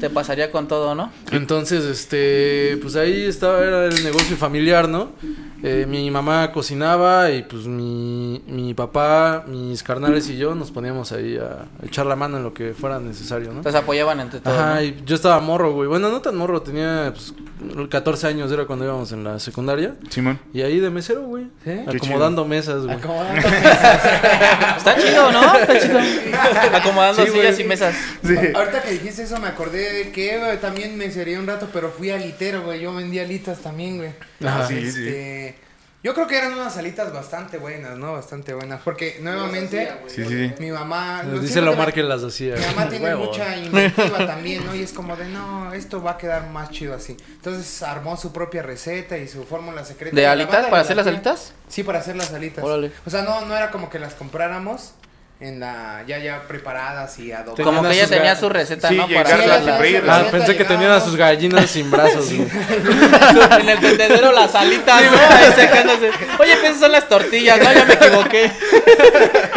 [0.00, 1.12] Te pasaría con todo, ¿no?
[1.30, 5.12] Entonces, este, pues ahí estaba, era el negocio familiar, ¿no?
[5.62, 11.12] Eh, mi mamá cocinaba y pues mi, mi papá, mis carnales y yo nos poníamos
[11.12, 13.58] ahí a echar la mano en lo que fuera necesario, ¿no?
[13.58, 14.56] Entonces apoyaban entre todos.
[14.56, 14.82] Ajá, ¿no?
[14.82, 15.88] y yo estaba morro, güey.
[15.88, 17.34] Bueno, no tan morro, tenía pues,
[17.90, 19.96] 14 años, era cuando íbamos en la secundaria.
[20.08, 20.38] Simón.
[20.54, 21.48] Y ahí de mesero, güey.
[21.62, 21.72] ¿Sí?
[21.86, 22.96] Acomodando mesas, güey.
[22.96, 23.48] Acomodando.
[24.76, 25.56] Está chido, ¿no?
[25.58, 25.98] Está chido.
[26.74, 27.42] Acomodando Sí, güey.
[27.42, 27.94] sillas y mesas.
[28.24, 28.34] Sí.
[28.54, 31.90] Ahorita que dijiste eso me acordé de que güey, también me sería un rato, pero
[31.90, 32.80] fui alitero, güey.
[32.80, 34.10] Yo vendía alitas también, güey.
[34.44, 34.66] Ajá.
[34.66, 35.58] Sí, Este,
[36.02, 38.14] Yo creo que eran unas alitas bastante buenas, ¿no?
[38.14, 38.80] Bastante buenas.
[38.82, 40.54] Porque nuevamente, Sí, sí, sí.
[40.58, 41.22] mi mamá.
[41.24, 42.54] Dice siempre lo mar que las hacía.
[42.56, 43.26] Mi mamá tiene Huevo.
[43.26, 44.74] mucha inventiva también, ¿no?
[44.74, 47.18] Y es como de, no, esto va a quedar más chido así.
[47.34, 50.16] Entonces armó su propia receta y su fórmula secreta.
[50.16, 50.68] ¿De alitas?
[50.68, 51.52] ¿Para hacer las alitas?
[51.68, 52.64] Sí, para hacer las alitas.
[52.64, 52.92] Órale.
[53.04, 54.94] O sea, no, no era como que las compráramos
[55.40, 57.64] en la ya ya preparadas y adobladas.
[57.64, 59.08] Como que ella sus tenía su receta, Sí, ¿no?
[59.08, 59.56] Para a ella hacerla.
[59.56, 60.14] tenía su freírla.
[60.14, 62.46] Ah, receta, pensé que tenían a sus gallinas sin brazos, güey.
[63.60, 65.18] en el tendedero las alitas, ¿no?
[65.18, 66.10] Ahí secándose.
[66.38, 67.72] Oye, esas son las tortillas, ¿no?
[67.72, 68.50] Ya me equivoqué.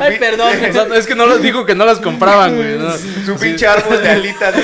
[0.00, 0.52] Ay, perdón.
[0.68, 2.78] O sea, es que no lo- dijo que no las compraban, güey.
[2.78, 2.90] ¿no?
[3.24, 4.54] Su pinche árbol de alitas.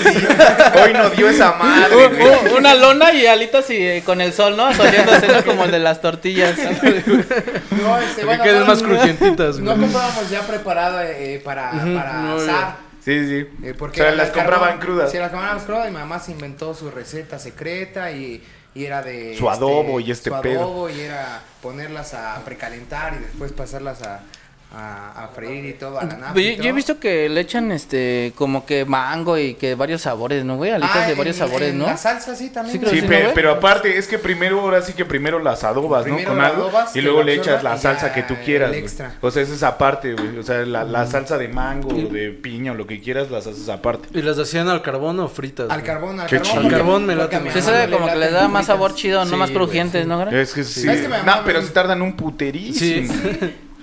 [0.82, 1.94] Hoy no dio esa madre,
[2.56, 4.72] una lona y alitas y eh, con el sol, ¿no?
[4.74, 5.44] Soleándose, ¿no?
[5.44, 6.56] Como el de las tortillas.
[7.70, 12.12] No, este, Que bueno, queden no, más crujientitas, No comprábamos ya preparado eh, para, para
[12.22, 12.76] no, asar.
[13.04, 13.46] Sí, sí.
[13.62, 14.80] eh, porque o sea, las compraban carbón.
[14.86, 15.10] crudas.
[15.12, 18.42] Sí, las compraban crudas y mi mamá se inventó su receta secreta y,
[18.74, 19.36] y era de...
[19.36, 20.60] Su adobo y este su pedo.
[20.60, 24.20] adobo y era ponerlas a precalentar y después pasarlas a,
[24.76, 27.40] a, a freír y todo, a la nafta y Yo, yo he visto que le
[27.40, 30.72] echan este como que mango y que varios sabores, ¿no, güey?
[30.72, 31.86] Alitas Ah, de varios en- sabores, en ¿no?
[31.86, 32.72] La salsa sí también.
[32.74, 35.38] Sí, creo Sí, sí, pe- ¿no, pero aparte es que primero, ahora sí que primero
[35.38, 36.36] las adobas, Primero ¿no?
[36.36, 38.72] Con algo y luego le echas la salsa que tú quieras.
[38.74, 39.14] extra.
[39.20, 40.38] O sea, esa es aparte, güey.
[40.38, 43.46] O sea, la, la salsa de mango, o de piña o lo que quieras, las
[43.46, 44.08] haces aparte.
[44.18, 45.70] ¿Y las hacían al carbón o fritas?
[45.70, 46.64] Al carbón, al Qué carbón.
[46.64, 50.06] Al carbón me late eso como que le da más sabor chido, no más crujientes.
[50.06, 50.36] ¿no, güey?
[50.40, 50.86] Es que sí.
[51.24, 53.12] No, pero se tardan un puterísimo.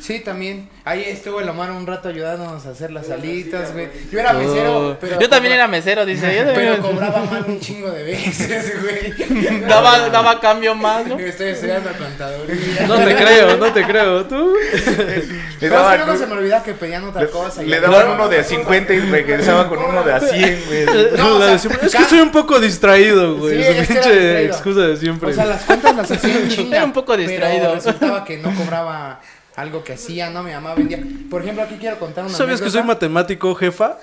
[0.02, 0.68] Sí, también.
[0.84, 3.88] Ahí estuvo el Omar un rato ayudándonos a hacer las alitas, güey.
[4.12, 4.40] Yo era Oh.
[4.40, 5.20] mesero, pero...
[5.20, 6.36] Yo también era mesero, dice.
[6.36, 9.60] Yo también Pero cobraba mal un chingo de veces, güey.
[9.68, 11.20] daba, daba cambio más, ¿no?
[11.20, 12.88] Estoy estudiando contaduría.
[12.88, 14.26] No te creo, no te creo.
[14.26, 14.54] ¿Tú?
[14.74, 15.24] Le
[15.60, 17.62] Pero daban, es que luego se me olvidaba que pedían otra cosa.
[17.62, 20.86] le daban uno de a 50 y regresaba con uno de a 100, güey.
[21.16, 23.62] No, o La sea, de siempre- es que soy un poco distraído, güey.
[23.62, 25.30] Es pinche excusa de siempre.
[25.30, 26.78] O sea, las cuentas las hacía en chinga.
[26.82, 27.76] Era un poco pero distraído.
[27.76, 29.22] resultaba que no cobraba
[29.62, 30.44] algo que hacía, ¿no?
[30.44, 31.00] Mi mamá vendía.
[31.30, 33.98] Por ejemplo, aquí quiero contar una ¿Sabías que soy matemático, jefa?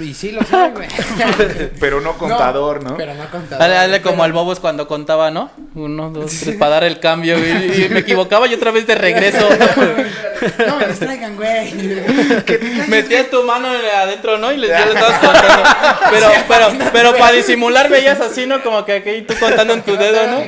[0.00, 0.88] Y sí lo sé, güey.
[1.80, 2.96] Pero no contador, ¿no?
[2.96, 3.58] Pero no contador.
[3.58, 5.50] Dale, dale como Pero- al Bobos cuando contaba, ¿no?
[5.74, 7.36] Uno, dos, tres, para dar el cambio.
[7.38, 9.48] Y, y me equivocaba y otra vez de regreso.
[10.66, 11.72] No me distraigan, güey.
[12.88, 14.50] Metías tu mano adentro, ¿no?
[14.50, 15.62] Y le, ya le estabas contando.
[16.10, 18.60] Pero, pero, pero para disimular veías así, ¿no?
[18.60, 20.42] Como que aquí tú contando en tu dedo, ¿no?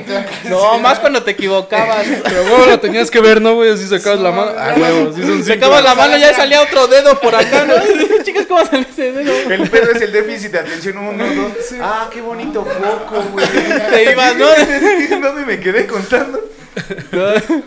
[0.49, 2.05] No, más cuando te equivocabas.
[2.25, 3.71] Pero huevo, la tenías que ver, ¿no, güey?
[3.71, 4.44] Así sacabas la mano.
[4.49, 5.45] Ah, huevo, sí son cinco.
[5.47, 7.75] Sacabas la mano y ya salía otro dedo por acá, ¿no?
[8.23, 9.51] Chicas, ¿cómo sale ese dedo?
[9.51, 11.53] El pedo es el déficit de atención uno, dos.
[11.81, 13.45] Ah, qué bonito foco, güey.
[13.91, 14.45] Te ibas, ¿no?
[15.21, 16.39] ¿Dónde me quedé contando?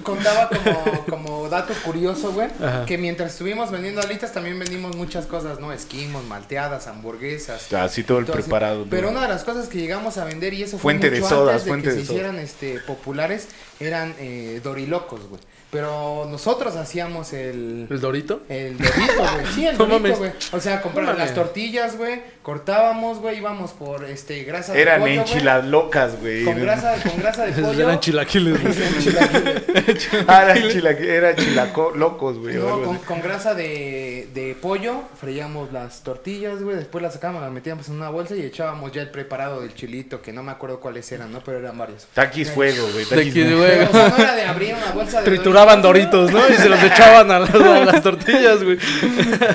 [0.03, 2.85] Contaba como, como dato curioso, güey, Ajá.
[2.85, 5.73] que mientras estuvimos vendiendo alitas también vendimos muchas cosas, ¿no?
[5.73, 7.73] Esquimos, malteadas, hamburguesas.
[7.73, 8.43] Así todo el todo así.
[8.43, 8.87] preparado.
[8.91, 11.35] Pero una de las cosas que llegamos a vender y eso Fuente fue de mucho
[11.35, 12.17] sodas, antes de fuente que de se sodas.
[12.21, 13.49] hicieran este populares
[13.81, 15.41] eran eh, dorilocos, güey.
[15.71, 18.41] Pero nosotros hacíamos el ¿El dorito?
[18.49, 19.47] el dorito, güey.
[19.55, 20.33] Sí, el No dorito, güey.
[20.53, 22.23] O sea, comprar No las tortillas, güey.
[22.43, 23.37] Cortábamos, güey.
[23.39, 25.19] Íbamos por este grasa de Eran pollo, güey.
[25.31, 26.45] enchiladas locas, güey.
[26.45, 27.83] Con grasa, con grasa de pollo.
[27.85, 28.75] Eran chilaquiles, güey.
[30.27, 32.57] Ah, eran chila, era chilaco locos, güey.
[32.57, 37.89] No, con, grasa de, de pollo, freíamos las tortillas, güey, después las sacábamos, las metíamos
[37.89, 41.11] en una bolsa y echábamos ya el preparado del chilito, que no me acuerdo cuáles
[41.13, 41.41] eran, ¿no?
[41.45, 42.07] Pero eran varios.
[42.15, 43.05] Taquis fuego, güey.
[43.05, 43.89] De Taquis fuego.
[43.91, 45.27] o sea, no era de abrir una bolsa de
[45.59, 46.49] Trituraban doritos, ¿no?
[46.49, 48.79] Y se los echaban a las, a las tortillas, güey.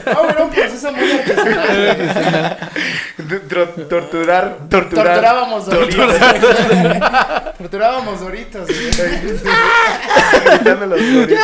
[0.06, 1.68] No, era un proceso muy artesanal.
[1.68, 2.73] güey.
[3.90, 4.70] Torturar, torturar.
[4.70, 6.16] Torturábamos doritos.
[7.58, 8.68] Torturábamos doritos.
[8.68, 9.44] Gritando
[10.88, 11.38] los doritos.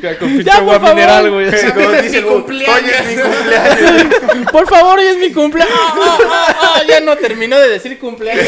[0.00, 0.94] Ya, Con pinche Ya, por agua favor.
[0.94, 1.50] mineral, güey.
[1.72, 2.82] Como Mi cumpleaños.
[2.82, 4.50] Oye, es mi cumpleaños.
[4.52, 5.74] Por favor, hoy es mi cumpleaños.
[5.76, 8.44] Ah, ah, ah, ah, ya no terminó de decir cumpleaños.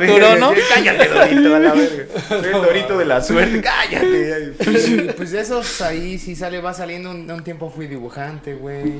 [0.00, 0.52] verga, ¿no?
[0.74, 2.04] Cállate, Dorito, a la verga.
[2.28, 3.60] Soy el Dorito de la suerte.
[3.62, 4.52] Cállate.
[5.16, 7.10] Pues de esos ahí sí sale, va saliendo.
[7.10, 8.94] Un, un tiempo fui dibujante, güey.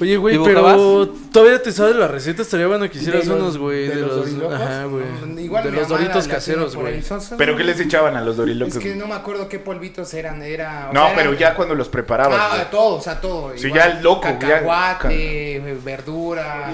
[0.00, 2.42] Oye, güey, pero todavía te sabes la receta.
[2.42, 3.86] Estaría bueno que hicieras De los- unos, güey.
[3.86, 4.16] De, los.
[4.16, 4.54] dorilocos.
[4.60, 5.04] Ajá, güey.
[5.24, 7.00] No, Igual De los doritos caseros, güey.
[7.38, 8.74] ¿Pero qué les echaban a los dorilocos?
[8.76, 10.42] Es que no me acuerdo qué polvitos eran.
[10.42, 10.88] Era.
[10.90, 12.38] o No, sea, pero ya cuando los preparabas.
[12.40, 13.52] Ah, todo, o sea, todo.
[13.56, 16.72] Sí, igual, ya el loco, ya- Cacahuate, verdura,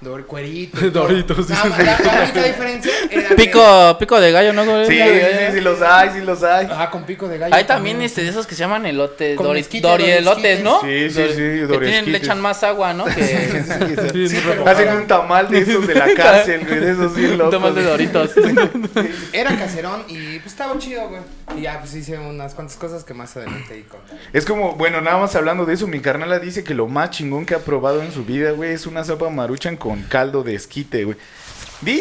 [0.00, 0.84] dor, cuerito.
[0.86, 1.08] y todo.
[1.08, 1.68] Doritos, dice.
[1.68, 3.28] más, la, la única diferencia era.
[3.30, 4.62] que- Pico, pico de gallo, ¿no?
[4.62, 5.52] Sí, Pico sí, gallo.
[5.52, 6.68] sí, los hay, sí los hay.
[6.70, 7.54] Ah, con pico de gallo.
[7.54, 10.80] Hay también este de esos que se llaman elotes, Con dori- mezquite, dorielotes, ¿no?
[10.82, 13.04] Sí, sí, sí, Que tienen, le echan más agua, ¿no?
[13.14, 13.22] Que
[14.12, 17.38] Sí, Sí, pero- Hacen un tamal de esos de la cárcel, güey, de esos bien
[17.38, 17.52] locos.
[17.52, 18.30] tamal de doritos.
[19.32, 21.20] Era caserón y pues estaba chido, güey.
[21.56, 24.18] Y ya pues hice unas cuantas cosas que más adelante ahí contaré.
[24.32, 27.46] Es como, bueno, nada más hablando de eso, mi carnala dice que lo más chingón
[27.46, 31.04] que ha probado en su vida, güey, es una sopa maruchan con caldo de esquite,
[31.04, 31.16] güey.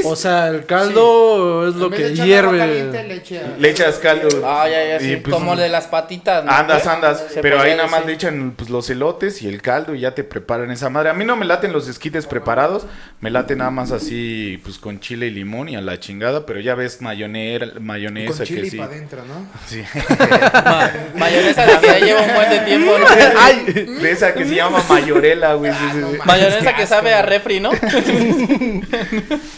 [0.06, 3.04] O sea, el caldo es lo En vez que agua caliente, hierve.
[3.08, 4.28] le eché- le echas caldo.
[4.44, 5.16] Ah, ya, ya, y, sí.
[5.18, 6.52] pues, Como el de las patitas, ¿no?
[6.52, 9.94] Andas, andas, Se pero ahí nada más le echan pues, los elotes y el caldo
[9.94, 11.10] y ya te preparan esa madre.
[11.10, 12.86] A mí no me laten los esquites preparados,
[13.22, 16.60] me late nada más así, pues con chile y limón y a la chingada, pero
[16.60, 18.78] ya ves mayonera, mayonesa Con chile que sí.
[18.78, 19.46] para adentro, ¿no?
[19.68, 19.84] sí.
[20.66, 23.06] Ma- mayonesa de que ya lleva un buen de tiempo, ¿no?
[23.40, 23.64] Ay,
[24.02, 25.72] de esa que se llama mayorela, güey.
[25.72, 26.18] sí, sí, no sí.
[26.18, 26.26] mames.
[26.26, 27.70] Mayonesa que sabe a refri, ¿no?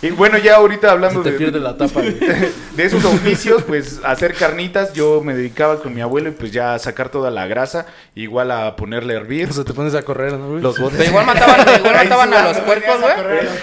[0.10, 2.18] Y bueno, ya ahorita hablando Se te de, pierde la tapa, güey.
[2.20, 6.74] de esos oficios, pues hacer carnitas, yo me dedicaba con mi abuelo y pues ya
[6.74, 7.86] a sacar toda la grasa,
[8.16, 10.62] igual a ponerle a hervir O sea, te pones a correr, ¿no, güey?
[10.62, 10.98] los botes.
[10.98, 13.14] Pero igual mataban, igual mataban a los puercos, güey.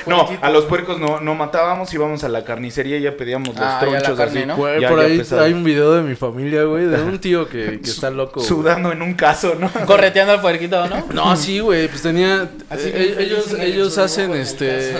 [0.07, 3.59] No, a los puercos no, no matábamos, íbamos a la carnicería y ya pedíamos los
[3.59, 4.47] Ah, ya la tronchos carne, así.
[4.47, 4.57] ¿no?
[4.57, 5.43] Güey, ya- por ya ahí pesado.
[5.43, 8.35] hay un video de mi familia, güey, de un tío que, que está loco.
[8.41, 8.47] güey.
[8.47, 9.71] Sudando en un caso, ¿no?
[9.87, 11.05] Correteando al puerquito, ¿no?
[11.13, 12.49] No, sí, güey, pues tenía...
[12.71, 14.93] Así eh, feliz ellos ellos hacen este...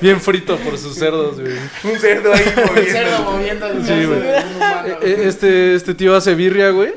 [0.00, 1.52] Bien frito por sus cerdos, güey.
[1.84, 2.90] Un cerdo ahí moviendo.
[2.90, 4.20] Cerdo moviendo el Sí, güey.
[4.20, 4.88] un humano.
[4.88, 6.92] Eh, eh, Este, este tío hace birria, güey.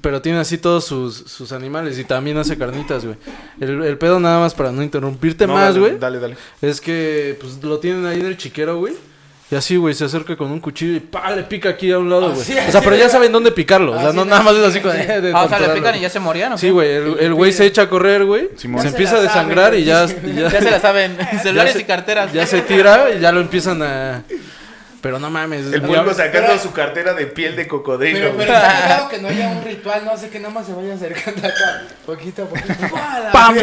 [0.00, 3.16] Pero tiene así todos sus, sus animales y también hace carnitas, güey.
[3.60, 5.98] El, el pedo nada más para no interrumpirte No, más, dale, güey.
[5.98, 6.36] Dale, dale.
[6.62, 8.94] Es que pues lo tienen ahí en el chiquero, güey.
[9.50, 12.10] Y así, güey, se acerca con un cuchillo y pa, le pica aquí a un
[12.10, 12.40] lado, güey.
[12.40, 13.92] O sea, pero ya saben dónde picarlo.
[13.92, 14.80] O sea, no nada más es así
[15.20, 17.52] de Ah, o sea, le pican y ya se morían, ¿o Sí, güey, el, güey
[17.52, 18.50] se echa a correr, güey.
[18.56, 20.04] Se empieza a desangrar y ya,
[20.36, 21.16] ya, Ya se la saben.
[21.42, 22.32] Celulares y carteras.
[22.32, 24.22] ya se tira y ya lo empiezan a...
[25.00, 25.66] Pero no mames.
[25.72, 28.18] El puerco sacando pero- su cartera de piel de cocodrilo.
[28.18, 28.46] Pero, güey.
[28.46, 30.94] pero está claro que no haya un ritual, no sé que nada más se vaya
[30.94, 32.74] acercando acá, poquito a poquito.
[33.32, 33.56] ¡Pam!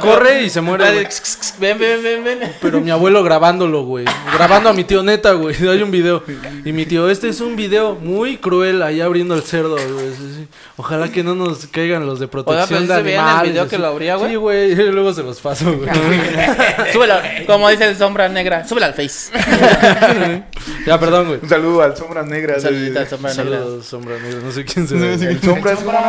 [0.00, 1.06] Corre y se muere,
[1.58, 2.38] Ven, ven, ven, ven.
[2.62, 4.06] Pero mi abuelo grabándolo, güey.
[4.34, 5.54] Grabando a mi tío neta, güey.
[5.68, 6.22] Hay un video.
[6.64, 10.10] Y mi tío, este es un video muy cruel ahí abriendo el cerdo, güey.
[10.16, 10.48] Sí, sí.
[10.76, 13.50] Ojalá que no nos caigan los de protección pero sí de en el animales.
[13.52, 14.30] video que lo abría, güey.
[14.30, 14.74] Sí, güey.
[14.92, 15.90] Luego se los paso, güey.
[16.92, 17.16] Súbelo,
[17.46, 18.66] como dice el sombra negra.
[18.66, 19.30] Súbelo al face.
[20.88, 21.40] Ya, perdón, güey.
[21.42, 22.62] Un saludo al Sombras Negras.
[22.62, 23.44] Saludita al sombra negra.
[23.58, 24.40] Saludos, sombra negra.
[24.42, 25.14] No sé quién se ve.
[25.14, 25.40] El.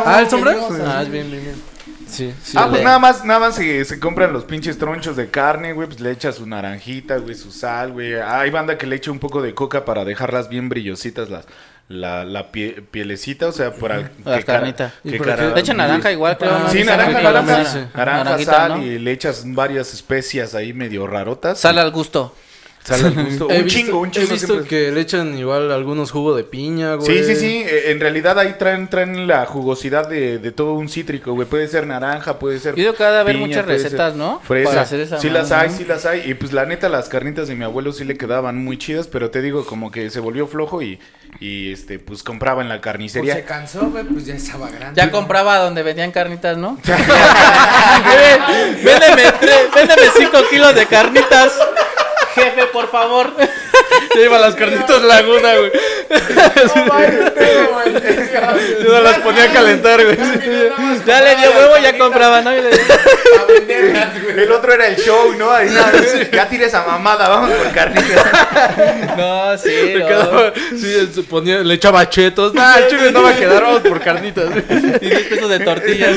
[0.04, 0.56] Ah, ¿el sombra?
[0.86, 1.54] Ah, es bien, bien, bien.
[2.08, 2.56] Sí, sí.
[2.58, 5.86] Ah, pues nada más, nada más se, se compran los pinches tronchos de carne, güey,
[5.86, 8.14] pues le echa su naranjita, güey, su sal, güey.
[8.14, 11.44] Ah, Hay banda que le echa un poco de coca para dejarlas bien brillositas las
[11.88, 14.94] la, la pie- pielecita, o sea, para La que cara- carnita.
[15.04, 15.54] ¿Y que por cara-?
[15.54, 16.50] Le echan naranja igual, creo.
[16.52, 16.68] Ah.
[16.70, 18.82] Sí, naranja, que naranja, naranja, sal ¿no?
[18.84, 21.58] y le echas varias especias ahí medio rarotas.
[21.60, 22.34] Sal al gusto.
[22.82, 23.50] Sal al gusto.
[23.50, 24.28] He Un visto- chingo, un He chingo.
[24.32, 24.68] visto siempre.
[24.68, 27.18] que le echan igual algunos jugos de piña, güey.
[27.18, 27.62] Sí, sí, sí.
[27.66, 31.46] eh, En realidad ahí traen, traen la jugosidad de, de todo un cítrico, güey.
[31.46, 32.74] Puede ser naranja, puede ser.
[32.76, 34.40] Yo que ha de haber muchas recetas, ¿no?
[34.40, 34.70] Fresa.
[34.70, 35.76] Para hacer esa sí las hay, ¿no?
[35.76, 36.22] sí las hay.
[36.30, 39.30] Y pues la neta, las carnitas de mi abuelo sí le quedaban muy chidas, pero
[39.30, 40.98] te digo, como que se volvió flojo y,
[41.38, 43.34] y este, pues compraba en la Pues carnicería.
[43.34, 45.00] se cansó, güey, pues ya estaba grande.
[45.00, 46.78] Ya compraba donde vendían carnitas, ¿no?
[48.84, 49.22] véndeme,
[49.74, 51.52] véndeme cinco kilos de carnitas.
[52.40, 53.30] Jefe, por favor.
[54.14, 55.72] Ya iba a las carnitas laguna, güey.
[58.82, 60.16] Yo no las ponía a calentar, güey.
[61.06, 62.52] Ya le dio huevo, ya compraba, ¿no?
[62.56, 64.40] Y le- A venderlas, güey.
[64.40, 65.50] El otro era el show, ¿no?
[65.52, 65.80] Ahí, no,
[66.32, 68.24] ya tire esa mamada, vamos por carnitas.
[69.16, 69.68] No, sí.
[69.94, 70.06] Me no.
[70.06, 72.52] quedaba- sí, él se ponía, le echaba chetos.
[72.58, 74.46] Ah, el chile no va a quedar, vamos por carnitas.
[75.00, 76.16] Y 10 pesos de tortillas.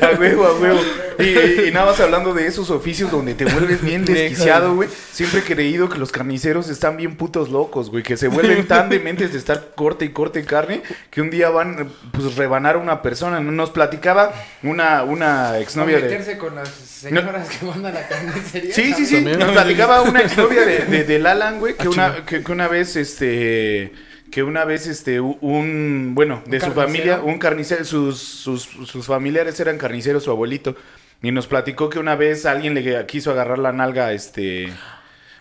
[0.00, 0.80] A huevo, a huevo.
[1.18, 4.88] Y nada más hablando de esos oficios donde te vuelves bien desquiciado, güey.
[5.12, 8.02] Siempre he creído que los carniceros están bien putos locos, güey.
[8.02, 11.90] Que se vuelven tan dementes de estar corte y corte carne que un día van,
[12.12, 13.40] pues, rebanar a una persona.
[13.40, 16.02] Nos platicaba una, una No exnovia de...
[16.02, 18.74] meterse con las señoras que van a la carnicería.
[18.74, 19.22] Sí, sí, sí.
[19.22, 22.96] Nos platicaba una exnovia de, de, del Alan, güey, que una, que, que una vez,
[22.96, 23.92] este,
[24.30, 26.86] que una vez, este, un, bueno, de ¿Un su carnicero?
[26.86, 30.76] familia, un carnicero, sus, sus, sus familiares eran carniceros, su abuelito,
[31.22, 34.72] y nos platicó que una vez alguien le quiso agarrar la nalga, este,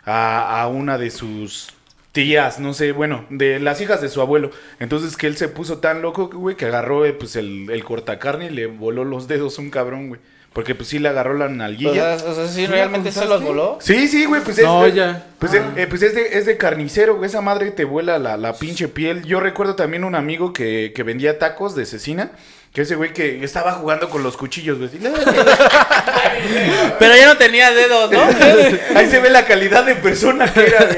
[0.05, 1.69] a, a una de sus
[2.11, 4.51] tías, no sé, bueno, de las hijas de su abuelo.
[4.79, 8.45] Entonces que él se puso tan loco, güey, que agarró, eh, pues, el, el cortacarne
[8.47, 10.21] y le voló los dedos a un cabrón, güey.
[10.53, 12.17] Porque pues sí le agarró la O nalguilla.
[12.17, 13.77] sea, o sea, sí, realmente se los voló.
[13.81, 15.25] Sí, sí, güey, pues es, No, eh, ya.
[15.37, 17.27] Pues, es, eh, pues es, de, es de carnicero, güey.
[17.27, 19.25] Esa madre te vuela la, la pinche piel.
[19.25, 22.31] Yo recuerdo también un amigo que, que vendía tacos de cecina.
[22.75, 24.89] Que ese güey que estaba jugando con los cuchillos, güey.
[26.99, 28.19] Pero ya no tenía dedos, ¿no?
[28.95, 30.79] Ahí se ve la calidad de persona que era.
[30.81, 30.93] la,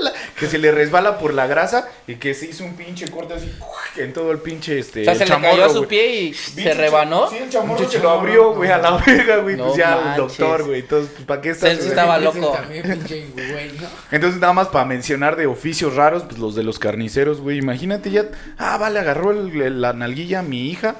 [0.00, 0.12] la.
[0.38, 3.48] Que se le resbala por la grasa y que se hizo un pinche corte así
[3.96, 5.02] en todo el pinche este.
[5.02, 7.30] O sea, se le cayó a su pie y se rebanó.
[7.30, 9.56] Sí, el chamorro se lo abrió, güey, a la verga, güey.
[9.56, 10.16] No pues ya, manches.
[10.16, 10.80] doctor, güey.
[10.80, 11.78] Entonces, pues, ¿para qué estás?
[11.78, 12.50] Estaba loco.
[12.60, 13.86] También, pinche güey, ¿no?
[14.10, 17.58] Entonces, nada más para mencionar de oficios raros, pues los de los carniceros, güey.
[17.58, 18.24] Imagínate ya.
[18.58, 20.96] Ah, vale, agarró el- el- la nalguilla a mi hija.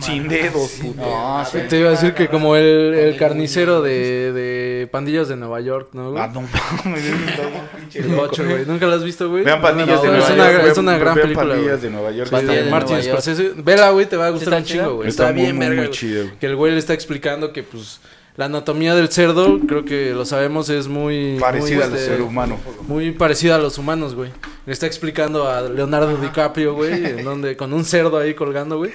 [0.00, 1.00] Sin dedos, puto.
[1.00, 1.58] No, sí.
[1.68, 5.88] Te iba a decir que como el, el carnicero de, de pandillas de Nueva York,
[5.92, 6.22] ¿no, güey?
[6.22, 6.42] Ah, no
[6.84, 7.04] mames,
[7.94, 8.16] El loco.
[8.22, 8.66] bocho, güey.
[8.66, 9.44] ¿Nunca lo has visto, güey?
[9.44, 10.50] Vean pandillas de No, Nueva es York.
[10.62, 11.56] una, es una gran vean película, güey.
[11.56, 12.30] pandillas de Nueva York.
[12.38, 13.02] Sí, de de Martin.
[13.02, 13.52] Scorsese.
[13.56, 15.08] Vela, güey, te va a gustar está un chingo, güey.
[15.08, 15.74] Está bien muy, verga.
[15.82, 15.98] muy güey.
[15.98, 16.26] chido.
[16.40, 18.00] Que el güey le está explicando que, pues,
[18.36, 21.36] la anatomía del cerdo, creo que lo sabemos, es muy...
[21.38, 22.58] Parecida muy, al este, ser humano.
[22.88, 24.30] Muy parecida a los humanos, güey.
[24.64, 28.92] Le está explicando a Leonardo DiCaprio, güey, en donde con un cerdo ahí colgando, güey.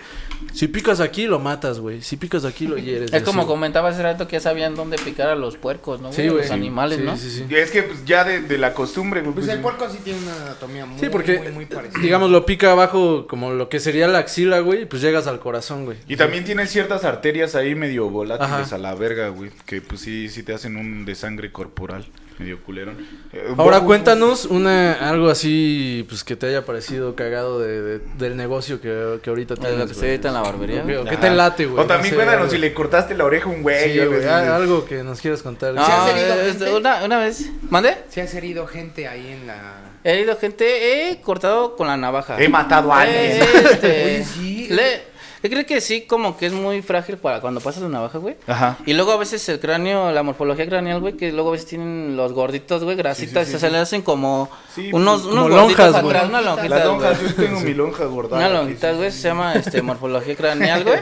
[0.54, 2.02] Si picas aquí, lo matas, güey.
[2.02, 3.12] Si picas aquí, lo hieres.
[3.12, 3.48] Es como así.
[3.48, 6.12] comentabas hace rato que ya sabían dónde picar a los puercos, ¿no?
[6.14, 6.28] Sí, güey?
[6.28, 6.42] A güey.
[6.44, 7.18] Los animales, Sí, ¿no?
[7.18, 9.34] Sí, sí, Y es que pues, ya de, de la costumbre, güey.
[9.34, 12.00] Pues pues, el puerco sí tiene una anatomía muy, Sí, porque, muy, muy parecida.
[12.02, 15.40] digamos, lo pica abajo como lo que sería la axila, güey, y pues llegas al
[15.40, 15.98] corazón, güey.
[16.08, 18.76] Y también tiene ciertas arterias ahí medio volátiles Ajá.
[18.76, 19.52] a la verga, güey.
[19.66, 22.06] Que pues sí, sí te hacen un desangre corporal.
[22.40, 22.92] Medio culero.
[23.34, 28.00] Eh, Ahora Bobo, cuéntanos una algo así, pues que te haya parecido cagado de, de-
[28.20, 29.92] del negocio que, que ahorita tienes.
[29.92, 30.84] que ahorita en la barbería.
[30.84, 31.10] O que- o Ajá.
[31.10, 31.84] que te late, güey.
[31.84, 32.52] O también no sé, cuéntanos algo.
[32.52, 33.92] si le cortaste la oreja a un güey.
[33.92, 35.74] Sí, algo que nos quieras contar.
[35.74, 36.74] No, ¿Sí has herido gente?
[36.76, 37.50] una, una vez.
[37.72, 37.98] ¿Mande?
[38.10, 39.74] Si has herido gente ahí en la...
[40.04, 42.40] He herido gente, he cortado con la navaja.
[42.40, 43.66] He matado a Eh, alguien.
[43.72, 44.68] este, sí.
[44.70, 45.02] le-
[45.48, 48.36] yo creo que sí, como que es muy frágil para cuando pasas la navaja, güey.
[48.48, 48.78] Ajá.
[48.86, 52.18] Y luego a veces el cráneo, la morfología craneal, güey, que luego a veces tienen
[52.18, 53.72] los gorditos, güey, grasitas, Sí, sí, sí, se sí.
[53.74, 56.16] le hacen como Sí, unos, pues, unos como gorditos lonjas, güey.
[56.16, 57.30] atrás, una lonjita, Las lonjas, güey.
[57.30, 58.38] yo tengo mi lonja gorda.
[58.38, 61.00] Una lonjita, güey, se llama este morfología craneal, güey.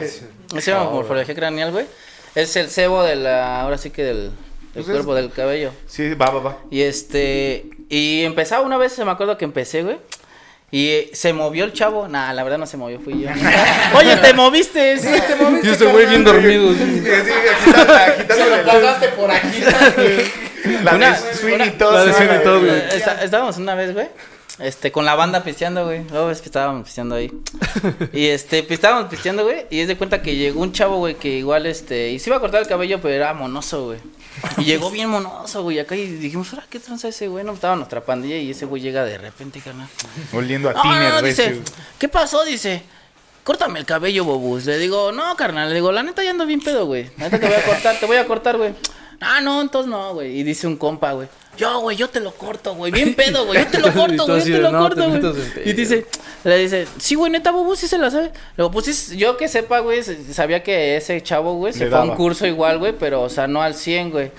[0.60, 1.86] Se llama morfología craneal, güey.
[2.34, 4.30] Es el cebo de la, ahora sí que del,
[4.74, 5.72] Pues es- cuerpo, del cabello.
[5.86, 6.58] Sí, va, va, va.
[6.70, 9.96] Y este, y empezaba una vez, se me acuerdo que empecé, güey.
[10.70, 12.08] Y se movió el chavo.
[12.08, 13.28] Nah, la verdad no se movió, fui yo.
[13.96, 14.98] Oye, te moviste.
[14.98, 15.68] Sí, te moviste.
[15.68, 16.72] Y este güey bien dormido.
[16.72, 17.02] Sí, sí.
[17.04, 19.60] sí, agitando- agitándole la- pasaste por aquí.
[20.82, 22.14] La Una- de Sweeney una- Todd, la de güey.
[22.26, 22.82] Sweeney Todd, güey.
[22.96, 24.08] Está- estábamos una vez, güey.
[24.58, 26.04] Este, con la banda pisteando, güey.
[26.10, 27.30] Luego ves que estábamos pisteando ahí.
[28.12, 29.66] Y este, pues, estábamos pisteando, güey.
[29.70, 32.38] Y es de cuenta que llegó un chavo, güey, que igual, este, y se iba
[32.38, 33.98] a cortar el cabello, pero era monoso, güey.
[34.56, 35.78] Y llegó bien monoso, güey.
[35.78, 37.44] Acá y dijimos, ahora, ¿qué tranza ese güey?
[37.44, 39.88] No, estaba nuestra pandilla y ese güey llega de repente, carnal.
[40.32, 41.60] Oliendo a No, tiner, no, dice,
[41.98, 42.42] ¿qué pasó?
[42.44, 42.82] Dice,
[43.44, 44.64] córtame el cabello, bobus.
[44.64, 47.10] Le digo, no, carnal, le digo, la neta ya ando bien pedo, güey.
[47.18, 48.72] La neta te voy a cortar, te voy a cortar, güey.
[49.20, 50.38] Ah, no, entonces no, güey.
[50.38, 51.28] Y dice un compa, güey.
[51.56, 52.92] Yo, güey, yo te lo corto, güey.
[52.92, 53.64] Bien pedo, güey.
[53.64, 54.38] Yo te lo Y corto, güey.
[54.44, 55.22] Yo te lo "No, te corto, güey.
[55.22, 55.70] metas en pedo".
[55.70, 56.06] Y dice,
[56.44, 58.30] le dice, sí, güey, neta, bobus, sí se la sabe.
[58.56, 62.02] Luego, pues sí, yo que sepa, güey, sabía que ese chavo, güey, se fue a
[62.02, 64.30] un curso igual, güey, pero, o sea, no al 100, güey.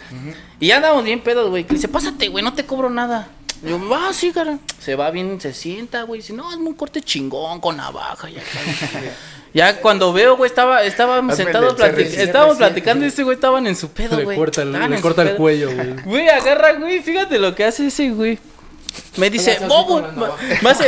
[0.60, 1.64] Y ya andamos bien pedos, güey.
[1.64, 3.30] Le dice, pásate, güey, no te cobro nada.
[3.66, 4.60] Y yo, ah, sí, cara.
[4.80, 6.22] Se va bien, se sienta, güey.
[6.22, 8.30] Dice, no, es un corte chingón con navaja.
[8.30, 8.44] Ya,
[9.58, 10.84] ya cuando veo, güey, estaba,
[11.72, 12.20] el del platic- CR7.
[12.20, 14.38] estábamos platicando y ese güey estaban en su pedo, Le güey.
[14.38, 15.96] corta el, le en corta el cuello, güey.
[16.06, 18.38] Güey, agarra, güey, fíjate lo que hace ese güey.
[19.18, 20.32] Me dice, hace bobo, más,
[20.62, 20.80] más,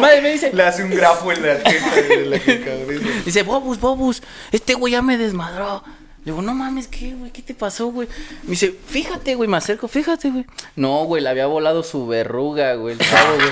[0.00, 3.22] más, me dice, Le hace un grafo en la jeta de la que.
[3.24, 5.82] Dice, Bobus, Bobus, este güey ya me desmadró.
[6.24, 7.30] Le digo, no mames, ¿qué, güey?
[7.30, 8.08] ¿Qué te pasó, güey?
[8.44, 10.46] Me dice, fíjate, güey, me acerco, fíjate, güey.
[10.74, 13.48] No, güey, le había volado su verruga, güey, el chavo, güey.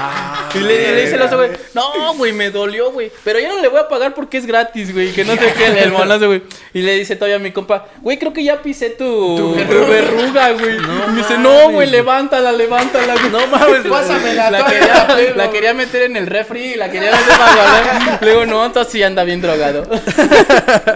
[0.54, 3.12] y le, le dice el oso, güey, no, güey, me dolió, güey.
[3.24, 5.82] Pero yo no le voy a pagar porque es gratis, güey, que no sé qué,
[5.82, 6.44] el monazo, güey.
[6.72, 10.52] Y le dice todavía a mi compa, güey, creo que ya pisé tu, tu verruga,
[10.52, 10.76] güey.
[10.76, 13.30] y me dice, no, güey, levántala, levántala, güey.
[13.30, 17.36] No mames, Pásamela, la quería, la quería meter en el refri y la quería meter
[17.36, 18.22] para guardar.
[18.22, 19.82] Le digo, no, entonces sí anda bien drogado.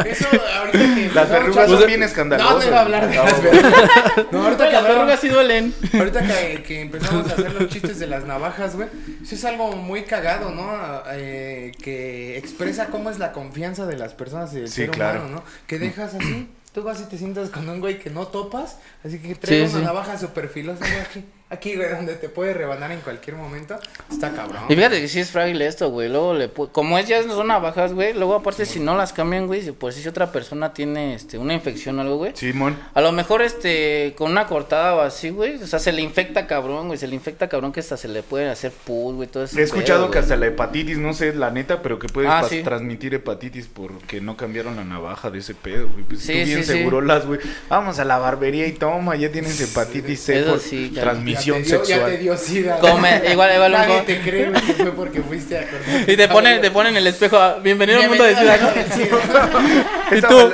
[0.07, 0.27] Eso,
[0.59, 1.11] ahorita que...
[1.15, 2.57] Las verrugas Pues, son bien No, escandalosas.
[2.59, 3.91] no iba a hablar de No, las verrugas.
[4.33, 5.75] No, ahorita que Las verrugas sí duelen.
[5.95, 8.89] Ahorita que, que empezamos a hacer los chistes de las navajas, güey,
[9.23, 10.71] eso es algo muy cagado, ¿no?
[11.13, 15.21] Eh, que expresa cómo es la confianza de las personas y del Sí, ser claro.
[15.21, 15.45] humano, ¿no?
[15.67, 19.19] Que dejas así, tú vas y te sientas con un güey que no topas, así
[19.19, 19.85] que trae Sí, una sí.
[19.87, 23.77] navaja súper filosa, güey, aquí, aquí, güey, donde te puede rebanar en cualquier momento,
[24.11, 24.63] está cabrón.
[24.69, 26.09] Y fíjate que sí es frágil esto, güey.
[26.09, 28.13] Luego le pu- como es ya son navajas, güey.
[28.15, 31.55] Luego aparte si no las cambian, güey, si pues si otra persona tiene este una
[31.55, 32.33] infección o algo, güey.
[32.35, 32.77] Simón.
[32.95, 36.47] A lo mejor este con una cortada o así, güey, o sea, se le infecta
[36.47, 39.45] cabrón, güey, se le infecta cabrón que hasta se le puede hacer pus, güey, todo
[39.45, 39.59] eso.
[39.59, 42.63] He escuchado que hasta la hepatitis, no sé la neta, pero que puedes Ah, sí.
[42.63, 46.05] transmitir hepatitis porque no cambiaron la navaja de ese pedo, güey.
[46.05, 46.73] Pues Sí, tú bien sí, sí.
[46.79, 47.41] seguro las, güey.
[47.69, 50.91] Vamos a la barbería y toma, ya tienes hepatitis C Eso por sí,
[51.37, 52.01] transmisión ya te dio, sexual.
[52.01, 52.79] Ya te dio sida.
[52.79, 56.11] Come- igual- igual Nadie te cree, que fue porque fuiste a cortar.
[56.11, 60.17] Y te ponen te ponen en el espejo, ah, bienvenido al mundo de ciudad, ¿no?
[60.17, 60.53] Y tú,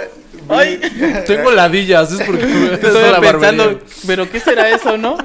[0.49, 0.81] ay,
[1.27, 2.43] Tengo ladillas, es porque
[2.75, 5.17] estoy pensando, pero ¿qué será eso, no?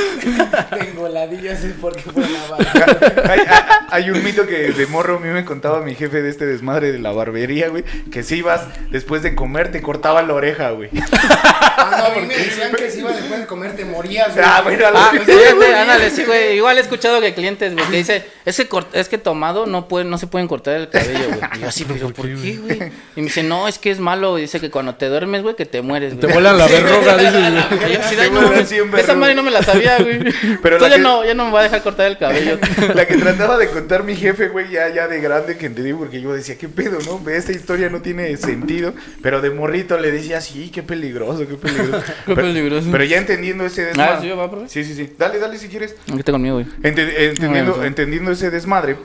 [0.78, 3.32] Tengo ladillas es porque fue la navaja.
[3.32, 3.46] hay, hay-
[3.92, 6.92] hay un mito que de morro a mí me contaba mi jefe de este desmadre
[6.92, 7.82] de la barbería, güey,
[8.12, 10.90] que si ibas después de comer te cortaba la oreja, güey.
[11.32, 14.44] Ah, no, a mí me decían que si ibas después de comer te morías, güey.
[14.46, 16.56] Ah, bueno, a Ah, fíjate, ándale, sí, güey.
[16.56, 19.88] Igual he escuchado que clientes, güey, que dice, es que, cort- es que tomado no
[19.88, 21.40] puede, no se pueden cortar el cabello, güey.
[21.56, 22.78] Y yo así, pero ¿por qué, güey?
[23.16, 24.38] Y me dice, no, es que es malo.
[24.38, 26.34] Y dice que cuando te duermes, güey, que te mueres, Te güey.
[26.34, 27.80] vuelan la verruga, dices, güey.
[27.80, 29.16] Te "Ay, no, vuelan mames, cien esa verrugas".
[29.16, 30.20] madre no me la sabía, güey.
[30.62, 32.58] Pero la ya que- no, ya no me va a dejar cortar el cabello.
[32.94, 36.20] La que trataba de contar mi jefe, güey, ya, ya de grande que entendí, porque
[36.20, 37.28] yo decía, ¿qué pedo, no?
[37.30, 38.92] Esta historia no tiene sentido.
[39.22, 42.02] Pero de morrito le decía, sí, qué peligroso, qué peligroso.
[42.26, 42.88] Qué pero, peligroso.
[42.90, 44.14] Pero ya entendiendo ese desmadre.
[44.14, 44.68] Ah, ¿sí, va?
[44.68, 45.12] Sí, sí, sí.
[45.18, 45.94] Dale, dale si quieres.
[46.08, 46.66] Aquí está conmigo, güey.
[46.82, 47.80] Ente- entendiendo, sí.
[47.86, 48.96] entendiendo ese desmadre,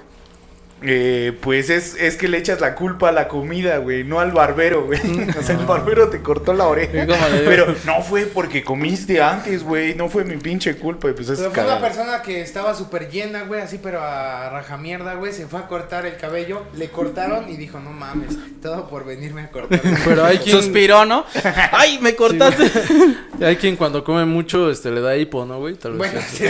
[0.87, 4.31] eh, pues es, es que le echas la culpa a la comida, güey, no al
[4.31, 4.99] barbero, güey.
[5.37, 7.05] O sea, el barbero te cortó la oreja.
[7.05, 7.41] Sí.
[7.45, 9.95] Pero no fue porque comiste antes, güey.
[9.95, 11.09] No fue mi pinche culpa.
[11.13, 14.77] Pues es Pero fue una persona que estaba súper llena, güey, así, pero a raja
[14.77, 15.33] mierda, güey.
[15.33, 19.41] Se fue a cortar el cabello, le cortaron y dijo, no mames, todo por venirme
[19.41, 19.81] a cortar.
[20.05, 21.25] Pero hay quien, Suspiró, ¿no?
[21.71, 22.71] ¡Ay, me cortaste!
[23.41, 25.75] hay quien cuando come mucho, este, le da hipo, ¿no, güey?
[25.75, 25.99] Tal vez.
[25.99, 26.45] bueno, sí.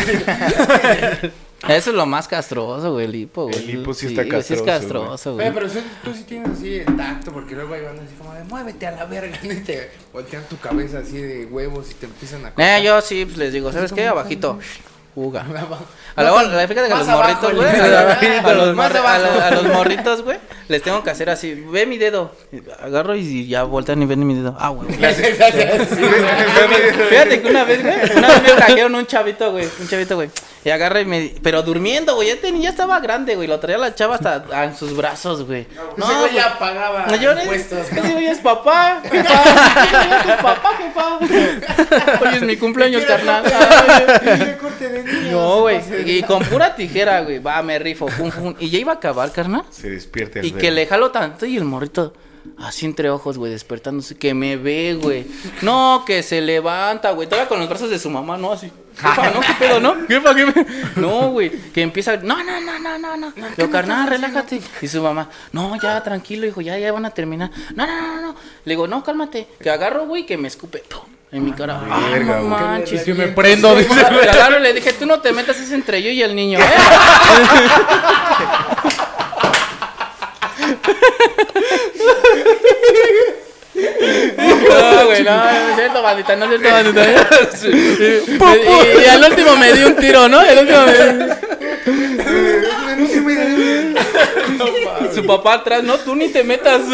[1.68, 3.56] Eso es lo más castroso, güey, el hipo, güey.
[3.56, 5.48] El hipo sí está güey, Sí es castroso, castroso, güey.
[5.48, 5.68] Oye, pero
[6.04, 8.92] tú sí tienes así el tacto, porque luego hay bandas así como de, muévete a
[8.92, 9.52] la verga, ¿no?
[9.52, 13.26] y te voltean tu cabeza así de huevos y te empiezan a Eh, yo sí,
[13.26, 14.06] pues les digo, ¿sabes qué?
[14.06, 14.60] Abajito.
[15.16, 15.46] Juga.
[16.18, 17.72] A la, la fíjate que a los morritos, güey.
[18.56, 20.38] los a los morritos, güey.
[20.68, 21.54] Les tengo que hacer así.
[21.54, 22.32] Ve mi dedo.
[22.82, 24.58] Agarro y ya voltean y ven mi dedo.
[24.60, 24.90] Ah, güey.
[27.10, 28.18] Fíjate que una vez, güey.
[28.18, 29.70] Una vez me trajeron un chavito, güey.
[29.80, 30.30] Un chavito, güey.
[30.66, 31.32] Y agarra y me.
[31.44, 32.28] Pero durmiendo, güey.
[32.30, 33.48] Ya, tenía, ya estaba grande, güey.
[33.48, 35.68] Lo traía la chava hasta en sus brazos, güey.
[35.96, 36.34] No, ese güey güey.
[36.34, 37.44] ya pagaba No llores.
[37.44, 38.12] impuestos, Ese ¿no?
[38.14, 39.02] güey es papá.
[39.12, 39.34] Jefa.
[40.34, 41.18] Es papá, jefa.
[42.22, 43.44] Hoy es mi cumpleaños, carnal.
[43.44, 45.80] Tiene corte de niños, No, güey.
[46.06, 47.38] Y con pura tijera, güey.
[47.38, 48.08] Va, me rifo.
[48.08, 48.56] Pum, pum.
[48.60, 49.64] Y ya iba a acabar, carnal.
[49.70, 52.12] Se despierta el Y que le jalo tanto y el morrito.
[52.58, 54.16] Así entre ojos, güey, despertándose.
[54.16, 55.26] Que me ve, güey.
[55.62, 57.28] No, que se levanta, güey.
[57.28, 58.52] Todavía con los brazos de su mamá, ¿no?
[58.54, 58.72] Así.
[58.98, 59.42] Jefa, ¿no?
[59.42, 59.96] ¿Qué pedo, no?
[60.08, 60.66] Jefa, ¿qué me-
[60.96, 61.52] No, güey.
[61.74, 62.16] Que empieza.
[62.18, 63.34] No, no, no, no, no, no.
[63.58, 64.62] Yo, carnal, relájate.
[64.82, 65.30] Y su mamá.
[65.52, 66.62] No, ya, tranquilo, hijo.
[66.62, 67.52] Ya, ya van a terminar.
[67.76, 68.36] No, no, no, no.
[68.64, 69.48] Le digo, no, cálmate.
[69.62, 70.82] Que agarro, güey, que me escupe.
[70.90, 71.02] ¡pum!
[71.32, 71.82] En mi cara.
[71.90, 72.62] Ay, verga, no güey.
[72.62, 73.04] manches.
[73.04, 73.94] Que me prendo, dice.
[73.96, 76.60] Le agarro y le dije, tú no te metas, es entre yo y el niño,
[76.60, 76.64] ¿eh?
[83.76, 87.04] No, güey, no, no es cierto, bandita, no es cierto, bandita.
[87.04, 87.16] ¿eh?
[87.66, 90.42] Y, y- y al último me dio un tiro, ¿no?
[90.42, 91.36] El último me dio...
[95.14, 96.82] Su papá atrás, no, tú ni te metas.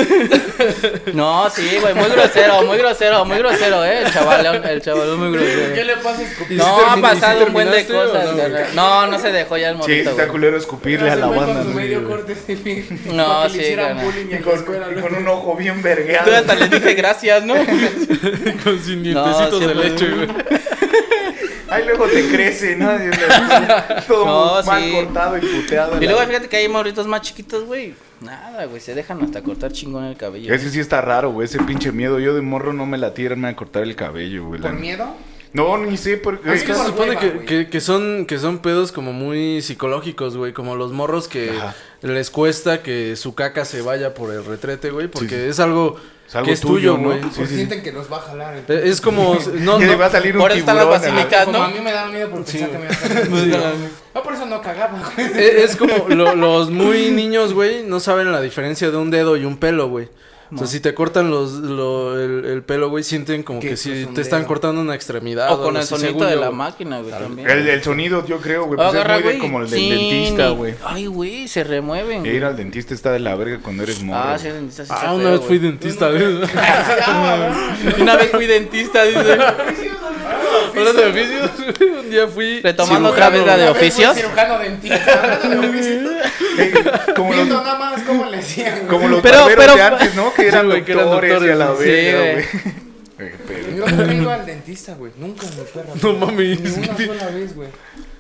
[1.14, 4.04] No, sí, güey, muy grosero, muy grosero, muy grosero, eh.
[4.04, 5.74] El chaval, el chaval es muy grosero.
[5.74, 6.54] ¿Qué le pasa a?
[6.54, 8.30] No, sí ha sí pasado un buen de cosas.
[8.76, 8.82] no.
[8.82, 11.46] No, no se dejó ya el Sí, morrito, está culero escupirle a la banda.
[11.46, 11.86] Con su güey.
[11.86, 13.76] medio corte sí, No, para que le sí,
[15.02, 15.18] con, ¿no?
[15.20, 16.30] un ojo bien vergueado.
[16.30, 17.56] Tú hasta le dije gracias, ¿no?
[18.64, 20.28] Con sin dientecitos de leche, güey.
[21.72, 22.90] Ay, luego te crece, ¿no?
[24.08, 24.92] Todo No, mal sí.
[24.92, 25.98] cortado y puteado.
[26.02, 27.94] Y la- luego fíjate que hay morritos más chiquitos, güey.
[28.22, 30.54] Nada, güey, se dejan hasta cortar chingón el cabello.
[30.54, 32.20] Ese sí está raro, güey, ese pinche miedo.
[32.20, 34.62] Yo de morro no me la tirarme a cortar el cabello, güey.
[34.62, 35.16] ¿Por miedo?
[35.54, 36.54] No, ni sé por qué.
[36.54, 40.38] Es que se por supone que, que, que son, que son pedos como muy psicológicos,
[40.38, 40.54] güey.
[40.54, 41.76] Como los morros que Ajá.
[42.02, 45.08] les cuesta que su caca se vaya por el retrete, güey.
[45.10, 45.42] Porque Sí, sí.
[45.50, 45.98] es algo,
[46.32, 47.04] Es algo que es tuyo, tuyo, ¿no?
[47.10, 47.20] güey.
[47.24, 47.56] Sí, Porque sí.
[47.56, 48.56] sienten que los va a jalar.
[48.56, 49.38] Entonces- Es como...
[49.60, 51.64] No, Que le no, va a salir un Por eso están las basílicas, Como ¿no?
[51.66, 53.90] a mí me daba miedo por pensar que me iba a salir.
[54.16, 55.28] No, por eso no cagaba, güey.
[55.36, 59.36] Eh, Es como lo- los muy niños, güey, no saben la diferencia de un dedo
[59.36, 60.08] y un pelo, güey.
[60.54, 64.06] O sea, si te cortan los, lo- el, el pelo, güey, sienten como Que si
[64.08, 65.52] te están cortando una extremidad.
[65.54, 66.58] O con el sonido según de la güey.
[66.58, 67.50] máquina, güey, también.
[67.50, 68.76] El, el sonido, yo creo, güey.
[68.76, 69.50] Pues Agarra, es muy de, güey.
[69.50, 70.74] como el del Sí, dentista, güey.
[70.84, 72.26] Ay, güey, se remueven.
[72.26, 72.44] Ir güey.
[72.44, 74.20] al dentista está de la verga cuando eres morro.
[74.24, 76.24] Ah, sí, el dentista sí Ah, una feo, vez fui dentista, güey.
[78.02, 79.38] Una vez fui dentista, dice.
[80.80, 81.52] Hablando de oficios,
[82.04, 82.62] un día fui...
[82.62, 84.16] Retomando otra vez la de vez oficios.
[84.16, 85.40] cirujano dentista.
[85.40, 86.12] hablando de oficios.
[87.16, 88.88] Como los, nada más cómo le decían.
[88.88, 90.34] como los Pero- barberos pero- de antes, ¿no?
[90.34, 92.72] Que eran, güey, que eran doctores, y a la doctores, sí, güey.
[93.78, 95.12] Yo nunca he ido al dentista, güey.
[95.18, 95.90] Nunca en mi perra.
[96.02, 96.60] No mames.
[96.60, 97.70] Ni una sola vez, güey.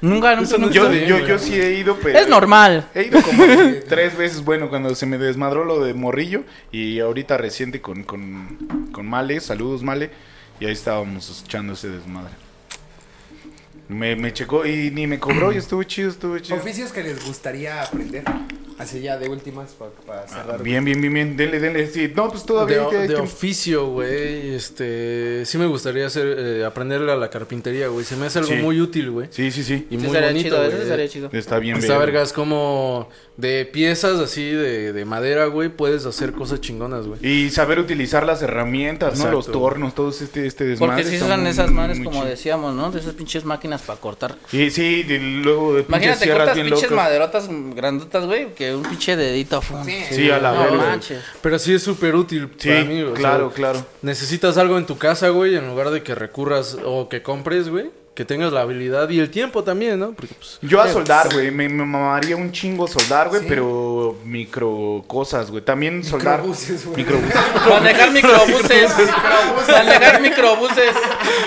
[0.01, 0.73] Nunca, nunca, nunca.
[0.73, 1.27] Yo, bien, yo, güey.
[1.29, 2.17] yo sí he ido, pero...
[2.17, 2.87] Es normal.
[2.95, 3.43] He ido como
[3.89, 8.57] tres veces, bueno, cuando se me desmadró lo de morrillo y ahorita reciente con, con,
[8.91, 10.09] con Male, saludos Male,
[10.61, 12.31] y ahí estábamos echando ese desmadre.
[13.89, 16.55] Me, me checó y ni me cobró y estuvo chido, estuvo chido.
[16.57, 18.23] Oficios que les gustaría aprender.
[18.77, 19.73] Así ya de últimas
[20.07, 20.63] para Ah, cerrar.
[20.63, 23.85] bien, bien, bien, bien, denle, denle, sí, no, pues todavía De, que- de que- oficio,
[23.87, 28.39] güey, este, sí me gustaría hacer, eh, aprenderle a la carpintería, güey, se me hace
[28.39, 28.57] algo Sí.
[28.57, 31.29] muy útil, güey, Sí, sí, sí, y Sí, muy bonito, chido, eso estaría chido.
[31.31, 32.05] está bien, Está verga.
[32.05, 33.07] vergas como
[33.41, 37.19] de piezas así de, de madera, güey, puedes hacer cosas chingonas, güey.
[37.25, 39.31] Y saber utilizar las herramientas, ¿no?
[39.31, 41.03] Los tornos, todo este, este desmadre.
[41.03, 42.25] Porque si muy, esas madres, como chido.
[42.25, 42.91] decíamos, ¿no?
[42.91, 44.35] De esas pinches máquinas para cortar.
[44.51, 45.03] Y sí,
[45.43, 47.03] luego de pinches Imagínate, cortas bien pinches locas.
[47.05, 49.61] maderotas grandotas, güey, que un pinche dedito.
[49.61, 49.83] fum.
[49.83, 50.03] Sí.
[50.11, 50.77] Sí, a la no verga.
[50.77, 51.23] manches.
[51.41, 53.85] Pero sí es súper útil Sí, para mí, güey, o sea, claro, claro.
[54.03, 57.89] necesitas algo en tu casa, güey, en lugar de que recurras o que compres, güey,
[58.13, 60.11] que tengas la habilidad y el tiempo también, ¿no?
[60.11, 61.49] Porque, pues, Yo a soldar, güey.
[61.49, 63.45] Me, me mamaría un chingo soldar, güey, Sí.
[63.47, 65.63] pero micro cosas, güey.
[65.63, 66.39] También soldar.
[66.39, 66.97] Microbuses, güey.
[66.97, 67.35] Microbuses.
[67.69, 68.91] Manejar microbuses.
[69.67, 70.93] Manejar microbuses.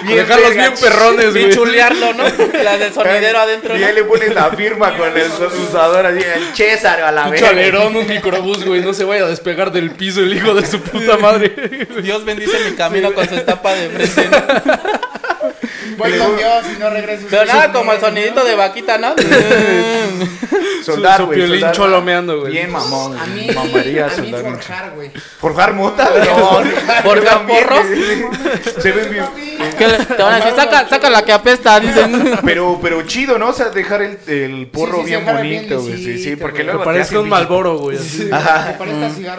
[0.09, 1.51] dejarlos bien perrones, Y güey.
[1.55, 2.25] chulearlo, ¿no?
[2.63, 3.77] La del sonidero adentro.
[3.77, 3.87] Y ¿no?
[3.87, 5.31] ahí le pones la firma con el
[5.69, 7.41] usador así, el César a la Un vez.
[7.43, 8.81] chalerón, un microbús, güey.
[8.81, 11.55] No se vaya a despegar del piso el hijo de su puta madre.
[12.03, 14.29] Dios bendice mi camino con su etapa de frente.
[14.65, 14.73] ¿no?
[15.97, 17.27] Voy con Dios y no regreso.
[17.31, 19.15] Pero nada como el sonidito de vaquita, ¿no?
[20.85, 21.39] Soldar, Su güey.
[21.39, 21.73] piolín soldar.
[21.75, 22.53] cholomeando, güey.
[22.53, 23.19] Bien mamón.
[23.19, 25.11] A mí, Mamaría a mí forjar, güey.
[25.41, 26.11] ¿Forjar mota?
[26.25, 26.63] No.
[27.03, 27.81] ¿Forjar porros?
[28.81, 29.25] Se ven bien.
[29.79, 32.39] ¿Qué le- Te van a decir, saca, saca la que apesta, dicen.
[32.45, 33.49] Pero, pero chido, ¿no?
[33.49, 35.97] O sea, dejar el, el porro Sí, sí, bien bonito, güey.
[35.97, 36.83] Sí, sí, porque luego.
[36.85, 37.99] Te hacen un malboro, güey.
[38.31, 38.77] Ajá.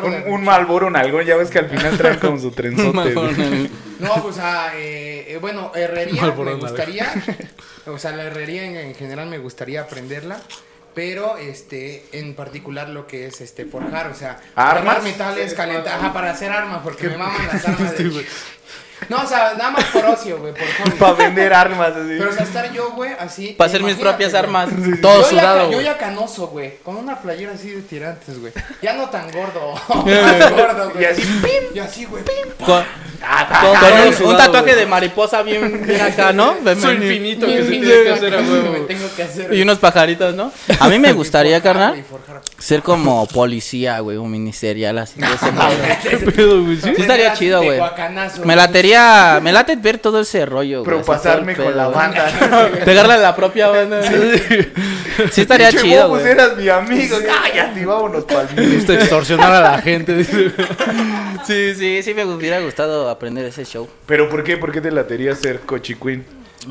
[0.04, 3.14] Un, un malboro nalgón, ya ves que al final traen como su trenzote.
[4.00, 7.12] No, pues, ah, eh, eh, bueno, herrería Malboro, me gustaría.
[7.88, 10.40] O sea, la herrería en, en general me gustaría aprenderla.
[10.96, 14.96] Pero, este, en particular lo que es, este, forjar, o sea, ¿Armas?
[14.96, 18.26] forjar metales, calentar, ajá, para hacer armas, porque me maman las armas de...
[19.10, 20.92] No, o sea, nada más por ocio, güey, por hobby.
[21.00, 22.16] Para vender armas, así.
[22.18, 23.54] Pero, o sea, estar yo, güey, así...
[23.58, 24.44] Para hacer mis propias güey.
[24.44, 24.70] armas.
[25.02, 25.84] Todo yo sudado, ya, Yo güey.
[25.86, 26.78] ya canoso, güey.
[26.84, 28.54] Con una playera así de tirantes, güey.
[28.82, 29.74] Ya no tan gordo.
[29.90, 31.04] más gordo, güey.
[31.04, 31.24] Y así,
[31.74, 32.24] Y así, güey.
[32.66, 32.84] Con,
[33.28, 34.76] Ah, con- con todo un, un sudado, tataje güey.
[34.76, 36.56] de mariposa bien, bien acá, ¿no?
[36.80, 38.36] Soy infinito que se tiene que hacer
[39.24, 39.54] hacer.
[39.54, 40.52] Y unos pajaritos, ¿no?
[40.80, 45.20] A mí me gustaría, Forjar, carnal, güey, ser como policía, güey, un ministerial así.
[45.20, 45.70] de ese modo.
[46.04, 46.76] ¿Qué pedo, güey?
[46.78, 46.94] ¿Sí?
[46.96, 47.80] Sí estaría chido, güey.
[47.80, 48.58] Me güey.
[48.88, 50.86] Latería, me late ver todo ese rollo, güey.
[50.86, 52.70] Pero así, todo pasarme el con pedo, la banda.
[52.86, 54.02] Pegarle a la propia banda.
[55.32, 56.32] Sí, estaría Pinche chido, Bobos, güey.
[56.34, 57.18] eras mi amigo.
[57.26, 60.26] Cállate, vámonos pa'l Gusta extorsionar a la gente.
[61.46, 63.88] Sí, sí, sí me hubiera gustado aprender ese show.
[64.08, 64.58] Pero ¿por qué?
[64.58, 66.26] ¿Por qué te latería ser cochicuín?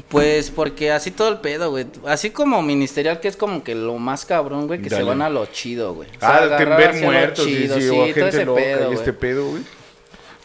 [0.08, 1.86] Pues porque así todo el pedo, güey.
[2.06, 5.06] Así como ministerial, que es como que lo más cabrón, güey, que se Dale.
[5.08, 6.08] van a lo chido, güey.
[6.16, 8.44] O sea, Ah, de agarrar ver hacia lo muertos, sí, chido, sí, o todo gente
[8.44, 8.98] loca pedo, y güey.
[8.98, 9.62] este pedo, güey.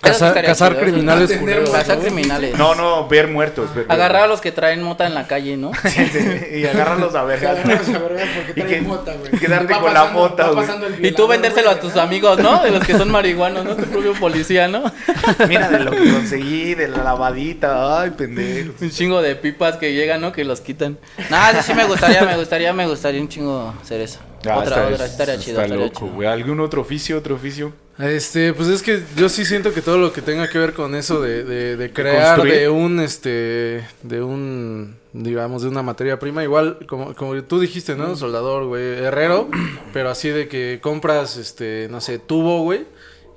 [0.01, 0.33] Cazar,
[0.73, 1.69] chido, criminales culeros.
[1.69, 2.03] Cazar ¿no?
[2.03, 2.57] criminales.
[2.57, 3.73] No, no, ver muertos.
[3.75, 5.71] ver- Agarrar a los que traen mota en la calle, ¿no?
[6.55, 7.45] y agarrarlos a ver.
[7.45, 9.35] Agarrarlos a vergas porque traen mota, güey.
[9.35, 11.05] y quedarte con la pasando- mota, va güey.
[11.07, 12.63] Y tú vendérselo a tus amigos, ¿no?
[12.63, 13.75] De los que son marihuanos, ¿no?
[13.75, 14.83] Tu propio policía, ¿no?
[15.47, 18.01] Mira de lo que conseguí, de la lavadita.
[18.01, 18.71] Ay, pendejo.
[18.81, 20.31] Un chingo de pipas que llegan, ¿no?
[20.31, 20.97] Que los quitan.
[21.29, 24.19] Nah, sí, sí me gustaría, me gustaría, me gustaría un chingo hacer eso.
[24.47, 26.27] Ah, otra, está- otra, estaría está chido, estaría loco, güey.
[26.27, 27.73] ¿Algún otro oficio, otro oficio?
[27.97, 30.95] Este, pues es que yo sí siento que todo lo que tenga que ver con
[30.95, 32.61] eso de, de, de crear construir.
[32.61, 37.95] de un, este, de un, digamos, de una materia prima, igual, como, como tú dijiste,
[37.95, 38.15] ¿no?
[38.15, 39.49] Soldador, güey, herrero,
[39.93, 42.85] pero así de que compras, este, no sé, tubo, güey,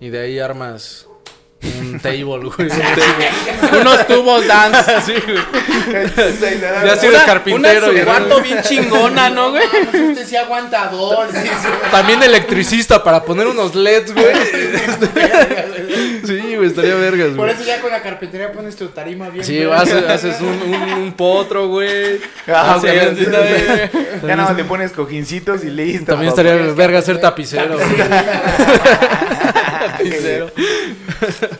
[0.00, 1.09] y de ahí armas
[1.80, 3.80] un table, güey, un table.
[3.80, 4.92] Unos tubos dance.
[5.06, 5.38] Sí, güey.
[6.60, 7.90] ya Ya eres carpintero.
[7.90, 9.64] Una cuarto bien chingona, ¿no, güey?
[9.64, 11.28] Ah, pues este sí aguantador.
[11.32, 11.68] Sí, sí.
[11.90, 14.26] También electricista para poner unos LEDs, güey.
[16.24, 17.50] Sí, güey, estaría vergas, Por güey.
[17.52, 19.44] eso ya con la carpintería pones tu tarima bien.
[19.44, 19.80] Sí, verga.
[19.80, 22.20] haces, haces un, un, un potro, güey.
[22.48, 22.86] Ah, Sí.
[24.22, 26.06] Ya nada más le pones cojincitos y listo.
[26.06, 27.88] También estaría verga ser tapicero, güey.
[29.96, 30.50] Tapicero.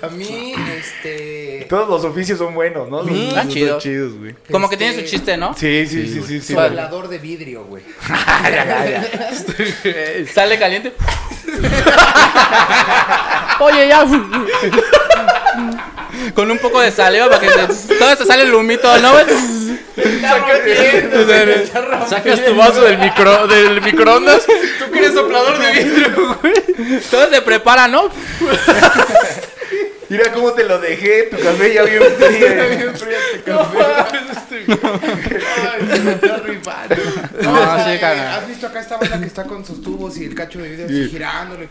[0.03, 1.67] A mí, este.
[1.69, 3.03] Todos los oficios son buenos, ¿no?
[3.03, 3.71] Los Mm, oficios ah, chido.
[3.73, 4.35] son chidos, güey.
[4.51, 5.55] Como que Este, tiene su chiste, ¿no?
[5.55, 6.41] Sí, sí, sí, sí.
[6.41, 7.83] sí, Soplador de vidrio, güey.
[10.35, 10.93] Sale caliente.
[13.61, 14.05] Oye, ya.
[16.35, 19.25] Con un poco de saliva para que se, todo se sale el humito, ¿no, güey?
[19.97, 22.07] Está rompiendo, güey, está rompiendo.
[22.09, 24.43] Sacas tu vaso del, micro, del microondas.
[24.79, 27.01] Tú que eres soplador de vidrio, güey.
[27.11, 28.09] Todo se prepara, ¿no?
[30.13, 32.47] Mira cómo te lo dejé, tu café ya bien frío.
[32.77, 33.79] Bien frío este café.
[36.45, 36.97] Rifando.
[37.41, 38.05] No, sí.
[38.05, 40.85] ¿Has visto acá esta banda que está con sus tubos y el cacho de vidrio
[40.85, 41.67] así girándole?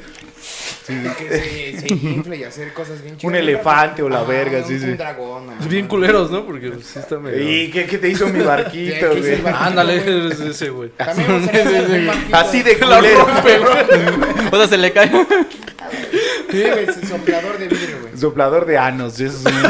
[0.89, 3.29] Y que se, se infle y hacer cosas bien chidas.
[3.29, 4.85] Un elefante o la verga, un, sí, sí.
[4.85, 5.47] Un dragón.
[5.47, 6.45] no, Es bien culeros, ¿no?
[6.45, 7.41] Porque pues, sí está medio...
[7.49, 9.41] ¿Y qué, qué te hizo mi Sí, barquito, ¿qué hizo el güey?
[9.41, 9.63] barquito?
[9.65, 10.89] Ándale, es ese, güey.
[10.89, 12.37] También gustaría hacer un barquito.
[12.37, 13.25] Así de La culero.
[13.25, 14.49] rompe, güey.
[14.51, 15.11] O sea, se le cae.
[16.51, 18.17] Sí, güey, soplador de vidrio, güey.
[18.17, 19.61] Soplador de anos, eso es un...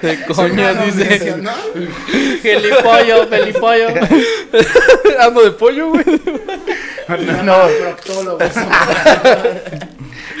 [0.00, 1.36] De Suena coño, noticia, dice.
[1.38, 1.50] ¿no?
[2.42, 3.88] Gelipollo, pelipollo.
[5.20, 6.04] Ando de pollo, güey.
[7.26, 7.68] No, no,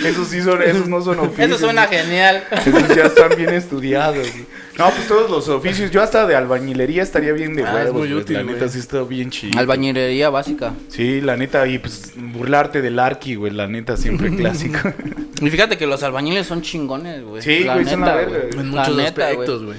[0.04, 1.48] esos sí son, esos no son oficios.
[1.50, 2.44] Eso suena genial.
[2.50, 4.30] Esos ya están bien estudiados.
[4.32, 4.44] güey.
[4.78, 5.90] No, pues todos los oficios.
[5.90, 7.92] Yo hasta de albañilería estaría bien de Ah, es huevos.
[8.00, 8.20] muy güey.
[8.22, 9.58] útil, La neta sí está bien chido.
[9.58, 10.74] Albañilería básica.
[10.88, 14.78] Sí, la neta, y pues burlarte del arqui, güey, la neta siempre clásico.
[15.40, 17.42] Y fíjate que los albañiles son chingones, güey.
[17.42, 18.38] Sí, güey, son la verga.
[18.52, 19.76] En La muchos neta, aspectos, güey.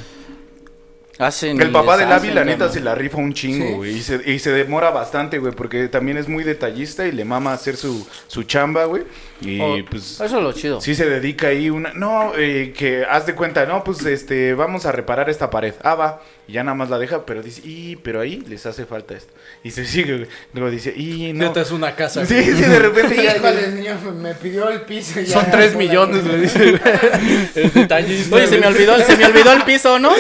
[1.20, 1.62] Hacen.
[1.62, 3.74] El papá del Avi, deshacen, la neta, se la rifa un chingo, ¿Sí?
[3.74, 3.96] güey.
[3.98, 7.54] Y, se, y se demora bastante, güey, porque también es muy detallista y le mama
[7.54, 9.04] hacer su, su chamba, güey.
[9.42, 10.20] Y Oh, pues.
[10.20, 10.82] Eso es lo chido.
[10.82, 11.94] Sí se dedica ahí una...
[11.94, 15.74] No, eh, que haz de cuenta, no, pues este, vamos a reparar esta pared.
[15.84, 16.22] Ah, va.
[16.48, 19.34] Y ya nada más la deja, pero dice, y, pero ahí les hace falta esto.
[19.64, 20.30] Y se sigue, güey.
[20.54, 21.46] Luego dice, y no.
[21.46, 22.26] Neta es una casa.
[22.26, 23.36] Sí, sí, de repente ya...
[23.36, 25.20] Híjole, señor, me pidió el piso.
[25.20, 25.88] ya Son 3 por ahí.
[25.88, 26.80] millones, le dice.
[27.56, 28.36] El detallista.
[28.36, 30.12] Oye, se me olvidó, se me olvidó el piso, ¿no?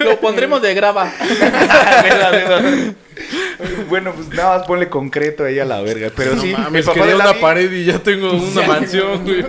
[0.00, 1.12] Lo pondremos de grava.
[3.88, 6.10] bueno, pues nada más ponle concreto ahí a la verga.
[6.14, 9.24] Pero No sí, mames, el papá quería del una pared y ya tengo una mansión,
[9.24, 9.44] güey.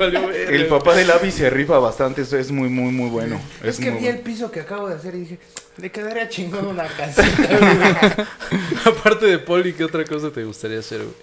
[0.49, 3.39] El papá del Avi se rifa bastante, eso es muy, muy, muy bueno.
[3.63, 4.09] Es, que vi bueno.
[4.09, 5.39] el piso que acabo de hacer y dije,
[5.78, 7.47] le quedaría chingón una casita.
[7.59, 8.28] güey".
[8.86, 11.13] Aparte de poli, ¿qué otra cosa te gustaría hacer, güey?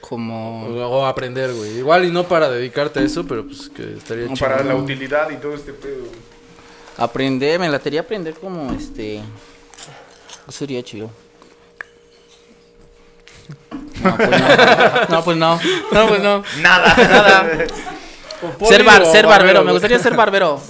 [0.00, 0.66] Como.
[0.66, 1.78] O, o aprender, güey.
[1.78, 4.48] Igual y no para dedicarte a eso, pero pues que estaría Como chido.
[4.50, 6.00] para la utilidad y todo este pedo.
[6.00, 6.32] güey.
[6.98, 9.22] Aprender, me latería aprender como este.
[10.46, 11.10] ¿qué Sería chido.
[14.02, 15.06] No, pues no.
[15.08, 15.60] No, pues no.
[15.92, 16.44] No, pues no.
[16.60, 16.94] Nada.
[16.96, 17.64] Nada.
[18.58, 20.60] Poli Ser, bar, ser barbero, me gustaría ser barbero.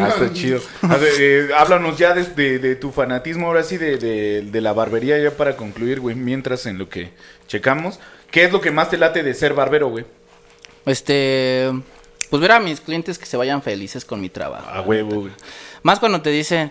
[0.00, 0.60] Ah, está chido.
[0.82, 4.60] A ver, eh, háblanos ya de, de- de tu fanatismo, ahora sí, de, de- de
[4.60, 7.10] la barbería, ya para concluir, güey, mientras en lo que
[7.46, 8.00] checamos.
[8.30, 10.04] ¿Qué es lo que más te late de ser barbero, güey?
[10.86, 11.70] Este.
[12.30, 14.68] Pues ver a mis clientes que se vayan felices con mi trabajo.
[14.68, 15.32] A huevo, güey.
[15.82, 16.70] Más cuando te dicen,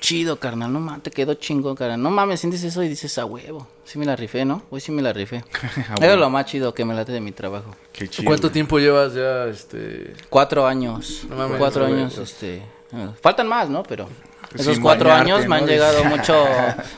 [0.00, 2.00] chido, carnal, no mames, te quedó chingón, carnal.
[2.02, 3.66] No mames, sientes eso y dices, a huevo.
[3.84, 4.62] Sí me la rifé, ¿no?
[4.70, 5.36] Hoy sí me la rifé.
[5.64, 6.12] A Eso huevo.
[6.14, 7.74] es lo más chido que me late de mi trabajo.
[7.92, 8.26] Qué chido.
[8.26, 8.52] ¿Cuánto güey.
[8.52, 10.14] tiempo llevas ya, este...
[10.28, 11.24] Cuatro años.
[11.28, 12.62] No mames, cuatro años, este.
[12.92, 13.82] Eh, Faltan más, ¿no?
[13.82, 14.08] Pero.
[14.54, 15.66] Esos sin cuatro bañarte, años me han ¿no?
[15.66, 16.46] llegado mucho,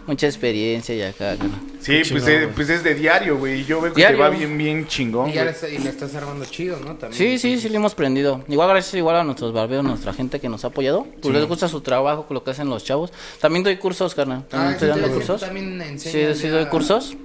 [0.06, 1.50] mucha experiencia y acá, carnal.
[1.80, 3.64] Sí, pues, chingón, es, pues es de diario, güey.
[3.64, 4.18] Yo veo que Diario.
[4.18, 6.94] te va bien, bien chingón, Y ya le, y le estás armando chido, ¿no?
[6.94, 7.12] También.
[7.14, 8.44] Sí, sí, sí le hemos prendido.
[8.46, 11.08] Igual gracias igual a nuestros barberos, nuestra gente que nos ha apoyado.
[11.20, 13.12] Pues les gusta su trabajo, lo que hacen los chavos.
[13.40, 14.44] También doy cursos, carnal.
[14.46, 15.40] También Ah, estoy sí, dando cursos.
[15.40, 17.16] también Sí, sí doy cursos.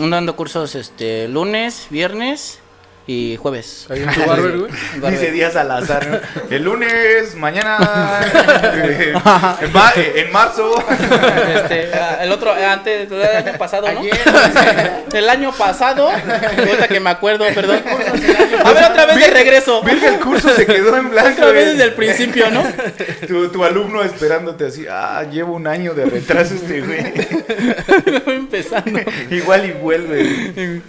[0.00, 2.58] Ando dando cursos este lunes, viernes
[3.06, 3.86] y jueves.
[3.90, 4.72] Ahí en tu barber, güey.
[5.10, 6.22] Dice días al azar.
[6.50, 8.20] El lunes, mañana,
[8.74, 9.12] eh,
[9.60, 10.72] en, ma- eh, en marzo.
[11.54, 14.00] Este, ah, el otro, eh, antes, el año pasado, ¿no?
[14.00, 14.14] Ayer,
[15.12, 17.82] El año pasado, ahorita que me acuerdo, perdón.
[18.64, 19.82] A ver, otra vez de regreso.
[19.86, 21.32] El curso se quedó en blanco.
[21.32, 21.76] Otra vez güey.
[21.76, 22.62] desde el principio, ¿no?
[23.26, 27.12] Tu, tu alumno esperándote así, ah, llevo un año de retraso este güey.
[28.24, 28.98] Voy empezando.
[29.30, 30.82] Igual y vuelve.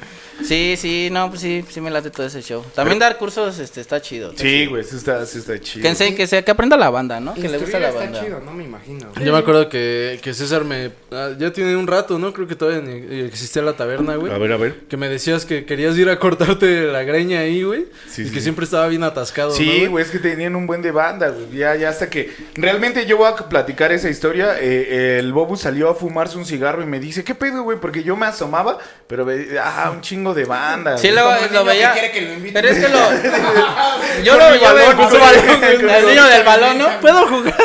[0.43, 2.63] Sí, sí, no, pues sí, sí me late todo ese show.
[2.75, 4.31] También dar cursos, este, está chido.
[4.31, 5.81] está Sí, güey, sí está, sí está chido.
[5.83, 7.33] Que enseñe, que sea, que aprenda la banda, ¿no?
[7.33, 8.23] Que le gusta la está banda.
[8.23, 9.11] chido, no me imagino.
[9.23, 10.91] Yo me acuerdo que, que César me...
[11.11, 12.33] ah, ya tiene un rato, ¿no?
[12.33, 14.31] Creo que todavía ni existía la taberna, güey.
[14.33, 14.81] A ver, a ver.
[14.89, 17.85] Que me decías que querías ir a cortarte la greña ahí, güey.
[18.09, 20.67] Sí, y sí, que siempre estaba bien atascado, ¿no, Sí, güey, es que tenían un
[20.67, 21.57] buen de banda, güey.
[21.57, 22.29] Ya, ya hasta que.
[22.55, 24.57] Realmente yo voy a platicar esa historia.
[24.59, 27.79] eh, el Bobu salió a fumarse un cigarro y me dice, ¿qué pedo, güey?
[27.79, 28.77] Porque yo me asomaba,
[29.07, 30.97] pero ve- ah, un chingo de banda.
[30.97, 31.93] Sí, lo que veía.
[31.93, 32.53] quiere que lo.
[32.53, 32.99] Pero es que lo.
[34.23, 36.99] Yo lo yo balón, con su balón, El niño del balón, ¿no?
[37.01, 37.55] ¿Puedo jugar?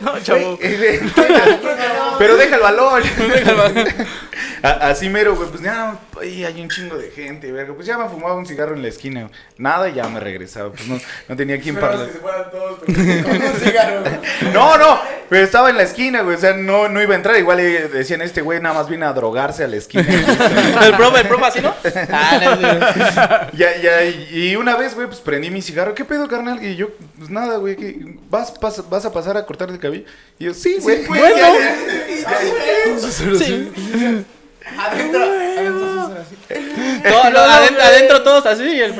[0.00, 0.58] No, chavo.
[2.18, 3.02] Pero deja el balón.
[4.62, 5.48] Así mero, güey.
[5.48, 7.74] Pues ya, ahí hay un chingo de gente, verga.
[7.74, 9.28] Pues ya me fumaba un cigarro en la esquina.
[9.58, 10.70] Nada y ya me regresaba.
[10.70, 12.08] Pues no, no tenía quien parlar.
[12.10, 14.02] Con un cigarro.
[14.52, 16.36] No, no, pero estaba en la esquina, güey.
[16.36, 17.36] O sea, no, no iba a entrar.
[17.36, 20.04] Igual eh, decían, este güey nada más viene a drogarse a la esquina.
[20.82, 21.74] El profe, el profe así, ¿no?
[22.12, 22.40] Ah,
[23.52, 25.94] no, ya, ya, y una vez, güey, pues prendí mi cigarro.
[25.94, 26.62] ¿Qué pedo, carnal?
[26.64, 27.76] Y yo, pues nada, güey.
[28.30, 30.04] ¿Vas, pas- ¿vas a pasar a cortarte el cabello?
[30.38, 31.04] Y yo, sí, güey.
[31.06, 31.36] Bueno.
[31.36, 33.08] Ya, ya.
[33.38, 33.72] sí.
[34.78, 36.36] Adentro, adentro así.
[37.04, 38.94] Adentro, adentro todos así y el.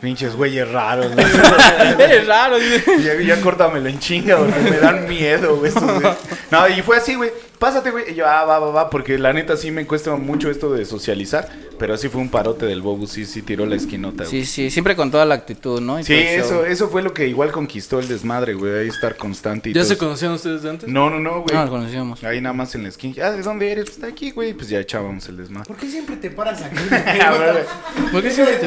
[0.00, 1.26] Pinches güeyes raros, güey.
[1.98, 2.58] Eres raro.
[2.58, 3.02] dice.
[3.02, 5.68] Ya, ya córtamelo en chinga, porque me dan miedo, güey.
[5.68, 6.16] estos.
[6.50, 7.30] No, y fue así, güey.
[7.60, 8.10] Pásate, güey.
[8.10, 10.84] Y yo, ah, va, va, va, porque la neta sí me cuesta mucho esto de
[10.84, 11.48] socializar.
[11.78, 14.30] Pero sí fue un parote del Bobu, sí, sí tiró la esquinota, güey.
[14.30, 15.98] Sí, sí, siempre con toda la actitud, ¿no?
[15.98, 18.80] Y Sí, eso, eso fue lo que igual conquistó el desmadre, güey.
[18.80, 20.04] Ahí estar constante y ¿Ya todo se eso.
[20.04, 20.88] conocían ustedes de antes?
[20.90, 21.54] No, no, no, güey.
[21.54, 22.22] No, nos conocíamos.
[22.22, 23.14] Ahí nada más en la esquina.
[23.24, 23.86] Ah, ¿de dónde eres?
[23.86, 24.52] Pues de aquí, güey.
[24.52, 25.66] Pues ya echábamos el desmadre.
[25.68, 26.76] ¿Por qué siempre te paras aquí?
[28.12, 28.66] ¿Por qué siempre te-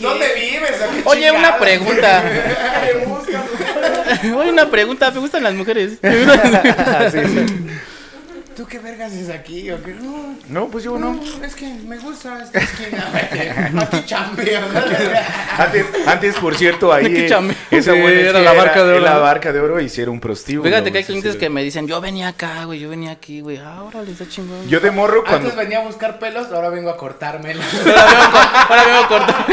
[0.00, 0.82] ¿Dónde vives?
[0.82, 1.60] ¿A qué Oye, una chingados?
[1.60, 2.24] pregunta.
[4.36, 5.10] Oye, una pregunta.
[5.12, 5.92] ¿Me gustan las mujeres?
[6.02, 7.66] Sí, sí.
[8.60, 9.70] ¿Tú qué vergas es aquí?
[10.02, 11.44] No, No, pues yo no, no.
[11.46, 13.10] es que me gusta esta esquina.
[13.80, 14.60] Aquí chambeo.
[15.56, 17.06] Antes, antes, por cierto, ahí.
[17.06, 17.24] Eh,
[17.70, 20.68] esa Sí, era la barca de oro, La barca de oro y era un prostíbulo.
[20.68, 23.56] Fíjate que hay clientes que me dicen, yo venía acá, güey, yo venía aquí, güey.
[23.56, 24.68] Ah, órale, está chingón.
[24.68, 25.48] Yo de morro cuando.
[25.48, 27.64] Antes venía a buscar pelos, ahora vengo a cortármelos.
[28.68, 29.46] Ahora vengo a cortar.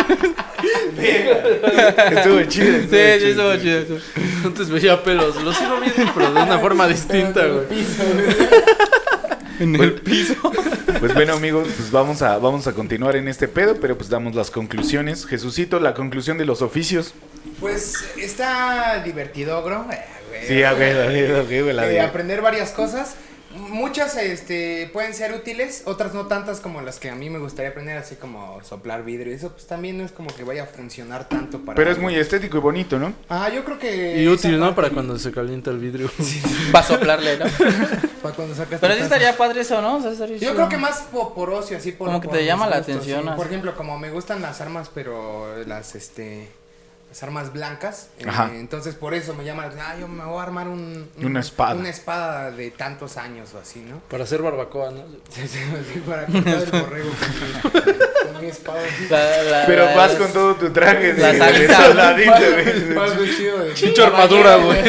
[2.11, 2.79] Estuvo chido.
[2.81, 3.79] Sí, sí, estuvo chido.
[3.79, 3.99] estuvo-
[4.45, 5.41] Antes veía pelos.
[5.41, 7.85] Lo sigo viendo, pero de una forma distinta, güey.
[9.59, 10.35] En el piso.
[10.99, 14.33] Pues bueno, amigos, pues vamos a, vamos a continuar en este pedo, pero pues damos
[14.33, 15.27] las conclusiones.
[15.27, 17.13] Jesucito, la conclusión de los oficios.
[17.59, 19.85] Pues está divertido, bro.
[19.91, 19.99] Eh,
[20.29, 20.47] güey.
[20.47, 23.15] Sí, a ver, a ver, a ver, la Eh, de- aprender varias cosas.
[23.69, 27.71] Muchas este, pueden ser útiles, otras no tantas como las que a mí me gustaría
[27.71, 29.33] aprender, así como soplar vidrio.
[29.33, 31.75] Eso pues también no es como que vaya a funcionar tanto para...
[31.75, 33.13] Pero es muy estético y bonito, ¿no?
[33.29, 34.21] Ah, yo creo que...
[34.21, 34.67] Y útil, ¿no?
[34.67, 36.09] parte- Para cuando se calienta el vidrio.
[36.75, 37.45] Va a soplarle, ¿no?
[38.21, 39.97] Para cuando sacas Pero sí estaría padre eso, ¿no?
[39.97, 42.07] O sea, estaría Yo creo que más po- por, ocio, así por...
[42.07, 43.29] Como que por te llama la atención, sí.
[43.35, 46.47] Por ejemplo, como me gustan las armas, pero las, este...
[47.09, 48.09] Las armas blancas.
[48.19, 48.51] eh, Ajá.
[48.53, 49.69] entonces por eso me llama...
[49.79, 51.73] Ah, yo me voy a armar un, un- Una espada.
[51.75, 54.01] Una espada de tantos años o así, ¿no?
[54.09, 55.03] Para hacer barbacoa, ¿no?
[55.33, 55.59] Sí, sí,
[55.93, 58.81] sí, para cortar el borrego con mi, con mi espada.
[59.09, 62.65] La- la- Pero la- vas con todo tu traje de, La de soldadito, güey.
[62.65, 64.83] de Chicho armadura, güey.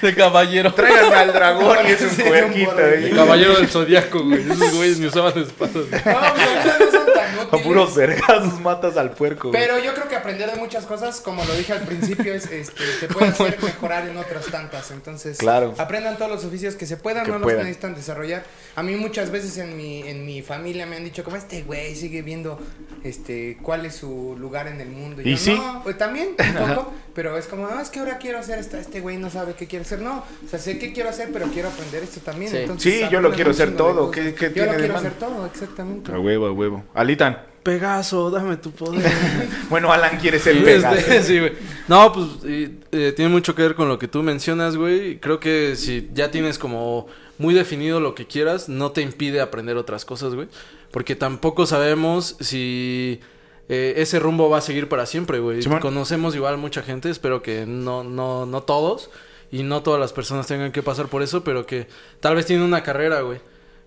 [0.00, 0.72] de caballero.
[0.74, 3.04] Tráiganme al dragón y es un puerquito, güey.
[3.10, 4.50] El caballero del zodiaco, güey.
[4.50, 5.74] Esos güeyes ni usaban espadas.
[5.74, 7.09] No, pues ahorita
[7.44, 7.66] no A útiles.
[7.66, 9.60] puros vergazos matas al puerco, güey.
[9.60, 12.82] Pero yo creo que aprender de muchas cosas, como lo dije al principio, es este,
[13.00, 14.90] te puede hacer mejorar en otras tantas.
[14.90, 15.74] Entonces, Claro.
[15.78, 17.58] aprendan todos los oficios que se puedan, Que no puedan.
[17.58, 18.44] los necesitan desarrollar.
[18.76, 21.94] A mí muchas veces en mi, en mi familia me han dicho, como este güey
[21.96, 22.58] sigue viendo
[23.04, 25.22] este cuál es su lugar en el mundo.
[25.22, 25.54] Y yo, sí.
[25.54, 28.76] No, pues también, un poco, pero es como, no, es que ahora quiero hacer esto,
[28.76, 30.00] este güey no sabe qué quiere hacer.
[30.00, 32.50] No, o sea, sé qué quiero hacer, pero quiero aprender esto también.
[32.50, 32.56] Sí.
[32.58, 34.10] Entonces, Sí, yo lo quiero hacer todo.
[34.10, 36.12] ¿Qué- qué yo tiene lo de quiero hacer todo, exactamente.
[36.12, 36.84] A huevo, a huevo.
[36.94, 37.29] Alitan.
[37.62, 39.10] Pegaso, dame tu poder.
[39.70, 41.22] Bueno, Alan quiere ser Este, Pegaso.
[41.26, 41.52] sí, güey.
[41.88, 45.18] No, pues y, eh, tiene mucho que ver con lo que tú mencionas, güey.
[45.18, 47.06] Creo que si ya tienes como
[47.38, 50.48] muy definido lo que quieras, no te impide aprender otras cosas, güey.
[50.90, 53.20] Porque tampoco sabemos si
[53.68, 55.62] eh, ese rumbo va a seguir para siempre, güey.
[55.80, 59.10] Conocemos igual mucha gente, espero que no, no, no todos.
[59.52, 61.88] Y no todas las personas tengan que pasar por eso, pero que
[62.20, 63.40] tal vez tienen una carrera, güey.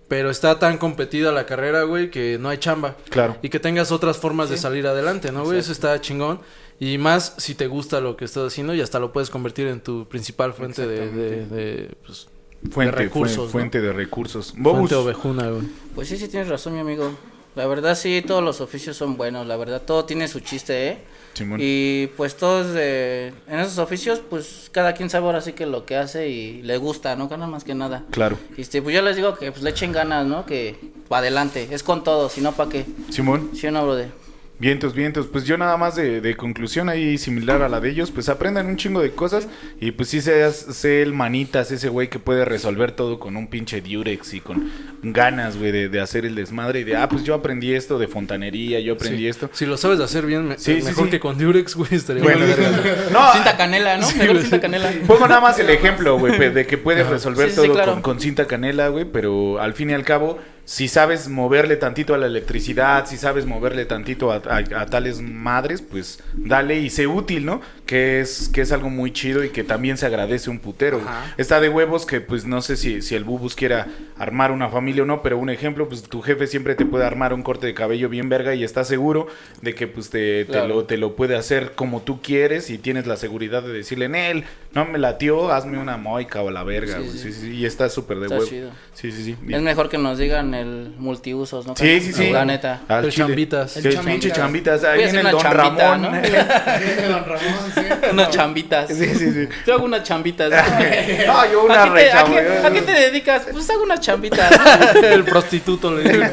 [0.08, 2.96] Pero está tan competida la carrera, güey, que no hay chamba.
[3.08, 3.36] Claro.
[3.42, 5.58] Y que tengas otras formas de salir adelante, ¿no, güey?
[5.58, 6.40] Eso está chingón.
[6.78, 9.80] Y más si te gusta lo que estás haciendo y hasta lo puedes convertir en
[9.80, 12.28] tu principal fuente de, de, de, pues,
[12.70, 13.48] Fuente, de recursos, fu- ¿no?
[13.52, 14.54] fuente de recursos.
[14.56, 14.78] Bobus.
[14.88, 15.62] fuente ovejuna, güey.
[15.94, 17.10] Pues sí, sí tienes razón, mi amigo.
[17.54, 19.46] La verdad sí, todos los oficios son buenos.
[19.46, 20.98] La verdad, todo tiene su chiste, ¿eh?
[21.34, 21.58] Simón.
[21.62, 23.32] Y pues todos de...
[23.48, 26.76] En esos oficios, pues cada quien sabe ahora sí que lo que hace y le
[26.78, 27.28] gusta, ¿no?
[27.28, 28.04] Gana más que nada.
[28.10, 28.38] Claro.
[28.56, 30.46] Y este, pues yo les digo que pues le echen ganas, ¿no?
[30.46, 30.76] Que
[31.08, 31.68] para adelante.
[31.70, 32.86] Es con todo, si no, ¿para qué?
[33.10, 33.50] Simón.
[33.54, 34.23] ¿Sí no, brother?
[34.56, 35.26] Vientos, vientos.
[35.26, 38.66] Pues yo nada más de, de conclusión ahí similar a la de ellos, pues aprendan
[38.66, 39.48] un chingo de cosas
[39.80, 43.48] y pues sí seas, sé el manitas, ese güey que puede resolver todo con un
[43.48, 44.70] pinche Durex y con
[45.02, 48.06] ganas, güey, de, de hacer el desmadre y de, ah, pues yo aprendí esto de
[48.06, 49.28] fontanería, yo aprendí Sí.
[49.28, 49.50] esto.
[49.52, 51.10] Si lo sabes hacer bien, me- Sí, sí, mejor sí.
[51.10, 52.46] que con Durex, güey, estaría Bueno,
[53.12, 54.06] no, Cinta canela, ¿no?
[54.06, 54.42] Sí, Mejor güey.
[54.42, 54.92] cinta canela.
[55.08, 57.92] Pongo nada más el ejemplo, güey, de que puedes resolver Sí, sí, sí, todo claro.
[57.94, 62.14] con, con cinta canela, güey, pero al fin y al cabo, si sabes moverle tantito
[62.14, 64.40] a la electricidad, si sabes moverle tantito a,
[64.86, 67.60] tales madres, pues dale y sé útil, ¿no?
[67.86, 71.02] Que es, que es algo muy chido y que también se agradece un putero.
[71.06, 71.34] Ajá.
[71.36, 75.02] Está de huevos que pues no sé si, si el bubus quiera armar una familia
[75.02, 77.74] o no, pero un ejemplo, pues tu jefe siempre te puede armar un corte de
[77.74, 79.26] cabello bien verga y está seguro
[79.60, 80.68] de que pues te, te Claro.
[80.68, 84.14] lo, te lo puede hacer como tú quieres y tienes la seguridad de decirle en
[84.14, 87.10] él, no me latió, hazme una moica o la verga, Sí, güey".
[87.18, 87.18] sí.
[87.18, 88.48] sí, sí, y está súper de Está huevo.
[88.48, 88.70] chido.
[88.94, 89.36] Sí, sí, sí.
[89.50, 91.76] Es mejor que nos digan el multiusos, ¿no?
[91.76, 92.30] Sí, sí, sí.
[92.30, 92.80] La neta.
[92.88, 93.76] Al El chambitas.
[93.76, 94.80] El El pinche chambitas.
[94.80, 94.84] chambitas.
[94.84, 96.02] Ahí viene el don chambita, Ramón.
[96.02, 96.10] ¿no?
[96.22, 97.73] Viene Don Ramón.
[98.12, 98.88] Unas chambitas.
[98.88, 99.48] Sí, sí, sí.
[99.66, 100.50] Yo hago unas chambitas.
[100.50, 102.66] No, yo una ¿A, qué te, a, qué, güey.
[102.66, 103.42] a qué te dedicas?
[103.52, 104.50] Pues hago unas chambitas.
[105.02, 106.24] el prostituto le digo.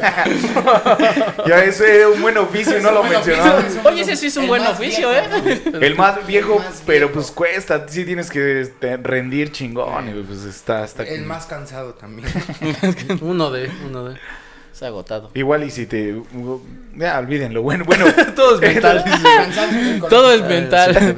[1.46, 3.62] Ya ese es un buen oficio, no lo mencionaba.
[3.84, 5.62] Oye, ese sí es un el buen oficio, viejo, ¿eh?
[5.80, 7.12] El más viejo, más pero viejo.
[7.14, 7.86] pues cuesta.
[7.88, 10.08] Sí tienes que este, rendir chingón.
[10.08, 12.28] y, Pues está, está El más cansado también.
[13.20, 14.18] Uno de, uno de.
[14.84, 15.30] Agotado.
[15.34, 16.20] Igual y si te...
[16.96, 17.62] Ya, olvídenlo.
[17.62, 18.06] Bueno, bueno.
[18.36, 19.04] Todo es mental.
[20.10, 21.16] Todo es mental.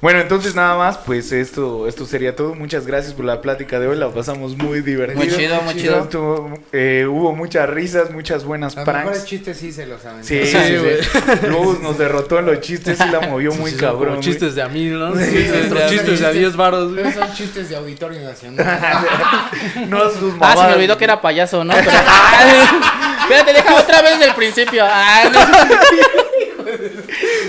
[0.00, 2.54] Bueno, entonces nada más, pues esto, esto sería todo.
[2.54, 5.18] Muchas gracias por la plática de hoy, la pasamos muy divertido.
[5.22, 5.98] Muy chido, muy chido.
[6.04, 9.24] Estuvo, eh, hubo muchas risas, muchas buenas Los mejores pranks.
[9.26, 10.24] chistes sí se los saben.
[10.24, 11.36] Sí, Sí, sí.
[11.48, 14.08] Luego nos derrotó en los chistes y la movió muy cabrón.
[14.12, 15.14] Como chistes de a mil, ¿no?
[15.16, 16.38] Sí, Sí, nuestros sí, chistes sí, de a sí.
[16.38, 16.92] 10 varos.
[16.96, 18.80] Pero son chistes de Auditorio Nacional.
[19.88, 21.74] No sus Ah, se me olvidó que era payaso, ¿no?
[21.74, 21.90] Pero-
[23.22, 24.82] espérate, deja otra vez del principio.
[24.88, 26.19] Ah, no.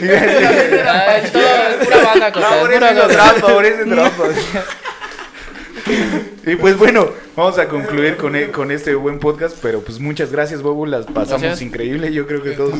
[0.01, 3.13] Es todo, es pura banda, cosa, Favorece pura los cosa.
[3.15, 4.23] trampa, favorece trampa.
[6.45, 10.31] Y pues bueno, vamos a concluir con, e- con este buen podcast, pero pues muchas
[10.31, 11.61] gracias, Bobu, las pasamos Gracias.
[11.61, 12.73] increíble, yo creo que todos,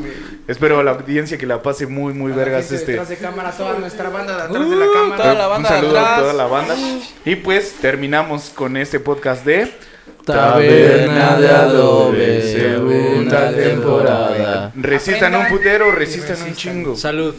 [0.47, 2.93] espero a la audiencia que la pase muy, muy A vergas este...
[2.93, 5.17] Detrás de cámara, toda nuestra banda de atrás de la cámara.
[5.17, 6.19] toda la Un banda saludo a atrás.
[6.21, 6.75] toda la banda.
[7.25, 9.71] Y pues terminamos con este podcast de
[10.25, 14.71] Taberna de Adobe, segunda temporada.
[14.75, 16.95] Resistan un putero, resistan un chingo.
[16.95, 17.33] Salud.